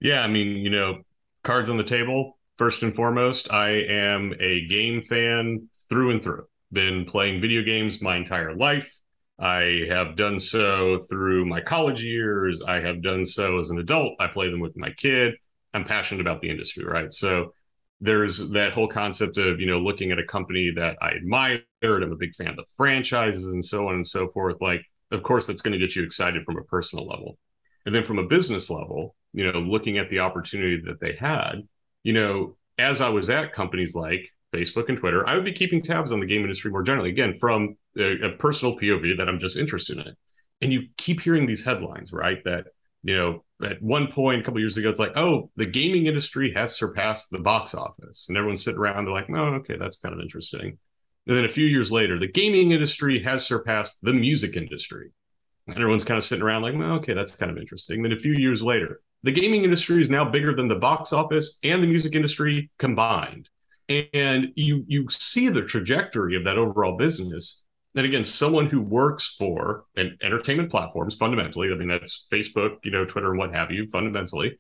Yeah, 0.03 0.23
I 0.23 0.27
mean, 0.27 0.57
you 0.57 0.71
know, 0.71 1.03
cards 1.45 1.71
on 1.71 1.77
the 1.77 1.85
table. 1.85 2.37
First 2.59 2.83
and 2.83 2.95
foremost, 2.95 3.53
I 3.53 3.71
am 3.89 4.35
a 4.41 4.67
game 4.67 5.03
fan 5.03 5.69
through 5.89 6.11
and 6.11 6.21
through. 6.21 6.45
Been 6.73 7.05
playing 7.05 7.41
video 7.41 7.63
games 7.63 8.03
my 8.03 8.17
entire 8.17 8.55
life. 8.57 8.93
I 9.39 9.85
have 9.89 10.17
done 10.17 10.41
so 10.41 10.99
through 11.09 11.47
my 11.47 11.61
college 11.61 12.03
years. 12.03 12.63
I 12.67 12.81
have 12.81 13.01
done 13.01 13.25
so 13.25 13.61
as 13.61 13.71
an 13.71 13.79
adult. 13.79 14.15
I 14.19 14.27
play 14.27 14.51
them 14.51 14.59
with 14.59 14.77
my 14.77 14.91
kid. 14.91 15.35
I'm 15.73 15.85
passionate 15.85 16.21
about 16.21 16.41
the 16.41 16.51
industry, 16.51 16.85
right? 16.85 17.13
So 17.13 17.53
there's 18.01 18.51
that 18.51 18.73
whole 18.73 18.89
concept 18.89 19.39
of, 19.39 19.61
you 19.61 19.67
know, 19.67 19.79
looking 19.79 20.11
at 20.11 20.19
a 20.19 20.27
company 20.27 20.73
that 20.75 20.97
I 21.01 21.13
admire. 21.13 21.63
I'm 21.85 22.13
a 22.13 22.17
big 22.17 22.35
fan 22.35 22.59
of 22.59 22.65
franchises 22.77 23.45
and 23.45 23.65
so 23.65 23.87
on 23.87 23.95
and 23.95 24.07
so 24.07 24.31
forth. 24.33 24.57
Like, 24.61 24.85
of 25.13 25.23
course, 25.23 25.47
that's 25.47 25.63
going 25.63 25.79
to 25.79 25.85
get 25.85 25.95
you 25.95 26.03
excited 26.03 26.45
from 26.45 26.59
a 26.59 26.65
personal 26.65 27.07
level. 27.07 27.39
And 27.87 27.95
then 27.95 28.05
from 28.05 28.19
a 28.19 28.27
business 28.27 28.69
level, 28.69 29.15
you 29.33 29.51
know, 29.51 29.59
looking 29.59 29.99
at 29.99 30.09
the 30.09 30.21
opportunity 30.21 30.83
that 30.87 31.01
they 31.01 31.15
had, 31.15 31.67
you 32.03 32.13
know, 32.13 32.57
as 32.79 33.01
I 33.01 33.09
was 33.09 33.31
at 33.31 33.53
companies 33.53 33.95
like 33.95 34.29
Facebook 34.55 34.89
and 34.89 34.99
Twitter, 34.99 35.27
I 35.27 35.35
would 35.35 35.45
be 35.45 35.53
keeping 35.53 35.83
tabs 35.83 36.13
on 36.13 36.21
the 36.21 36.27
game 36.27 36.43
industry 36.43 36.71
more 36.71 36.83
generally, 36.83 37.11
again, 37.11 37.37
from 37.39 37.77
a, 37.97 38.27
a 38.27 38.31
personal 38.37 38.79
POV 38.79 39.17
that 39.19 39.29
I'm 39.29 39.41
just 39.41 39.57
interested 39.57 39.99
in. 39.99 40.15
And 40.61 40.73
you 40.73 40.89
keep 40.97 41.21
hearing 41.21 41.47
these 41.47 41.65
headlines, 41.65 42.13
right? 42.13 42.43
That, 42.45 42.67
you 43.03 43.17
know, 43.17 43.45
at 43.65 43.83
one 43.83 44.09
point 44.09 44.41
a 44.41 44.45
couple 44.45 44.61
years 44.61 44.77
ago, 44.77 44.91
it's 44.91 44.99
like, 44.99 45.17
oh, 45.17 45.51
the 45.57 45.67
gaming 45.67 46.07
industry 46.07 46.53
has 46.55 46.77
surpassed 46.77 47.31
the 47.31 47.39
box 47.39 47.75
office. 47.75 48.27
And 48.29 48.37
everyone's 48.37 48.65
sitting 48.65 48.79
around, 48.79 49.05
they're 49.05 49.15
like, 49.15 49.31
oh, 49.31 49.55
okay, 49.57 49.77
that's 49.77 49.99
kind 49.99 50.15
of 50.15 50.21
interesting. 50.21 50.79
And 51.27 51.37
then 51.37 51.45
a 51.45 51.49
few 51.49 51.67
years 51.67 51.93
later, 51.93 52.19
the 52.19 52.31
gaming 52.31 52.73
industry 52.73 53.23
has 53.23 53.47
surpassed 53.47 53.99
the 54.03 54.13
music 54.13 54.57
industry. 54.57 55.11
And 55.67 55.77
everyone's 55.77 56.05
kind 56.05 56.19
of 56.19 56.25
sitting 56.25 56.43
around 56.43 56.63
like, 56.63 56.75
well, 56.77 56.95
okay, 56.95 57.15
that's 57.15 57.37
kind 57.37 57.51
of 57.51 57.59
interesting. 57.59 58.03
Then 58.03 58.13
a 58.13 58.19
few 58.19 58.33
years 58.33 58.63
later, 58.63 59.01
the 59.23 59.33
gaming 59.33 59.65
industry 59.65 60.01
is 60.01 60.11
now 60.11 60.25
bigger 60.25 60.55
than 60.55 60.69
the 60.69 60.75
box 60.75 61.13
office 61.13 61.59
and 61.63 61.83
the 61.83 61.87
music 61.87 62.15
industry 62.15 62.71
combined. 62.79 63.49
And 63.89 64.49
you 64.55 64.85
you 64.87 65.09
see 65.11 65.49
the 65.49 65.63
trajectory 65.63 66.37
of 66.37 66.45
that 66.45 66.59
overall 66.59 66.97
business. 66.97 67.65
And 67.95 68.07
again, 68.07 68.25
someone 68.25 68.67
who 68.67 68.81
works 68.81 69.35
for 69.39 69.85
an 69.97 70.17
entertainment 70.23 70.71
platforms 70.71 71.15
fundamentally, 71.15 71.71
I 71.71 71.75
mean 71.75 71.89
that's 71.89 72.27
Facebook, 72.33 72.79
you 72.85 72.91
know, 72.91 73.05
Twitter 73.05 73.31
and 73.31 73.39
what 73.39 73.55
have 73.55 73.71
you, 73.71 73.89
fundamentally, 73.91 74.59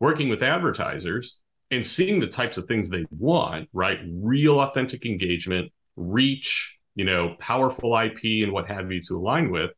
working 0.00 0.28
with 0.28 0.42
advertisers 0.42 1.38
and 1.70 1.86
seeing 1.86 2.20
the 2.20 2.26
types 2.26 2.56
of 2.56 2.66
things 2.66 2.88
they 2.88 3.04
want, 3.10 3.68
right? 3.72 4.00
Real 4.10 4.60
authentic 4.60 5.04
engagement, 5.04 5.70
reach, 5.96 6.78
you 6.94 7.04
know, 7.04 7.36
powerful 7.38 7.96
IP 7.96 8.42
and 8.42 8.52
what 8.52 8.66
have 8.66 8.90
you 8.90 9.02
to 9.02 9.16
align 9.16 9.50
with 9.50 9.70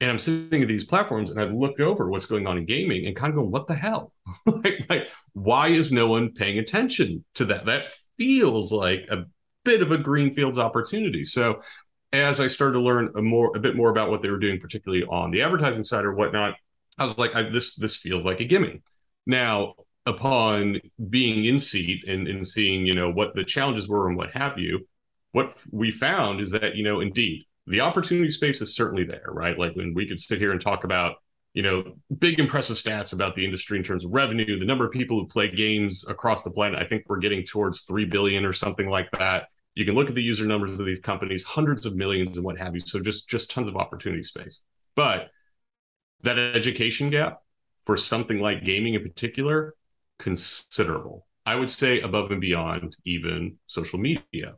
and 0.00 0.10
I'm 0.10 0.18
sitting 0.18 0.62
at 0.62 0.68
these 0.68 0.84
platforms 0.84 1.30
and 1.30 1.40
I 1.40 1.44
look 1.44 1.80
over 1.80 2.08
what's 2.08 2.26
going 2.26 2.46
on 2.46 2.58
in 2.58 2.66
gaming 2.66 3.06
and 3.06 3.16
kind 3.16 3.30
of 3.30 3.36
go, 3.36 3.42
what 3.42 3.68
the 3.68 3.74
hell? 3.74 4.12
like, 4.46 4.80
like, 4.88 5.08
why 5.32 5.68
is 5.68 5.92
no 5.92 6.08
one 6.08 6.32
paying 6.32 6.58
attention 6.58 7.24
to 7.34 7.44
that? 7.46 7.66
That 7.66 7.84
feels 8.16 8.72
like 8.72 9.06
a 9.10 9.24
bit 9.64 9.82
of 9.82 9.92
a 9.92 9.98
greenfields 9.98 10.58
opportunity. 10.58 11.24
So 11.24 11.62
as 12.12 12.40
I 12.40 12.48
started 12.48 12.74
to 12.74 12.80
learn 12.80 13.12
a 13.16 13.22
more 13.22 13.56
a 13.56 13.60
bit 13.60 13.76
more 13.76 13.90
about 13.90 14.10
what 14.10 14.22
they 14.22 14.30
were 14.30 14.38
doing, 14.38 14.60
particularly 14.60 15.04
on 15.04 15.30
the 15.30 15.42
advertising 15.42 15.84
side 15.84 16.04
or 16.04 16.14
whatnot, 16.14 16.54
I 16.98 17.04
was 17.04 17.18
like, 17.18 17.34
I, 17.34 17.50
this 17.50 17.74
this 17.76 17.96
feels 17.96 18.24
like 18.24 18.40
a 18.40 18.44
gimme. 18.44 18.82
Now, 19.26 19.74
upon 20.06 20.80
being 21.08 21.44
in 21.44 21.58
seat 21.58 22.04
and, 22.06 22.28
and 22.28 22.46
seeing, 22.46 22.86
you 22.86 22.94
know, 22.94 23.10
what 23.10 23.34
the 23.34 23.44
challenges 23.44 23.88
were 23.88 24.08
and 24.08 24.16
what 24.16 24.32
have 24.32 24.58
you, 24.58 24.86
what 25.32 25.56
we 25.72 25.90
found 25.90 26.40
is 26.40 26.50
that, 26.50 26.76
you 26.76 26.84
know, 26.84 27.00
indeed, 27.00 27.46
the 27.66 27.80
opportunity 27.80 28.30
space 28.30 28.60
is 28.60 28.74
certainly 28.74 29.04
there, 29.04 29.26
right? 29.28 29.58
Like 29.58 29.74
when 29.74 29.94
we 29.94 30.06
could 30.06 30.20
sit 30.20 30.38
here 30.38 30.52
and 30.52 30.60
talk 30.60 30.84
about, 30.84 31.16
you 31.54 31.62
know, 31.62 31.94
big 32.18 32.38
impressive 32.38 32.76
stats 32.76 33.12
about 33.12 33.34
the 33.36 33.44
industry 33.44 33.78
in 33.78 33.84
terms 33.84 34.04
of 34.04 34.10
revenue, 34.10 34.58
the 34.58 34.64
number 34.64 34.84
of 34.84 34.92
people 34.92 35.18
who 35.18 35.26
play 35.26 35.50
games 35.50 36.04
across 36.08 36.42
the 36.42 36.50
planet. 36.50 36.80
I 36.80 36.86
think 36.86 37.04
we're 37.08 37.18
getting 37.18 37.44
towards 37.46 37.82
3 37.82 38.04
billion 38.06 38.44
or 38.44 38.52
something 38.52 38.88
like 38.88 39.10
that. 39.18 39.44
You 39.74 39.84
can 39.84 39.94
look 39.94 40.08
at 40.08 40.14
the 40.14 40.22
user 40.22 40.46
numbers 40.46 40.78
of 40.78 40.86
these 40.86 41.00
companies, 41.00 41.44
hundreds 41.44 41.86
of 41.86 41.96
millions 41.96 42.36
and 42.36 42.44
what 42.44 42.58
have 42.58 42.74
you. 42.74 42.80
So 42.84 43.00
just 43.00 43.28
just 43.28 43.50
tons 43.50 43.68
of 43.68 43.76
opportunity 43.76 44.22
space. 44.22 44.60
But 44.94 45.30
that 46.22 46.38
education 46.38 47.10
gap 47.10 47.40
for 47.86 47.96
something 47.96 48.40
like 48.40 48.64
gaming 48.64 48.94
in 48.94 49.02
particular, 49.02 49.74
considerable. 50.18 51.26
I 51.46 51.56
would 51.56 51.70
say 51.70 52.00
above 52.00 52.30
and 52.30 52.40
beyond 52.40 52.96
even 53.04 53.58
social 53.66 53.98
media 53.98 54.54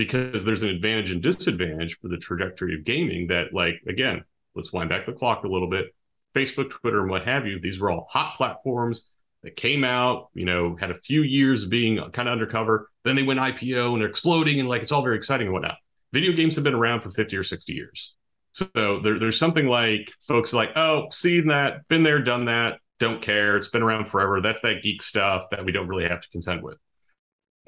because 0.00 0.46
there's 0.46 0.62
an 0.62 0.70
advantage 0.70 1.10
and 1.10 1.22
disadvantage 1.22 1.98
for 2.00 2.08
the 2.08 2.16
trajectory 2.16 2.74
of 2.74 2.84
gaming 2.84 3.26
that 3.26 3.52
like 3.52 3.74
again 3.86 4.24
let's 4.54 4.72
wind 4.72 4.88
back 4.88 5.04
the 5.04 5.12
clock 5.12 5.44
a 5.44 5.48
little 5.48 5.68
bit. 5.68 5.94
Facebook 6.34 6.70
twitter 6.70 7.02
and 7.02 7.10
what 7.10 7.26
have 7.26 7.46
you 7.46 7.60
these 7.60 7.78
were 7.78 7.90
all 7.90 8.06
hot 8.10 8.34
platforms 8.38 9.10
that 9.42 9.56
came 9.56 9.84
out 9.84 10.28
you 10.32 10.46
know 10.46 10.74
had 10.80 10.90
a 10.90 10.98
few 11.00 11.20
years 11.20 11.66
being 11.66 11.98
kind 12.12 12.28
of 12.28 12.32
undercover. 12.32 12.88
Then 13.04 13.14
they 13.14 13.22
went 13.22 13.40
ipo 13.40 13.92
and 13.92 14.00
they're 14.00 14.08
exploding 14.08 14.58
and 14.58 14.70
like 14.70 14.80
it's 14.80 14.90
all 14.90 15.02
very 15.02 15.18
exciting 15.18 15.48
and 15.48 15.52
whatnot. 15.52 15.76
Video 16.14 16.32
games 16.32 16.54
have 16.54 16.64
been 16.64 16.74
around 16.74 17.02
for 17.02 17.10
50 17.10 17.36
or 17.36 17.44
60 17.44 17.72
years. 17.74 18.14
So 18.52 19.00
there, 19.04 19.18
there's 19.18 19.38
something 19.38 19.66
like 19.66 20.10
folks 20.26 20.54
like 20.54 20.70
oh 20.76 21.08
seen 21.10 21.48
that 21.48 21.86
been 21.88 22.04
there 22.04 22.22
done 22.22 22.46
that 22.46 22.78
don't 23.00 23.20
care. 23.20 23.58
It's 23.58 23.68
been 23.68 23.82
around 23.82 24.08
forever. 24.08 24.40
That's 24.40 24.62
that 24.62 24.82
geek 24.82 25.02
stuff 25.02 25.50
that 25.50 25.62
we 25.62 25.72
don't 25.72 25.88
really 25.88 26.08
have 26.08 26.22
to 26.22 26.28
contend 26.30 26.62
with 26.62 26.78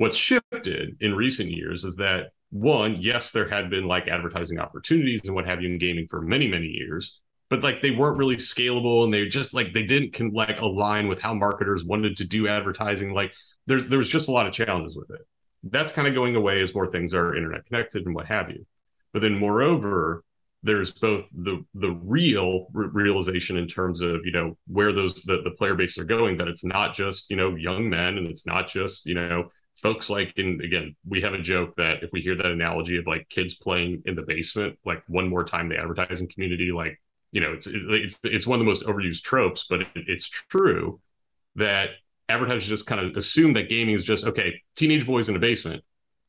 What's 0.02 0.16
shifted 0.16 0.96
in 0.98 1.14
recent 1.14 1.52
years 1.52 1.84
is 1.84 1.94
that 1.98 2.32
one, 2.50 2.96
yes, 3.00 3.30
there 3.30 3.48
had 3.48 3.70
been 3.70 3.86
like 3.86 4.08
advertising 4.08 4.58
opportunities 4.58 5.20
and 5.22 5.32
what 5.32 5.46
have 5.46 5.62
you 5.62 5.68
in 5.68 5.78
gaming 5.78 6.08
for 6.10 6.20
many, 6.20 6.48
many 6.48 6.66
years, 6.66 7.20
but 7.48 7.62
like 7.62 7.82
they 7.82 7.92
weren't 7.92 8.18
really 8.18 8.34
scalable 8.34 9.04
and 9.04 9.14
they 9.14 9.28
just 9.28 9.54
like 9.54 9.72
they 9.72 9.84
didn't 9.84 10.12
can 10.12 10.32
like 10.32 10.58
align 10.58 11.06
with 11.06 11.20
how 11.20 11.32
marketers 11.34 11.84
wanted 11.84 12.16
to 12.16 12.24
do 12.24 12.48
advertising. 12.48 13.14
Like 13.14 13.30
there's 13.68 13.88
there 13.88 13.98
was 14.00 14.08
just 14.08 14.26
a 14.26 14.32
lot 14.32 14.48
of 14.48 14.52
challenges 14.52 14.96
with 14.96 15.08
it. 15.12 15.24
That's 15.62 15.92
kind 15.92 16.08
of 16.08 16.14
going 16.14 16.34
away 16.34 16.60
as 16.60 16.74
more 16.74 16.90
things 16.90 17.14
are 17.14 17.36
internet 17.36 17.64
connected 17.66 18.04
and 18.04 18.12
what 18.12 18.26
have 18.26 18.50
you. 18.50 18.66
But 19.12 19.22
then 19.22 19.38
moreover, 19.38 20.24
there's 20.64 20.90
both 20.90 21.28
the 21.32 21.64
the 21.74 21.92
real 22.02 22.66
re- 22.72 22.88
realization 22.92 23.56
in 23.56 23.68
terms 23.68 24.00
of 24.00 24.22
you 24.24 24.32
know 24.32 24.58
where 24.66 24.92
those 24.92 25.22
the, 25.22 25.42
the 25.44 25.52
player 25.52 25.76
bases 25.76 25.98
are 25.98 26.04
going 26.04 26.38
that 26.38 26.48
it's 26.48 26.64
not 26.64 26.92
just 26.92 27.30
you 27.30 27.36
know 27.36 27.54
young 27.54 27.88
men 27.88 28.18
and 28.18 28.26
it's 28.26 28.48
not 28.48 28.66
just 28.66 29.06
you 29.06 29.14
know 29.14 29.48
folks 29.82 30.08
like 30.08 30.32
in 30.36 30.60
again 30.62 30.94
we 31.06 31.20
have 31.20 31.34
a 31.34 31.40
joke 31.40 31.74
that 31.76 32.02
if 32.02 32.10
we 32.12 32.20
hear 32.20 32.36
that 32.36 32.46
analogy 32.46 32.96
of 32.98 33.06
like 33.06 33.28
kids 33.28 33.54
playing 33.54 34.02
in 34.06 34.14
the 34.14 34.22
basement 34.22 34.78
like 34.84 35.02
one 35.08 35.28
more 35.28 35.44
time 35.44 35.68
the 35.68 35.76
advertising 35.76 36.28
community 36.28 36.70
like 36.72 37.00
you 37.32 37.40
know 37.40 37.52
it's 37.52 37.66
it's 37.68 38.18
it's 38.24 38.46
one 38.46 38.60
of 38.60 38.64
the 38.64 38.68
most 38.68 38.84
overused 38.84 39.22
tropes 39.22 39.66
but 39.68 39.80
it, 39.82 39.88
it's 39.94 40.28
true 40.28 41.00
that 41.56 41.90
advertisers 42.28 42.66
just 42.66 42.86
kind 42.86 43.00
of 43.00 43.16
assume 43.16 43.52
that 43.52 43.68
gaming 43.68 43.94
is 43.94 44.04
just 44.04 44.24
okay 44.24 44.60
teenage 44.76 45.06
boys 45.06 45.28
in 45.28 45.36
a 45.36 45.40
basement 45.40 45.82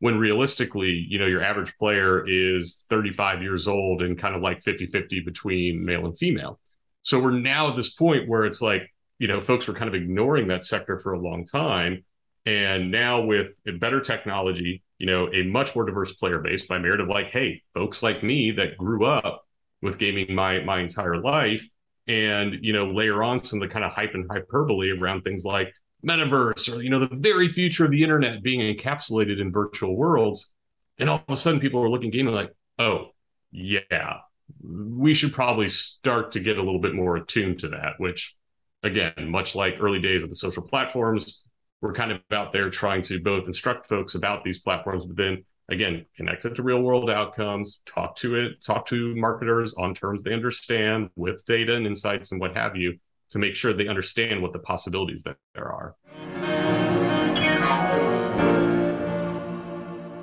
when 0.04 0.20
realistically, 0.20 1.06
you 1.08 1.18
know, 1.18 1.28
your 1.28 1.42
average 1.42 1.78
player 1.78 2.28
is 2.28 2.84
35 2.90 3.42
years 3.42 3.70
old 3.70 4.02
and 4.02 4.20
kind 4.20 4.36
of 4.36 4.42
like 4.42 4.62
50 4.62 4.88
50 4.88 5.22
between 5.22 5.86
male 5.86 6.06
and 6.06 6.18
female. 6.18 6.60
So 7.04 7.22
we're 7.22 7.32
now 7.32 7.70
at 7.70 7.78
this 7.78 7.94
point 7.94 8.28
where 8.28 8.44
it's 8.44 8.62
like, 8.62 8.82
you 9.18 9.30
know, 9.30 9.40
folks 9.40 9.66
were 9.66 9.74
kind 9.74 9.88
of 9.88 9.96
ignoring 9.96 10.50
that 10.50 10.66
sector 10.66 11.00
for 11.00 11.14
a 11.14 11.20
long 11.20 11.46
time. 11.46 12.04
And 12.46 12.92
now 12.92 13.22
with 13.22 13.52
better 13.80 14.02
technology, 14.02 14.84
you 14.98 15.08
know, 15.08 15.34
a 15.34 15.44
much 15.44 15.76
more 15.76 15.86
diverse 15.86 16.14
player 16.14 16.40
base 16.40 16.68
by 16.68 16.78
merit 16.78 17.00
of 17.00 17.08
like, 17.08 17.30
hey, 17.30 17.62
folks 17.74 18.04
like 18.04 18.24
me 18.24 18.52
that 18.52 18.78
grew 18.78 19.06
up 19.06 19.46
with 19.82 19.98
gaming 19.98 20.34
my 20.36 20.60
my 20.64 20.80
entire 20.80 21.22
life, 21.22 21.66
and 22.08 22.58
you 22.62 22.74
know, 22.74 22.92
layer 22.92 23.24
on 23.24 23.44
some 23.44 23.62
of 23.62 23.68
the 23.68 23.74
kind 23.74 23.86
of 23.86 23.92
hype 23.92 24.14
and 24.14 24.30
hyperbole 24.30 24.92
around 24.92 25.22
things 25.22 25.44
like 25.46 25.74
metaverse 26.06 26.74
or 26.74 26.82
you 26.82 26.90
know 26.90 27.00
the 27.00 27.16
very 27.16 27.50
future 27.50 27.86
of 27.86 27.92
the 27.92 28.04
internet 28.04 28.44
being 28.44 28.60
encapsulated 28.76 29.40
in 29.40 29.52
virtual 29.52 29.96
worlds 29.96 30.52
and 30.98 31.10
all 31.10 31.24
of 31.28 31.34
a 31.34 31.38
sudden 31.38 31.60
people 31.60 31.82
are 31.82 31.90
looking 31.90 32.12
gaming 32.12 32.34
like 32.34 32.52
oh 32.80 33.08
yeah 33.52 34.18
we 34.62 35.14
should 35.14 35.34
probably 35.34 35.70
start 35.70 36.34
to 36.34 36.40
get 36.40 36.58
a 36.58 36.64
little 36.64 36.82
bit 36.82 36.94
more 36.94 37.16
attuned 37.16 37.60
to 37.60 37.70
that 37.70 37.94
which 38.00 38.36
again 38.84 39.14
much 39.30 39.56
like 39.56 39.76
early 39.80 40.00
days 40.00 40.24
of 40.24 40.30
the 40.30 40.36
social 40.36 40.64
platforms 40.64 41.43
we're 41.84 41.94
kind 41.94 42.12
of 42.12 42.22
out 42.32 42.54
there 42.54 42.70
trying 42.70 43.02
to 43.04 43.20
both 43.20 43.46
instruct 43.46 43.88
folks 43.88 44.16
about 44.16 44.44
these 44.44 44.60
platforms 44.60 45.06
but 45.06 45.18
then 45.18 45.44
again 45.70 46.06
connect 46.16 46.46
it 46.46 46.56
to 46.56 46.64
real 46.64 46.82
world 46.82 47.10
outcomes 47.10 47.82
talk 47.86 48.16
to 48.16 48.36
it 48.36 48.64
talk 48.66 48.88
to 48.88 49.14
marketers 49.16 49.74
on 49.76 49.94
terms 49.94 50.24
they 50.24 50.34
understand 50.34 51.10
with 51.16 51.46
data 51.46 51.76
and 51.76 51.86
insights 51.86 52.32
and 52.32 52.42
what 52.42 52.56
have 52.56 52.76
you 52.76 52.98
to 53.34 53.40
make 53.40 53.56
sure 53.56 53.74
they 53.74 53.88
understand 53.88 54.42
what 54.42 54.54
the 54.54 54.60
possibilities 54.60 55.24
that 55.24 55.36
there 55.56 55.68
are. 55.68 55.96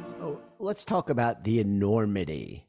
So 0.06 0.40
let's 0.60 0.84
talk 0.84 1.10
about 1.10 1.42
the 1.42 1.58
enormity 1.58 2.68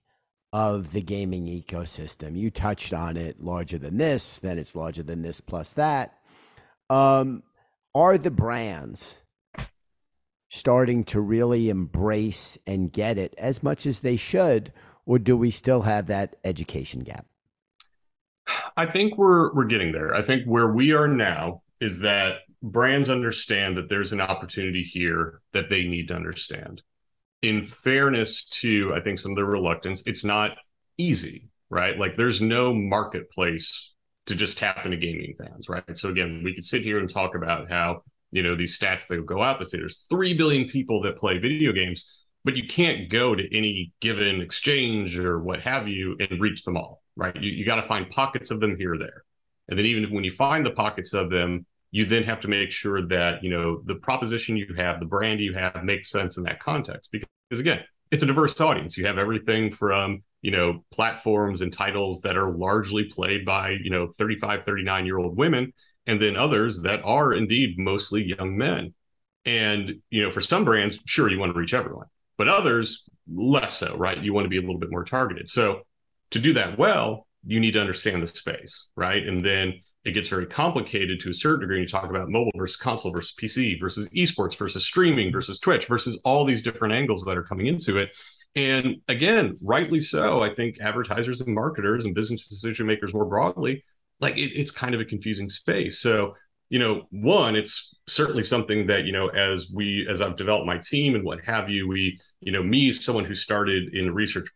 of 0.51 0.93
the 0.93 1.01
gaming 1.01 1.45
ecosystem. 1.45 2.35
You 2.35 2.49
touched 2.49 2.91
on 2.91 3.17
it 3.17 3.41
larger 3.41 3.77
than 3.77 3.97
this, 3.97 4.39
then 4.39 4.57
it's 4.57 4.75
larger 4.75 5.03
than 5.03 5.21
this 5.21 5.41
plus 5.41 5.73
that. 5.73 6.17
Um, 6.89 7.43
are 7.93 8.17
the 8.17 8.31
brands 8.31 9.21
starting 10.49 11.03
to 11.05 11.21
really 11.21 11.69
embrace 11.69 12.57
and 12.67 12.91
get 12.91 13.17
it 13.17 13.33
as 13.37 13.63
much 13.63 13.85
as 13.85 14.01
they 14.01 14.17
should, 14.17 14.71
or 15.05 15.17
do 15.17 15.37
we 15.37 15.49
still 15.49 15.83
have 15.83 16.07
that 16.07 16.35
education 16.43 17.01
gap? 17.01 17.25
I 18.75 18.85
think 18.85 19.17
we're 19.17 19.53
we're 19.53 19.65
getting 19.65 19.91
there. 19.91 20.13
I 20.13 20.21
think 20.21 20.45
where 20.45 20.67
we 20.67 20.91
are 20.91 21.07
now 21.07 21.61
is 21.79 21.99
that 21.99 22.39
brands 22.61 23.09
understand 23.09 23.77
that 23.77 23.89
there's 23.89 24.13
an 24.13 24.21
opportunity 24.21 24.83
here 24.83 25.41
that 25.53 25.69
they 25.69 25.83
need 25.83 26.09
to 26.09 26.15
understand. 26.15 26.81
In 27.41 27.65
fairness 27.65 28.45
to, 28.45 28.93
I 28.93 28.99
think 28.99 29.17
some 29.17 29.31
of 29.31 29.37
the 29.37 29.45
reluctance, 29.45 30.03
it's 30.05 30.23
not 30.23 30.57
easy, 30.97 31.49
right? 31.69 31.97
Like 31.97 32.17
there's 32.17 32.41
no 32.41 32.73
marketplace 32.73 33.93
to 34.27 34.35
just 34.35 34.57
tap 34.57 34.85
into 34.85 34.97
gaming 34.97 35.35
fans, 35.37 35.67
right? 35.67 35.97
So 35.97 36.09
again, 36.09 36.41
we 36.43 36.53
could 36.53 36.65
sit 36.65 36.83
here 36.83 36.99
and 36.99 37.09
talk 37.09 37.35
about 37.35 37.69
how 37.69 38.03
you 38.31 38.43
know 38.43 38.55
these 38.55 38.79
stats 38.79 39.07
that 39.07 39.25
go 39.25 39.41
out 39.41 39.59
that 39.59 39.69
say 39.69 39.77
there's 39.77 40.05
three 40.09 40.33
billion 40.33 40.69
people 40.69 41.01
that 41.01 41.17
play 41.17 41.37
video 41.37 41.71
games, 41.71 42.17
but 42.43 42.55
you 42.55 42.67
can't 42.67 43.09
go 43.09 43.35
to 43.35 43.57
any 43.57 43.93
given 43.99 44.41
exchange 44.41 45.17
or 45.17 45.39
what 45.39 45.61
have 45.61 45.87
you 45.87 46.17
and 46.19 46.39
reach 46.39 46.63
them 46.63 46.77
all 46.77 47.01
right? 47.15 47.35
You, 47.35 47.51
you 47.51 47.65
got 47.65 47.75
to 47.75 47.83
find 47.83 48.09
pockets 48.09 48.51
of 48.51 48.59
them 48.59 48.77
here 48.77 48.93
or 48.93 48.97
there. 48.97 49.23
And 49.69 49.77
then 49.77 49.85
even 49.85 50.11
when 50.13 50.23
you 50.23 50.31
find 50.31 50.65
the 50.65 50.71
pockets 50.71 51.13
of 51.13 51.29
them, 51.29 51.65
you 51.91 52.05
then 52.05 52.23
have 52.23 52.39
to 52.41 52.47
make 52.47 52.71
sure 52.71 53.05
that, 53.07 53.43
you 53.43 53.49
know, 53.49 53.81
the 53.85 53.95
proposition 53.95 54.55
you 54.55 54.73
have, 54.77 54.99
the 54.99 55.05
brand 55.05 55.39
you 55.39 55.53
have 55.53 55.83
makes 55.83 56.09
sense 56.09 56.37
in 56.37 56.43
that 56.43 56.61
context. 56.61 57.11
Because 57.11 57.27
again, 57.59 57.81
it's 58.11 58.23
a 58.23 58.25
diverse 58.25 58.59
audience. 58.59 58.97
You 58.97 59.05
have 59.05 59.17
everything 59.17 59.73
from, 59.73 60.23
you 60.41 60.51
know, 60.51 60.83
platforms 60.91 61.61
and 61.61 61.71
titles 61.71 62.21
that 62.21 62.37
are 62.37 62.51
largely 62.51 63.05
played 63.05 63.45
by, 63.45 63.71
you 63.83 63.89
know, 63.89 64.07
35, 64.17 64.65
39 64.65 65.05
year 65.05 65.17
old 65.17 65.37
women, 65.37 65.73
and 66.07 66.21
then 66.21 66.35
others 66.35 66.81
that 66.81 67.01
are 67.03 67.33
indeed 67.33 67.77
mostly 67.77 68.23
young 68.23 68.57
men. 68.57 68.93
And, 69.45 70.01
you 70.09 70.21
know, 70.21 70.31
for 70.31 70.41
some 70.41 70.65
brands, 70.65 70.99
sure, 71.05 71.29
you 71.29 71.39
want 71.39 71.53
to 71.53 71.59
reach 71.59 71.73
everyone, 71.73 72.07
but 72.37 72.47
others 72.47 73.03
less 73.27 73.77
so, 73.77 73.95
right? 73.97 74.17
You 74.17 74.33
want 74.33 74.45
to 74.45 74.49
be 74.49 74.57
a 74.57 74.61
little 74.61 74.79
bit 74.79 74.91
more 74.91 75.05
targeted. 75.05 75.49
So 75.49 75.81
to 76.31 76.39
do 76.39 76.53
that 76.53 76.77
well, 76.77 77.27
you 77.45 77.59
need 77.59 77.71
to 77.71 77.81
understand 77.81 78.21
the 78.21 78.27
space, 78.27 78.89
right? 78.95 79.25
And 79.25 79.45
then 79.45 79.81
it 80.03 80.11
gets 80.11 80.29
very 80.29 80.47
complicated 80.47 81.19
to 81.21 81.29
a 81.29 81.33
certain 81.33 81.61
degree. 81.61 81.81
You 81.81 81.87
talk 81.87 82.09
about 82.09 82.29
mobile 82.29 82.51
versus 82.55 82.77
console 82.77 83.11
versus 83.11 83.35
PC 83.39 83.79
versus 83.79 84.09
esports 84.09 84.57
versus 84.57 84.83
streaming 84.83 85.31
versus 85.31 85.59
Twitch 85.59 85.85
versus 85.87 86.19
all 86.25 86.45
these 86.45 86.61
different 86.61 86.93
angles 86.93 87.23
that 87.25 87.37
are 87.37 87.43
coming 87.43 87.67
into 87.67 87.97
it. 87.97 88.09
And 88.55 88.97
again, 89.07 89.57
rightly 89.63 89.99
so, 89.99 90.41
I 90.41 90.53
think 90.53 90.79
advertisers 90.81 91.41
and 91.41 91.53
marketers 91.53 92.05
and 92.05 92.13
business 92.13 92.49
decision 92.49 92.85
makers 92.85 93.13
more 93.13 93.25
broadly, 93.25 93.83
like 94.19 94.37
it, 94.37 94.51
it's 94.59 94.71
kind 94.71 94.93
of 94.93 94.99
a 94.99 95.05
confusing 95.05 95.47
space. 95.47 95.99
So, 95.99 96.35
you 96.69 96.79
know, 96.79 97.03
one, 97.11 97.55
it's 97.55 97.95
certainly 98.07 98.43
something 98.43 98.87
that, 98.87 99.05
you 99.05 99.11
know, 99.11 99.27
as 99.29 99.67
we, 99.73 100.07
as 100.09 100.21
I've 100.21 100.37
developed 100.37 100.65
my 100.65 100.77
team 100.77 101.15
and 101.15 101.23
what 101.23 101.43
have 101.45 101.69
you, 101.69 101.87
we, 101.87 102.19
you 102.41 102.51
know, 102.51 102.63
me 102.63 102.89
as 102.89 103.03
someone 103.03 103.25
who 103.25 103.35
started 103.35 103.93
in 103.93 104.13
research 104.13 104.47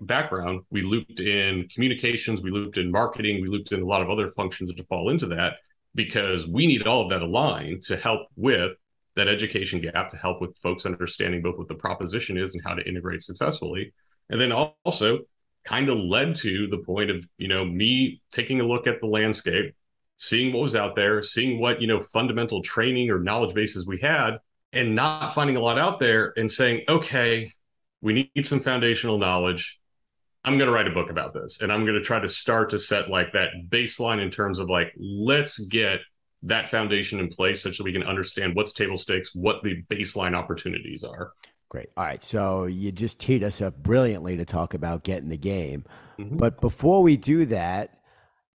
background, 0.00 0.62
we 0.70 0.82
looped 0.82 1.20
in 1.20 1.68
communications, 1.72 2.40
we 2.40 2.50
looped 2.50 2.78
in 2.78 2.90
marketing, 2.90 3.42
we 3.42 3.48
looped 3.48 3.72
in 3.72 3.82
a 3.82 3.86
lot 3.86 4.02
of 4.02 4.10
other 4.10 4.30
functions 4.32 4.72
that 4.74 4.88
fall 4.88 5.10
into 5.10 5.26
that 5.26 5.54
because 5.94 6.46
we 6.46 6.66
need 6.66 6.86
all 6.86 7.02
of 7.02 7.10
that 7.10 7.22
aligned 7.22 7.82
to 7.84 7.96
help 7.96 8.28
with 8.36 8.72
that 9.16 9.28
education 9.28 9.80
gap, 9.80 10.08
to 10.10 10.16
help 10.16 10.40
with 10.40 10.56
folks 10.58 10.86
understanding 10.86 11.42
both 11.42 11.58
what 11.58 11.68
the 11.68 11.74
proposition 11.74 12.36
is 12.36 12.54
and 12.54 12.62
how 12.64 12.74
to 12.74 12.86
integrate 12.86 13.22
successfully. 13.22 13.92
And 14.30 14.40
then 14.40 14.52
also 14.52 15.20
kind 15.64 15.88
of 15.88 15.98
led 15.98 16.36
to 16.36 16.68
the 16.68 16.78
point 16.78 17.10
of, 17.10 17.26
you 17.38 17.48
know, 17.48 17.64
me 17.64 18.22
taking 18.30 18.60
a 18.60 18.64
look 18.64 18.86
at 18.86 19.00
the 19.00 19.06
landscape, 19.06 19.74
seeing 20.16 20.52
what 20.52 20.62
was 20.62 20.76
out 20.76 20.94
there, 20.94 21.22
seeing 21.22 21.60
what, 21.60 21.80
you 21.80 21.88
know, 21.88 22.00
fundamental 22.12 22.62
training 22.62 23.10
or 23.10 23.18
knowledge 23.18 23.54
bases 23.54 23.86
we 23.86 23.98
had 23.98 24.38
and 24.72 24.94
not 24.94 25.34
finding 25.34 25.56
a 25.56 25.60
lot 25.60 25.78
out 25.78 25.98
there 25.98 26.32
and 26.36 26.50
saying, 26.50 26.82
okay, 26.88 27.52
we 28.00 28.30
need 28.34 28.46
some 28.46 28.62
foundational 28.62 29.18
knowledge. 29.18 29.78
I'm 30.44 30.58
going 30.58 30.68
to 30.68 30.74
write 30.74 30.86
a 30.86 30.92
book 30.92 31.10
about 31.10 31.34
this 31.34 31.60
and 31.60 31.72
I'm 31.72 31.84
going 31.84 31.98
to 31.98 32.04
try 32.04 32.20
to 32.20 32.28
start 32.28 32.70
to 32.70 32.78
set 32.78 33.10
like 33.10 33.32
that 33.32 33.48
baseline 33.68 34.22
in 34.22 34.30
terms 34.30 34.58
of 34.58 34.68
like, 34.68 34.92
let's 34.96 35.58
get 35.58 36.00
that 36.42 36.70
foundation 36.70 37.18
in 37.20 37.28
place 37.28 37.62
such 37.62 37.78
that 37.78 37.84
we 37.84 37.92
can 37.92 38.02
understand 38.02 38.54
what's 38.54 38.72
table 38.72 38.98
stakes, 38.98 39.34
what 39.34 39.62
the 39.62 39.82
baseline 39.90 40.34
opportunities 40.34 41.02
are. 41.02 41.32
Great. 41.68 41.88
All 41.96 42.04
right. 42.04 42.22
So 42.22 42.66
you 42.66 42.92
just 42.92 43.18
teed 43.18 43.42
us 43.42 43.60
up 43.60 43.76
brilliantly 43.82 44.36
to 44.36 44.44
talk 44.44 44.74
about 44.74 45.02
getting 45.02 45.28
the 45.28 45.36
game. 45.36 45.84
Mm-hmm. 46.18 46.36
But 46.36 46.60
before 46.60 47.02
we 47.02 47.16
do 47.16 47.44
that, 47.46 47.98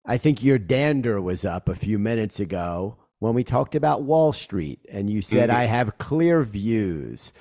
I 0.06 0.18
think 0.18 0.44
your 0.44 0.58
dander 0.58 1.22
was 1.22 1.46
up 1.46 1.68
a 1.68 1.76
few 1.76 2.00
minutes 2.00 2.40
ago 2.40 2.98
when 3.20 3.34
we 3.34 3.44
talked 3.44 3.76
about 3.76 4.04
Wall 4.04 4.34
Street 4.34 4.80
and 4.90 5.10
you 5.10 5.22
said, 5.22 5.50
mm-hmm. 5.50 5.60
I 5.60 5.66
have 5.66 5.98
clear 5.98 6.42
views. 6.44 7.34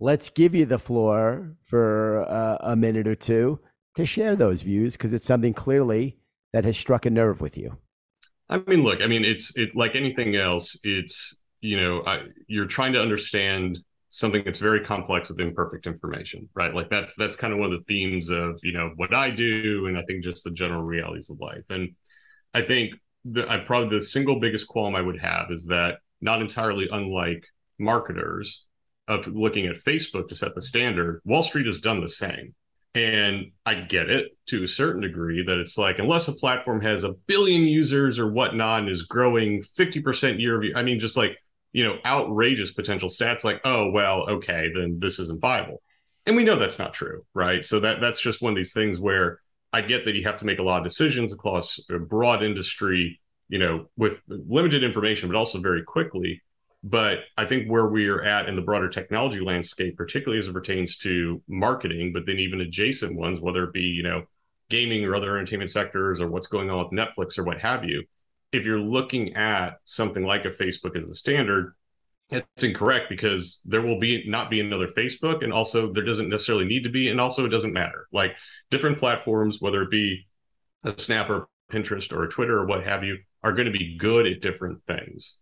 Let's 0.00 0.30
give 0.30 0.54
you 0.54 0.64
the 0.64 0.78
floor 0.78 1.56
for 1.62 2.24
uh, 2.28 2.56
a 2.60 2.76
minute 2.76 3.06
or 3.06 3.14
two 3.14 3.60
to 3.94 4.06
share 4.06 4.34
those 4.34 4.62
views 4.62 4.96
because 4.96 5.12
it's 5.12 5.26
something 5.26 5.54
clearly 5.54 6.18
that 6.52 6.64
has 6.64 6.76
struck 6.76 7.04
a 7.04 7.10
nerve 7.10 7.40
with 7.40 7.56
you. 7.56 7.76
I 8.48 8.58
mean, 8.66 8.82
look, 8.82 9.00
I 9.02 9.06
mean, 9.06 9.24
it's 9.24 9.56
it 9.56 9.70
like 9.74 9.94
anything 9.94 10.36
else. 10.36 10.78
It's 10.82 11.38
you 11.60 11.80
know, 11.80 12.02
I, 12.06 12.22
you're 12.46 12.66
trying 12.66 12.92
to 12.92 13.00
understand 13.00 13.78
something 14.10 14.42
that's 14.44 14.58
very 14.58 14.80
complex 14.84 15.28
with 15.28 15.40
imperfect 15.40 15.86
information, 15.86 16.48
right? 16.54 16.74
Like 16.74 16.88
that's 16.88 17.14
that's 17.16 17.36
kind 17.36 17.52
of 17.52 17.58
one 17.58 17.72
of 17.72 17.78
the 17.78 17.84
themes 17.84 18.30
of 18.30 18.58
you 18.62 18.72
know 18.72 18.92
what 18.96 19.14
I 19.14 19.30
do, 19.30 19.86
and 19.86 19.98
I 19.98 20.02
think 20.02 20.24
just 20.24 20.44
the 20.44 20.50
general 20.50 20.82
realities 20.82 21.30
of 21.30 21.40
life. 21.40 21.64
And 21.68 21.90
I 22.54 22.62
think 22.62 22.94
I 23.48 23.58
probably 23.58 23.98
the 23.98 24.04
single 24.04 24.40
biggest 24.40 24.68
qualm 24.68 24.94
I 24.94 25.02
would 25.02 25.20
have 25.20 25.50
is 25.50 25.66
that 25.66 25.98
not 26.20 26.40
entirely 26.40 26.88
unlike 26.90 27.44
marketers 27.78 28.64
of 29.06 29.26
looking 29.26 29.66
at 29.66 29.76
Facebook 29.76 30.28
to 30.28 30.34
set 30.34 30.54
the 30.54 30.60
standard, 30.60 31.20
Wall 31.24 31.42
Street 31.42 31.66
has 31.66 31.80
done 31.80 32.00
the 32.00 32.08
same. 32.08 32.54
And 32.94 33.52
I 33.64 33.74
get 33.74 34.08
it 34.08 34.36
to 34.46 34.64
a 34.64 34.68
certain 34.68 35.02
degree 35.02 35.44
that 35.44 35.58
it's 35.58 35.78
like, 35.78 35.98
unless 35.98 36.26
a 36.26 36.32
platform 36.32 36.80
has 36.82 37.04
a 37.04 37.12
billion 37.26 37.62
users 37.62 38.18
or 38.18 38.30
whatnot 38.30 38.80
and 38.80 38.88
is 38.88 39.02
growing 39.02 39.62
50% 39.78 40.40
year 40.40 40.54
over 40.54 40.64
year, 40.64 40.76
I 40.76 40.82
mean, 40.82 40.98
just 40.98 41.16
like, 41.16 41.36
you 41.72 41.84
know, 41.84 41.98
outrageous 42.04 42.72
potential 42.72 43.08
stats 43.08 43.44
like, 43.44 43.60
oh, 43.64 43.90
well, 43.90 44.28
okay, 44.28 44.70
then 44.74 44.98
this 45.00 45.18
isn't 45.18 45.40
viable. 45.40 45.82
And 46.26 46.34
we 46.34 46.44
know 46.44 46.58
that's 46.58 46.78
not 46.78 46.94
true, 46.94 47.24
right? 47.34 47.64
So 47.64 47.80
that 47.80 48.00
that's 48.00 48.20
just 48.20 48.42
one 48.42 48.52
of 48.52 48.56
these 48.56 48.72
things 48.72 48.98
where 48.98 49.40
I 49.72 49.82
get 49.82 50.04
that 50.04 50.14
you 50.14 50.24
have 50.24 50.38
to 50.38 50.46
make 50.46 50.58
a 50.58 50.62
lot 50.62 50.78
of 50.78 50.84
decisions 50.84 51.32
across 51.32 51.78
a 51.90 51.98
broad 51.98 52.42
industry, 52.42 53.20
you 53.48 53.58
know, 53.58 53.86
with 53.96 54.22
limited 54.26 54.82
information, 54.82 55.28
but 55.28 55.36
also 55.36 55.60
very 55.60 55.82
quickly. 55.82 56.42
But 56.84 57.18
I 57.36 57.44
think 57.44 57.68
where 57.68 57.86
we 57.86 58.06
are 58.08 58.22
at 58.22 58.48
in 58.48 58.54
the 58.56 58.62
broader 58.62 58.88
technology 58.88 59.40
landscape, 59.40 59.96
particularly 59.96 60.38
as 60.38 60.46
it 60.46 60.52
pertains 60.52 60.96
to 60.98 61.42
marketing, 61.48 62.12
but 62.12 62.24
then 62.26 62.38
even 62.38 62.60
adjacent 62.60 63.16
ones, 63.16 63.40
whether 63.40 63.64
it 63.64 63.72
be, 63.72 63.82
you 63.82 64.02
know, 64.02 64.24
gaming 64.70 65.04
or 65.04 65.14
other 65.14 65.36
entertainment 65.36 65.70
sectors 65.70 66.20
or 66.20 66.28
what's 66.28 66.46
going 66.46 66.70
on 66.70 66.78
with 66.78 66.92
Netflix 66.92 67.36
or 67.38 67.44
what 67.44 67.60
have 67.60 67.84
you, 67.84 68.04
if 68.52 68.64
you're 68.64 68.78
looking 68.78 69.34
at 69.34 69.78
something 69.84 70.24
like 70.24 70.44
a 70.44 70.50
Facebook 70.50 70.96
as 70.96 71.04
a 71.04 71.14
standard, 71.14 71.74
It's 72.30 72.62
incorrect 72.62 73.08
because 73.08 73.60
there 73.64 73.80
will 73.80 73.98
be 73.98 74.24
not 74.28 74.50
be 74.50 74.60
another 74.60 74.88
Facebook, 74.88 75.42
and 75.42 75.52
also 75.52 75.92
there 75.92 76.04
doesn't 76.04 76.28
necessarily 76.28 76.66
need 76.66 76.82
to 76.84 76.90
be, 76.90 77.08
and 77.08 77.20
also 77.20 77.46
it 77.46 77.48
doesn't 77.48 77.72
matter. 77.72 78.06
Like 78.12 78.32
different 78.70 78.98
platforms, 78.98 79.58
whether 79.60 79.82
it 79.82 79.90
be 79.90 80.26
a 80.84 80.98
Snap 80.98 81.30
or 81.30 81.48
Pinterest 81.72 82.12
or 82.12 82.24
a 82.24 82.28
Twitter 82.28 82.58
or 82.58 82.66
what 82.66 82.84
have 82.86 83.02
you, 83.02 83.18
are 83.42 83.52
going 83.52 83.66
to 83.66 83.72
be 83.78 83.96
good 83.96 84.26
at 84.26 84.42
different 84.42 84.82
things. 84.86 85.38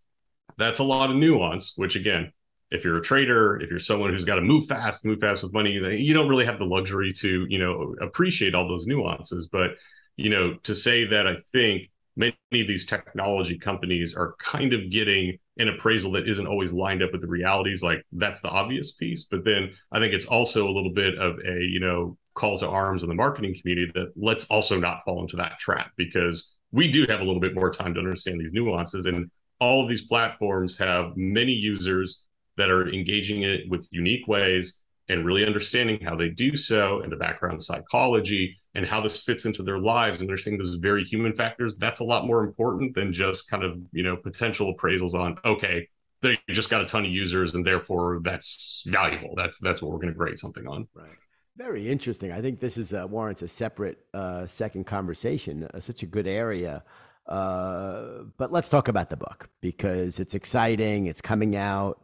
That's 0.57 0.79
a 0.79 0.83
lot 0.83 1.09
of 1.09 1.15
nuance, 1.17 1.73
which 1.75 1.95
again, 1.95 2.31
if 2.71 2.83
you're 2.83 2.97
a 2.97 3.01
trader, 3.01 3.59
if 3.61 3.69
you're 3.69 3.79
someone 3.79 4.11
who's 4.11 4.25
got 4.25 4.35
to 4.35 4.41
move 4.41 4.67
fast, 4.67 5.05
move 5.05 5.19
fast 5.19 5.43
with 5.43 5.53
money, 5.53 5.71
you 5.71 6.13
don't 6.13 6.27
really 6.27 6.45
have 6.45 6.59
the 6.59 6.65
luxury 6.65 7.13
to, 7.13 7.45
you 7.49 7.59
know, 7.59 7.95
appreciate 8.01 8.55
all 8.55 8.67
those 8.67 8.85
nuances. 8.85 9.47
But, 9.51 9.71
you 10.17 10.29
know, 10.29 10.55
to 10.63 10.75
say 10.75 11.05
that 11.05 11.27
I 11.27 11.37
think 11.53 11.89
many 12.17 12.33
of 12.53 12.67
these 12.67 12.85
technology 12.85 13.57
companies 13.57 14.15
are 14.15 14.35
kind 14.39 14.73
of 14.73 14.89
getting 14.91 15.37
an 15.59 15.69
appraisal 15.69 16.11
that 16.11 16.27
isn't 16.27 16.47
always 16.47 16.73
lined 16.73 17.01
up 17.01 17.11
with 17.11 17.21
the 17.21 17.27
realities 17.27 17.81
like 17.81 18.03
that's 18.13 18.41
the 18.41 18.49
obvious 18.49 18.91
piece 18.93 19.25
but 19.29 19.43
then 19.45 19.71
i 19.91 19.99
think 19.99 20.13
it's 20.13 20.25
also 20.25 20.67
a 20.67 20.71
little 20.71 20.93
bit 20.93 21.17
of 21.17 21.37
a 21.39 21.59
you 21.61 21.79
know 21.79 22.17
call 22.33 22.59
to 22.59 22.67
arms 22.67 23.01
in 23.03 23.09
the 23.09 23.15
marketing 23.15 23.55
community 23.59 23.91
that 23.93 24.11
let's 24.15 24.45
also 24.47 24.79
not 24.79 25.01
fall 25.05 25.21
into 25.21 25.35
that 25.35 25.57
trap 25.59 25.91
because 25.95 26.51
we 26.71 26.91
do 26.91 27.05
have 27.07 27.21
a 27.21 27.23
little 27.23 27.39
bit 27.39 27.55
more 27.55 27.71
time 27.71 27.93
to 27.93 27.99
understand 27.99 28.39
these 28.39 28.53
nuances 28.53 29.05
and 29.05 29.29
all 29.59 29.83
of 29.83 29.89
these 29.89 30.05
platforms 30.05 30.77
have 30.77 31.15
many 31.15 31.51
users 31.51 32.23
that 32.57 32.69
are 32.69 32.87
engaging 32.91 33.43
it 33.43 33.69
with 33.69 33.87
unique 33.91 34.27
ways 34.27 34.81
and 35.09 35.25
really 35.25 35.45
understanding 35.45 35.99
how 36.01 36.15
they 36.15 36.29
do 36.29 36.55
so 36.55 37.01
and 37.01 37.11
the 37.11 37.15
background 37.15 37.63
psychology 37.63 38.57
and 38.75 38.85
how 38.85 38.99
this 38.99 39.21
fits 39.21 39.45
into 39.45 39.63
their 39.63 39.79
lives. 39.79 40.19
And 40.19 40.29
they're 40.29 40.37
seeing 40.37 40.57
those 40.57 40.75
very 40.75 41.03
human 41.05 41.33
factors. 41.33 41.77
That's 41.77 41.99
a 41.99 42.03
lot 42.03 42.27
more 42.27 42.43
important 42.43 42.93
than 42.93 43.13
just 43.13 43.49
kind 43.49 43.63
of 43.63 43.79
you 43.91 44.03
know 44.03 44.17
potential 44.17 44.73
appraisals 44.73 45.13
on 45.13 45.37
okay 45.45 45.87
they 46.21 46.37
just 46.49 46.69
got 46.69 46.81
a 46.81 46.85
ton 46.85 47.05
of 47.05 47.11
users 47.11 47.53
and 47.53 47.65
therefore 47.65 48.21
that's 48.23 48.83
valuable. 48.87 49.33
That's 49.35 49.59
that's 49.59 49.81
what 49.81 49.91
we're 49.91 49.99
going 49.99 50.13
to 50.13 50.17
grade 50.17 50.39
something 50.39 50.67
on. 50.67 50.87
Right. 50.93 51.09
Very 51.55 51.87
interesting. 51.87 52.31
I 52.31 52.41
think 52.41 52.59
this 52.59 52.77
is 52.77 52.93
uh, 52.93 53.07
warrants 53.09 53.41
a 53.41 53.47
separate 53.47 53.99
uh, 54.13 54.45
second 54.45 54.85
conversation 54.85 55.67
uh, 55.73 55.79
such 55.79 56.03
a 56.03 56.05
good 56.05 56.27
area 56.27 56.83
uh, 57.27 58.23
but 58.37 58.51
let's 58.51 58.69
talk 58.69 58.87
about 58.87 59.09
the 59.09 59.17
book 59.17 59.49
because 59.61 60.19
it's 60.19 60.33
exciting 60.35 61.07
it's 61.07 61.21
coming 61.21 61.55
out. 61.55 62.01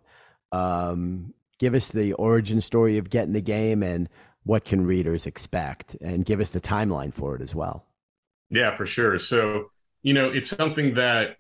Um, 0.52 1.34
give 1.60 1.74
us 1.74 1.90
the 1.90 2.14
origin 2.14 2.62
story 2.62 2.98
of 2.98 3.10
getting 3.10 3.34
the 3.34 3.42
game 3.42 3.84
and 3.84 4.10
what 4.44 4.66
can 4.66 4.86
readers 4.86 5.26
expect 5.26 5.96
and 6.02 6.26
give 6.26 6.40
us 6.40 6.50
the 6.50 6.62
timeline 6.62 7.14
for 7.14 7.36
it 7.36 7.42
as 7.42 7.56
well. 7.56 7.86
Yeah 8.50 8.76
for 8.76 8.86
sure. 8.86 9.18
So 9.18 9.70
you 10.04 10.14
know 10.14 10.30
it's 10.30 10.50
something 10.50 10.94
that 10.94 11.36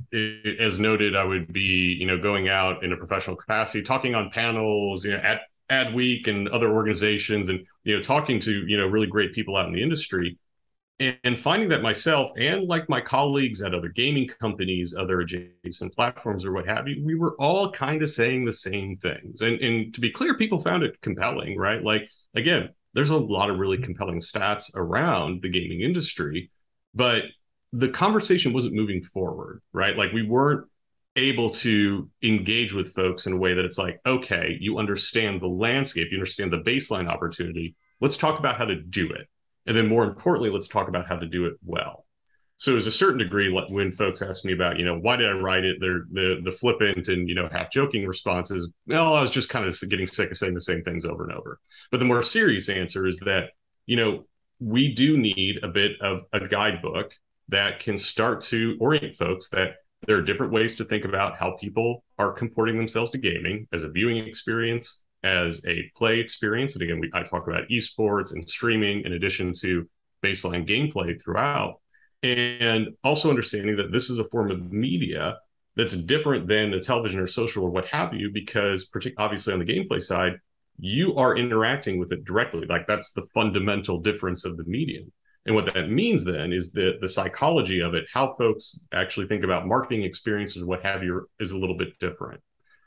as 0.59 0.79
noted 0.79 1.15
i 1.15 1.23
would 1.23 1.51
be 1.53 1.97
you 1.99 2.07
know 2.07 2.17
going 2.17 2.47
out 2.47 2.83
in 2.83 2.91
a 2.93 2.97
professional 2.97 3.35
capacity 3.35 3.83
talking 3.83 4.15
on 4.15 4.29
panels 4.31 5.05
you 5.05 5.11
know 5.11 5.17
at 5.17 5.41
adweek 5.69 6.27
and 6.27 6.47
other 6.49 6.73
organizations 6.73 7.49
and 7.49 7.63
you 7.83 7.95
know 7.95 8.01
talking 8.01 8.39
to 8.39 8.65
you 8.65 8.77
know 8.77 8.87
really 8.87 9.07
great 9.07 9.33
people 9.33 9.55
out 9.55 9.67
in 9.67 9.73
the 9.73 9.83
industry 9.83 10.37
and, 10.99 11.39
finding 11.39 11.69
that 11.69 11.81
myself 11.81 12.31
and 12.37 12.67
like 12.67 12.87
my 12.87 13.01
colleagues 13.01 13.61
at 13.61 13.73
other 13.73 13.89
gaming 13.89 14.29
companies 14.39 14.95
other 14.97 15.21
adjacent 15.21 15.93
platforms 15.93 16.45
or 16.45 16.53
what 16.53 16.67
have 16.67 16.87
you 16.87 17.03
we 17.03 17.15
were 17.15 17.35
all 17.39 17.71
kind 17.71 18.01
of 18.01 18.09
saying 18.09 18.45
the 18.45 18.53
same 18.53 18.95
things 18.97 19.41
and 19.41 19.59
and 19.59 19.93
to 19.93 19.99
be 19.99 20.11
clear 20.11 20.37
people 20.37 20.61
found 20.61 20.83
it 20.83 21.01
compelling 21.01 21.57
right 21.57 21.83
like 21.83 22.03
again 22.35 22.69
there's 22.93 23.09
a 23.09 23.17
lot 23.17 23.49
of 23.49 23.59
really 23.59 23.77
compelling 23.77 24.19
stats 24.19 24.71
around 24.75 25.41
the 25.41 25.49
gaming 25.49 25.81
industry, 25.81 26.51
but 26.93 27.23
the 27.71 27.89
conversation 27.89 28.53
wasn't 28.53 28.75
moving 28.75 29.03
forward, 29.13 29.61
right? 29.73 29.97
Like 29.97 30.13
we 30.13 30.23
weren't 30.23 30.67
able 31.15 31.51
to 31.51 32.09
engage 32.23 32.73
with 32.73 32.93
folks 32.93 33.25
in 33.25 33.33
a 33.33 33.37
way 33.37 33.53
that 33.53 33.65
it's 33.65 33.77
like, 33.77 33.99
okay, 34.05 34.57
you 34.59 34.77
understand 34.77 35.41
the 35.41 35.47
landscape, 35.47 36.09
you 36.11 36.17
understand 36.17 36.53
the 36.53 36.57
baseline 36.57 37.07
opportunity. 37.07 37.75
Let's 37.99 38.17
talk 38.17 38.39
about 38.39 38.57
how 38.57 38.65
to 38.65 38.75
do 38.75 39.09
it. 39.09 39.27
And 39.65 39.77
then 39.77 39.87
more 39.87 40.03
importantly, 40.03 40.49
let's 40.49 40.67
talk 40.67 40.87
about 40.87 41.07
how 41.07 41.15
to 41.15 41.25
do 41.25 41.45
it 41.45 41.53
well. 41.63 42.05
So 42.57 42.77
as 42.77 42.87
a 42.87 42.91
certain 42.91 43.17
degree, 43.17 43.51
when 43.51 43.91
folks 43.91 44.21
ask 44.21 44.45
me 44.45 44.53
about, 44.53 44.77
you 44.77 44.85
know, 44.85 44.97
why 44.97 45.15
did 45.15 45.27
I 45.27 45.33
write 45.33 45.65
it? 45.65 45.77
They're 45.79 46.05
the 46.11 46.39
the 46.43 46.51
flippant 46.51 47.07
and 47.07 47.27
you 47.27 47.35
know 47.35 47.49
half 47.51 47.71
joking 47.71 48.05
responses. 48.05 48.69
Well, 48.87 49.13
I 49.13 49.21
was 49.21 49.31
just 49.31 49.49
kind 49.49 49.65
of 49.65 49.77
getting 49.89 50.07
sick 50.07 50.31
of 50.31 50.37
saying 50.37 50.53
the 50.53 50.61
same 50.61 50.83
things 50.83 51.03
over 51.03 51.23
and 51.23 51.33
over. 51.33 51.59
But 51.91 51.97
the 51.97 52.05
more 52.05 52.23
serious 52.23 52.69
answer 52.69 53.07
is 53.07 53.19
that, 53.21 53.49
you 53.85 53.97
know, 53.97 54.25
we 54.59 54.93
do 54.93 55.17
need 55.17 55.63
a 55.63 55.67
bit 55.67 55.99
of 55.99 56.21
a 56.31 56.47
guidebook 56.47 57.11
that 57.49 57.79
can 57.81 57.97
start 57.97 58.41
to 58.43 58.77
orient 58.79 59.17
folks 59.17 59.49
that 59.49 59.75
there 60.07 60.17
are 60.17 60.21
different 60.21 60.53
ways 60.53 60.75
to 60.75 60.85
think 60.85 61.05
about 61.05 61.37
how 61.37 61.57
people 61.59 62.03
are 62.17 62.31
comporting 62.31 62.77
themselves 62.77 63.11
to 63.11 63.17
gaming 63.17 63.67
as 63.73 63.83
a 63.83 63.89
viewing 63.89 64.17
experience, 64.17 65.01
as 65.23 65.61
a 65.65 65.89
play 65.95 66.19
experience. 66.19 66.73
And 66.73 66.83
again, 66.83 66.99
we, 66.99 67.09
I 67.13 67.23
talk 67.23 67.47
about 67.47 67.67
esports 67.69 68.31
and 68.31 68.47
streaming 68.49 69.01
in 69.05 69.13
addition 69.13 69.53
to 69.61 69.87
baseline 70.23 70.67
gameplay 70.67 71.21
throughout 71.21 71.79
and 72.23 72.87
also 73.03 73.29
understanding 73.29 73.75
that 73.75 73.91
this 73.91 74.09
is 74.09 74.17
a 74.17 74.29
form 74.29 74.49
of 74.49 74.71
media 74.71 75.37
that's 75.75 75.95
different 75.95 76.47
than 76.47 76.71
the 76.71 76.79
television 76.79 77.19
or 77.19 77.27
social 77.27 77.63
or 77.63 77.69
what 77.69 77.85
have 77.87 78.13
you, 78.13 78.31
because 78.31 78.89
obviously 79.17 79.53
on 79.53 79.59
the 79.59 79.65
gameplay 79.65 80.01
side, 80.01 80.33
you 80.79 81.15
are 81.15 81.35
interacting 81.35 81.99
with 81.99 82.11
it 82.11 82.23
directly. 82.23 82.65
Like 82.65 82.87
that's 82.87 83.11
the 83.11 83.25
fundamental 83.33 83.99
difference 83.99 84.45
of 84.45 84.57
the 84.57 84.63
medium. 84.63 85.11
And 85.45 85.55
what 85.55 85.73
that 85.73 85.89
means 85.89 86.23
then 86.23 86.53
is 86.53 86.71
that 86.73 86.99
the 87.01 87.09
psychology 87.09 87.81
of 87.81 87.93
it, 87.93 88.05
how 88.13 88.35
folks 88.37 88.79
actually 88.93 89.27
think 89.27 89.43
about 89.43 89.67
marketing 89.67 90.03
experiences, 90.03 90.63
what 90.63 90.83
have 90.83 91.03
you, 91.03 91.27
is 91.39 91.51
a 91.51 91.57
little 91.57 91.77
bit 91.77 91.99
different. 91.99 92.41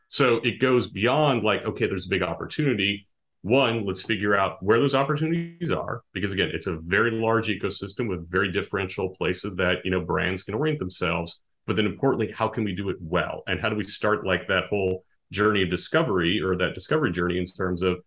So 0.09 0.37
it 0.37 0.61
goes 0.61 0.89
beyond 0.89 1.43
like, 1.43 1.65
okay, 1.65 1.87
there's 1.87 2.07
a 2.07 2.11
big 2.11 2.23
opportunity 2.23 3.09
one, 3.47 3.87
let's 3.87 4.03
figure 4.03 4.35
out 4.35 4.61
where 4.61 4.81
those 4.81 4.97
opportunities 4.97 5.71
are, 5.71 6.03
because 6.13 6.33
again, 6.33 6.51
it's 6.53 6.67
a 6.67 6.79
very 6.79 7.13
large 7.13 7.49
ecosystem 7.49 8.09
with 8.09 8.29
very 8.29 8.51
differential 8.51 9.11
places 9.11 9.55
that 9.55 9.77
you 9.85 9.91
know 9.93 10.01
brands 10.01 10.43
can 10.43 10.55
orient 10.55 10.81
themselves. 10.81 11.41
But 11.65 11.77
then 11.77 11.87
importantly, 11.87 12.33
how 12.33 12.49
can 12.49 12.65
we 12.65 12.75
do 12.75 12.89
it 12.89 12.97
well? 13.01 13.45
And 13.47 13.61
how 13.61 13.69
do 13.69 13.77
we 13.77 13.85
start 13.85 14.27
like 14.27 14.49
that 14.49 14.65
whole 14.69 15.05
journey 15.31 15.63
of 15.63 15.71
discovery 15.71 16.41
or 16.41 16.57
that 16.57 16.75
discovery 16.75 17.13
journey 17.13 17.39
in 17.39 17.47
terms 17.47 17.83
of 17.83 17.99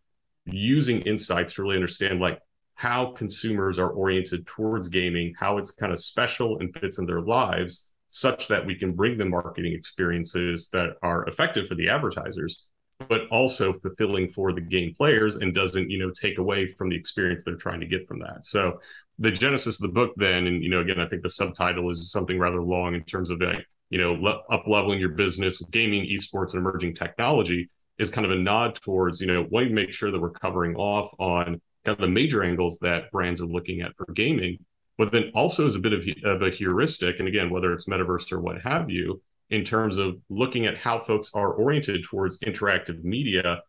using 0.46 1.02
insights 1.04 1.54
to 1.54 1.62
really 1.62 1.76
understand 1.76 2.20
like 2.20 2.40
how 2.76 3.14
consumers 3.14 3.80
are 3.80 3.92
oriented 3.92 4.46
towards 4.46 4.90
gaming, 4.90 5.34
how 5.40 5.58
it's 5.58 5.72
kind 5.72 5.94
of 5.94 6.04
special 6.04 6.60
and 6.60 6.74
fits 6.74 6.98
in 6.98 7.06
their 7.06 7.22
lives, 7.22 7.89
such 8.10 8.48
that 8.48 8.66
we 8.66 8.76
can 8.76 8.92
bring 8.92 9.18
them 9.18 9.30
marketing 9.30 9.74
experiences 9.74 10.70
that 10.74 10.96
are 11.02 11.26
effective 11.28 11.68
for 11.68 11.76
the 11.76 11.88
advertisers 11.88 12.68
but 13.08 13.22
also 13.32 13.72
fulfilling 13.80 14.30
for 14.34 14.52
the 14.52 14.60
game 14.60 14.94
players 14.94 15.38
and 15.38 15.56
doesn't 15.56 15.90
you 15.90 15.98
know 15.98 16.12
take 16.12 16.38
away 16.38 16.74
from 16.74 16.90
the 16.90 16.96
experience 16.96 17.44
they're 17.44 17.56
trying 17.56 17.80
to 17.80 17.86
get 17.86 18.06
from 18.08 18.20
that. 18.20 18.46
So 18.46 18.80
the 19.20 19.32
genesis 19.32 19.76
of 19.76 19.82
the 19.82 19.94
book 19.94 20.14
then 20.16 20.48
and 20.48 20.64
you 20.64 20.70
know 20.70 20.80
again 20.80 21.00
i 21.00 21.06
think 21.08 21.22
the 21.22 21.30
subtitle 21.30 21.92
is 21.92 22.10
something 22.12 22.40
rather 22.40 22.62
long 22.62 22.96
in 22.96 23.04
terms 23.04 23.30
of 23.30 23.40
like 23.42 23.66
you 23.90 24.00
know 24.00 24.14
le- 24.14 24.42
up 24.50 24.64
leveling 24.66 25.00
your 25.00 25.10
business 25.10 25.60
with 25.60 25.70
gaming 25.72 26.06
esports 26.06 26.54
and 26.54 26.60
emerging 26.60 26.96
technology 26.96 27.70
is 27.98 28.10
kind 28.10 28.26
of 28.26 28.32
a 28.32 28.36
nod 28.36 28.80
towards 28.82 29.20
you 29.20 29.28
know 29.28 29.46
wanting 29.52 29.70
to 29.70 29.76
make 29.76 29.94
sure 29.94 30.10
that 30.10 30.20
we're 30.20 30.32
covering 30.32 30.76
off 30.76 31.12
on 31.20 31.62
kind 31.86 31.98
of 31.98 32.00
the 32.00 32.08
major 32.08 32.44
angles 32.44 32.80
that 32.80 33.12
brands 33.12 33.42
are 33.42 33.46
looking 33.46 33.82
at 33.82 33.96
for 33.98 34.06
gaming 34.14 34.58
but 35.00 35.12
then 35.12 35.32
also 35.34 35.66
as 35.66 35.74
a 35.74 35.80
bit 35.80 35.94
of, 35.94 36.02
of 36.26 36.44
a 36.44 36.52
heuristic 36.52 37.16
and 37.18 37.28
again 37.28 37.50
whether 37.50 37.74
it's 37.74 37.88
metaverse 37.88 38.32
or 38.32 38.40
what 38.40 38.62
have 38.62 38.92
you 38.92 39.20
in 39.50 39.64
terms 39.64 39.98
of 39.98 40.16
looking 40.30 40.68
at 40.68 40.78
how 40.78 41.00
folks 41.00 41.32
are 41.34 41.54
oriented 41.54 42.04
towards 42.04 42.40
interactive 42.42 43.04
media 43.04 43.62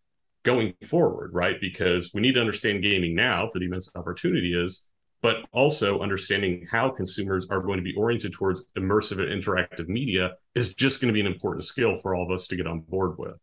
going 0.42 0.74
forward, 0.88 1.32
right? 1.32 1.56
Because 1.60 2.10
we 2.14 2.20
need 2.20 2.34
to 2.34 2.40
understand 2.40 2.82
gaming 2.82 3.14
now 3.14 3.48
for 3.52 3.58
the 3.58 3.66
immense 3.66 3.90
opportunity 3.94 4.54
is, 4.54 4.86
but 5.22 5.36
also 5.52 6.00
understanding 6.00 6.66
how 6.70 6.90
consumers 6.90 7.46
are 7.50 7.60
going 7.60 7.76
to 7.76 7.82
be 7.82 7.94
oriented 7.94 8.32
towards 8.32 8.64
immersive 8.76 9.20
and 9.20 9.42
interactive 9.42 9.88
media 9.88 10.32
is 10.54 10.74
just 10.74 11.00
going 11.00 11.08
to 11.08 11.14
be 11.14 11.20
an 11.20 11.26
important 11.26 11.64
skill 11.64 11.98
for 12.02 12.14
all 12.14 12.24
of 12.24 12.30
us 12.30 12.46
to 12.46 12.56
get 12.56 12.66
on 12.66 12.80
board 12.80 13.18
with. 13.18 13.36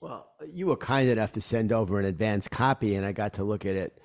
Well, 0.00 0.30
you 0.50 0.66
were 0.66 0.76
kind 0.76 1.08
enough 1.10 1.34
to 1.34 1.42
send 1.42 1.72
over 1.72 2.00
an 2.00 2.06
advanced 2.06 2.50
copy, 2.50 2.94
and 2.94 3.04
I 3.04 3.12
got 3.12 3.34
to 3.34 3.44
look 3.44 3.66
at 3.66 3.76
it 3.76 4.00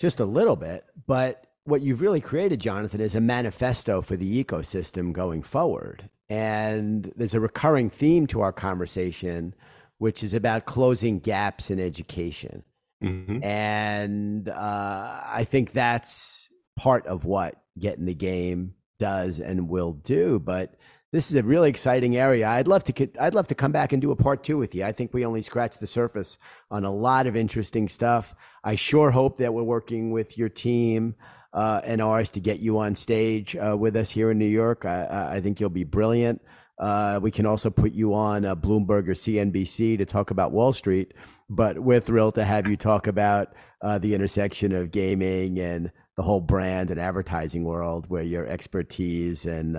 just 0.00 0.18
a 0.18 0.24
little 0.24 0.56
bit, 0.56 0.84
but 1.06 1.46
what 1.64 1.82
you've 1.82 2.00
really 2.00 2.20
created, 2.20 2.60
Jonathan, 2.60 3.00
is 3.00 3.14
a 3.14 3.20
manifesto 3.20 4.02
for 4.02 4.16
the 4.16 4.44
ecosystem 4.44 5.12
going 5.12 5.42
forward. 5.42 6.08
And 6.28 7.12
there's 7.16 7.34
a 7.34 7.40
recurring 7.40 7.90
theme 7.90 8.26
to 8.28 8.40
our 8.40 8.52
conversation, 8.52 9.54
which 9.98 10.22
is 10.22 10.34
about 10.34 10.64
closing 10.64 11.18
gaps 11.18 11.70
in 11.70 11.78
education. 11.78 12.64
Mm-hmm. 13.02 13.42
And 13.42 14.48
uh, 14.48 15.20
I 15.26 15.44
think 15.48 15.72
that's 15.72 16.48
part 16.76 17.06
of 17.06 17.24
what 17.24 17.62
getting 17.78 18.06
the 18.06 18.14
game 18.14 18.74
does 18.98 19.38
and 19.38 19.68
will 19.68 19.92
do. 19.92 20.38
But 20.38 20.74
this 21.12 21.30
is 21.30 21.36
a 21.36 21.42
really 21.42 21.68
exciting 21.68 22.16
area. 22.16 22.48
I'd 22.48 22.68
love 22.68 22.84
to 22.84 23.10
I'd 23.20 23.34
love 23.34 23.48
to 23.48 23.54
come 23.54 23.72
back 23.72 23.92
and 23.92 24.00
do 24.00 24.12
a 24.12 24.16
part 24.16 24.42
two 24.42 24.56
with 24.56 24.74
you. 24.74 24.84
I 24.84 24.92
think 24.92 25.12
we 25.12 25.26
only 25.26 25.42
scratched 25.42 25.80
the 25.80 25.86
surface 25.86 26.38
on 26.70 26.84
a 26.84 26.92
lot 26.92 27.26
of 27.26 27.36
interesting 27.36 27.88
stuff. 27.88 28.34
I 28.64 28.76
sure 28.76 29.10
hope 29.10 29.36
that 29.36 29.52
we're 29.52 29.62
working 29.62 30.10
with 30.10 30.38
your 30.38 30.48
team 30.48 31.16
uh, 31.52 31.80
and 31.84 32.00
ours 32.00 32.30
to 32.32 32.40
get 32.40 32.60
you 32.60 32.78
on 32.78 32.94
stage 32.94 33.56
uh, 33.56 33.76
with 33.76 33.96
us 33.96 34.10
here 34.10 34.30
in 34.30 34.38
New 34.38 34.46
York. 34.46 34.84
I, 34.84 35.36
I, 35.36 35.40
think 35.40 35.60
you'll 35.60 35.70
be 35.70 35.84
brilliant. 35.84 36.40
Uh, 36.78 37.20
we 37.22 37.30
can 37.30 37.44
also 37.44 37.70
put 37.70 37.92
you 37.92 38.14
on 38.14 38.44
uh, 38.44 38.56
Bloomberg 38.56 39.08
or 39.08 39.14
CNBC 39.14 39.98
to 39.98 40.04
talk 40.06 40.30
about 40.30 40.52
Wall 40.52 40.72
Street. 40.72 41.12
But 41.50 41.78
we're 41.78 42.00
thrilled 42.00 42.36
to 42.36 42.44
have 42.44 42.66
you 42.66 42.76
talk 42.76 43.06
about 43.06 43.54
uh, 43.82 43.98
the 43.98 44.14
intersection 44.14 44.72
of 44.72 44.90
gaming 44.90 45.58
and 45.58 45.92
the 46.16 46.22
whole 46.22 46.40
brand 46.40 46.90
and 46.90 46.98
advertising 46.98 47.64
world, 47.64 48.08
where 48.08 48.22
your 48.22 48.46
expertise 48.46 49.44
and 49.44 49.76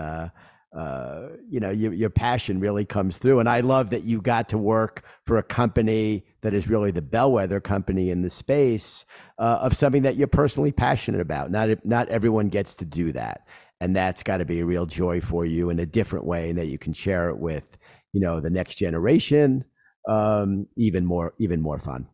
uh, 0.73 1.27
you 1.47 1.59
know 1.59 1.69
your, 1.69 1.93
your 1.93 2.09
passion 2.09 2.59
really 2.59 2.83
comes 2.83 3.17
through. 3.17 3.39
And 3.39 3.47
I 3.47 3.59
love 3.59 3.91
that 3.91 4.03
you 4.03 4.21
got 4.21 4.49
to 4.49 4.57
work 4.57 5.03
for 5.25 5.37
a 5.37 5.43
company 5.43 6.25
that 6.41 6.53
is 6.53 6.67
really 6.67 6.91
the 6.91 7.01
bellwether 7.01 7.59
company 7.59 8.09
in 8.09 8.23
the 8.23 8.29
space 8.29 9.05
uh, 9.37 9.59
of 9.61 9.75
something 9.75 10.01
that 10.01 10.15
you're 10.15 10.27
personally 10.27 10.71
passionate 10.71 11.21
about. 11.21 11.51
Not 11.51 11.85
not 11.85 12.09
everyone 12.09 12.49
gets 12.49 12.75
to 12.75 12.85
do 12.85 13.11
that. 13.11 13.47
And 13.79 13.95
that's 13.95 14.23
got 14.23 14.37
to 14.37 14.45
be 14.45 14.61
a 14.61 14.65
real 14.65 14.85
joy 14.85 15.19
for 15.19 15.45
you 15.45 15.69
in 15.69 15.77
a 15.79 15.85
different 15.85 16.25
way 16.25 16.49
and 16.49 16.57
that 16.57 16.67
you 16.67 16.77
can 16.77 16.93
share 16.93 17.29
it 17.29 17.37
with 17.37 17.77
you 18.11 18.21
know 18.21 18.39
the 18.39 18.49
next 18.49 18.75
generation 18.75 19.65
um, 20.07 20.67
even 20.75 21.05
more 21.05 21.33
even 21.37 21.61
more 21.61 21.77
fun. 21.77 22.07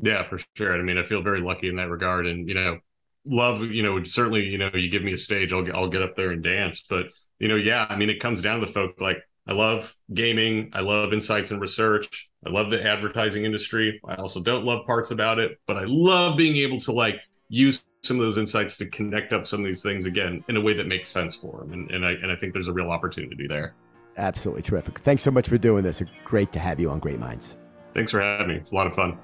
Yeah 0.00 0.26
for 0.26 0.38
sure. 0.54 0.74
I 0.74 0.82
mean 0.82 0.96
i 0.96 1.02
feel 1.02 1.22
very 1.22 1.42
lucky 1.42 1.68
in 1.68 1.76
that 1.76 1.90
regard. 1.90 2.26
And 2.26 2.48
you 2.48 2.54
know 2.54 2.78
love 3.26 3.60
you 3.60 3.82
know 3.82 4.02
certainly 4.04 4.44
you 4.44 4.56
know 4.56 4.70
you 4.72 4.88
give 4.90 5.02
me 5.02 5.12
a 5.12 5.18
stage 5.18 5.52
i'll, 5.52 5.66
I'll 5.76 5.90
get 5.90 6.00
up 6.00 6.16
there 6.16 6.30
and 6.30 6.42
dance. 6.42 6.84
But 6.88 7.08
you 7.38 7.48
know 7.48 7.56
yeah 7.56 7.86
i 7.88 7.96
mean 7.96 8.10
it 8.10 8.20
comes 8.20 8.42
down 8.42 8.60
to 8.60 8.66
folk 8.66 9.00
like 9.00 9.18
i 9.46 9.52
love 9.52 9.94
gaming 10.14 10.70
i 10.72 10.80
love 10.80 11.12
insights 11.12 11.50
and 11.50 11.60
research 11.60 12.30
i 12.46 12.50
love 12.50 12.70
the 12.70 12.84
advertising 12.84 13.44
industry 13.44 14.00
i 14.06 14.14
also 14.16 14.42
don't 14.42 14.64
love 14.64 14.86
parts 14.86 15.10
about 15.10 15.38
it 15.38 15.58
but 15.66 15.76
i 15.76 15.84
love 15.86 16.36
being 16.36 16.56
able 16.56 16.80
to 16.80 16.92
like 16.92 17.20
use 17.48 17.82
some 18.02 18.18
of 18.18 18.22
those 18.22 18.38
insights 18.38 18.76
to 18.76 18.86
connect 18.86 19.32
up 19.32 19.46
some 19.46 19.60
of 19.60 19.66
these 19.66 19.82
things 19.82 20.06
again 20.06 20.44
in 20.48 20.56
a 20.56 20.60
way 20.60 20.74
that 20.74 20.86
makes 20.86 21.10
sense 21.10 21.34
for 21.34 21.60
them. 21.60 21.72
And, 21.72 21.90
and 21.90 22.06
I 22.06 22.12
and 22.12 22.30
I 22.30 22.36
think 22.36 22.52
there's 22.52 22.68
a 22.68 22.72
real 22.72 22.90
opportunity 22.90 23.46
there. 23.48 23.74
Absolutely 24.16 24.62
terrific. 24.62 24.98
Thanks 24.98 25.22
so 25.22 25.30
much 25.30 25.48
for 25.48 25.58
doing 25.58 25.84
this. 25.84 26.02
Great 26.24 26.52
to 26.52 26.58
have 26.58 26.80
you 26.80 26.90
on 26.90 26.98
Great 26.98 27.18
Minds. 27.18 27.56
Thanks 27.94 28.12
for 28.12 28.20
having 28.20 28.48
me. 28.48 28.54
It's 28.56 28.72
a 28.72 28.74
lot 28.74 28.86
of 28.86 28.94
fun. 28.94 29.18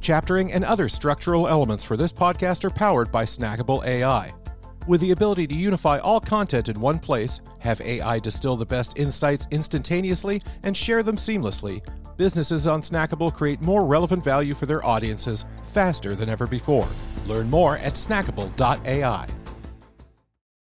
Chaptering 0.00 0.52
and 0.52 0.64
other 0.64 0.88
structural 0.88 1.46
elements 1.46 1.84
for 1.84 1.96
this 1.96 2.12
podcast 2.12 2.64
are 2.64 2.70
powered 2.70 3.12
by 3.12 3.24
Snackable 3.24 3.84
AI. 3.84 4.32
With 4.86 5.02
the 5.02 5.10
ability 5.10 5.46
to 5.48 5.54
unify 5.54 5.98
all 5.98 6.20
content 6.20 6.70
in 6.70 6.80
one 6.80 6.98
place, 6.98 7.40
have 7.58 7.80
AI 7.82 8.18
distill 8.18 8.56
the 8.56 8.64
best 8.64 8.98
insights 8.98 9.46
instantaneously, 9.50 10.42
and 10.62 10.74
share 10.74 11.02
them 11.02 11.16
seamlessly, 11.16 11.82
businesses 12.16 12.66
on 12.66 12.82
Snackable 12.82 13.32
create 13.32 13.60
more 13.60 13.84
relevant 13.84 14.24
value 14.24 14.54
for 14.54 14.66
their 14.66 14.84
audiences 14.84 15.44
faster 15.72 16.14
than 16.14 16.28
ever 16.28 16.46
before. 16.46 16.88
Learn 17.26 17.48
more 17.48 17.76
at 17.76 17.94
snackable.ai. 17.94 19.26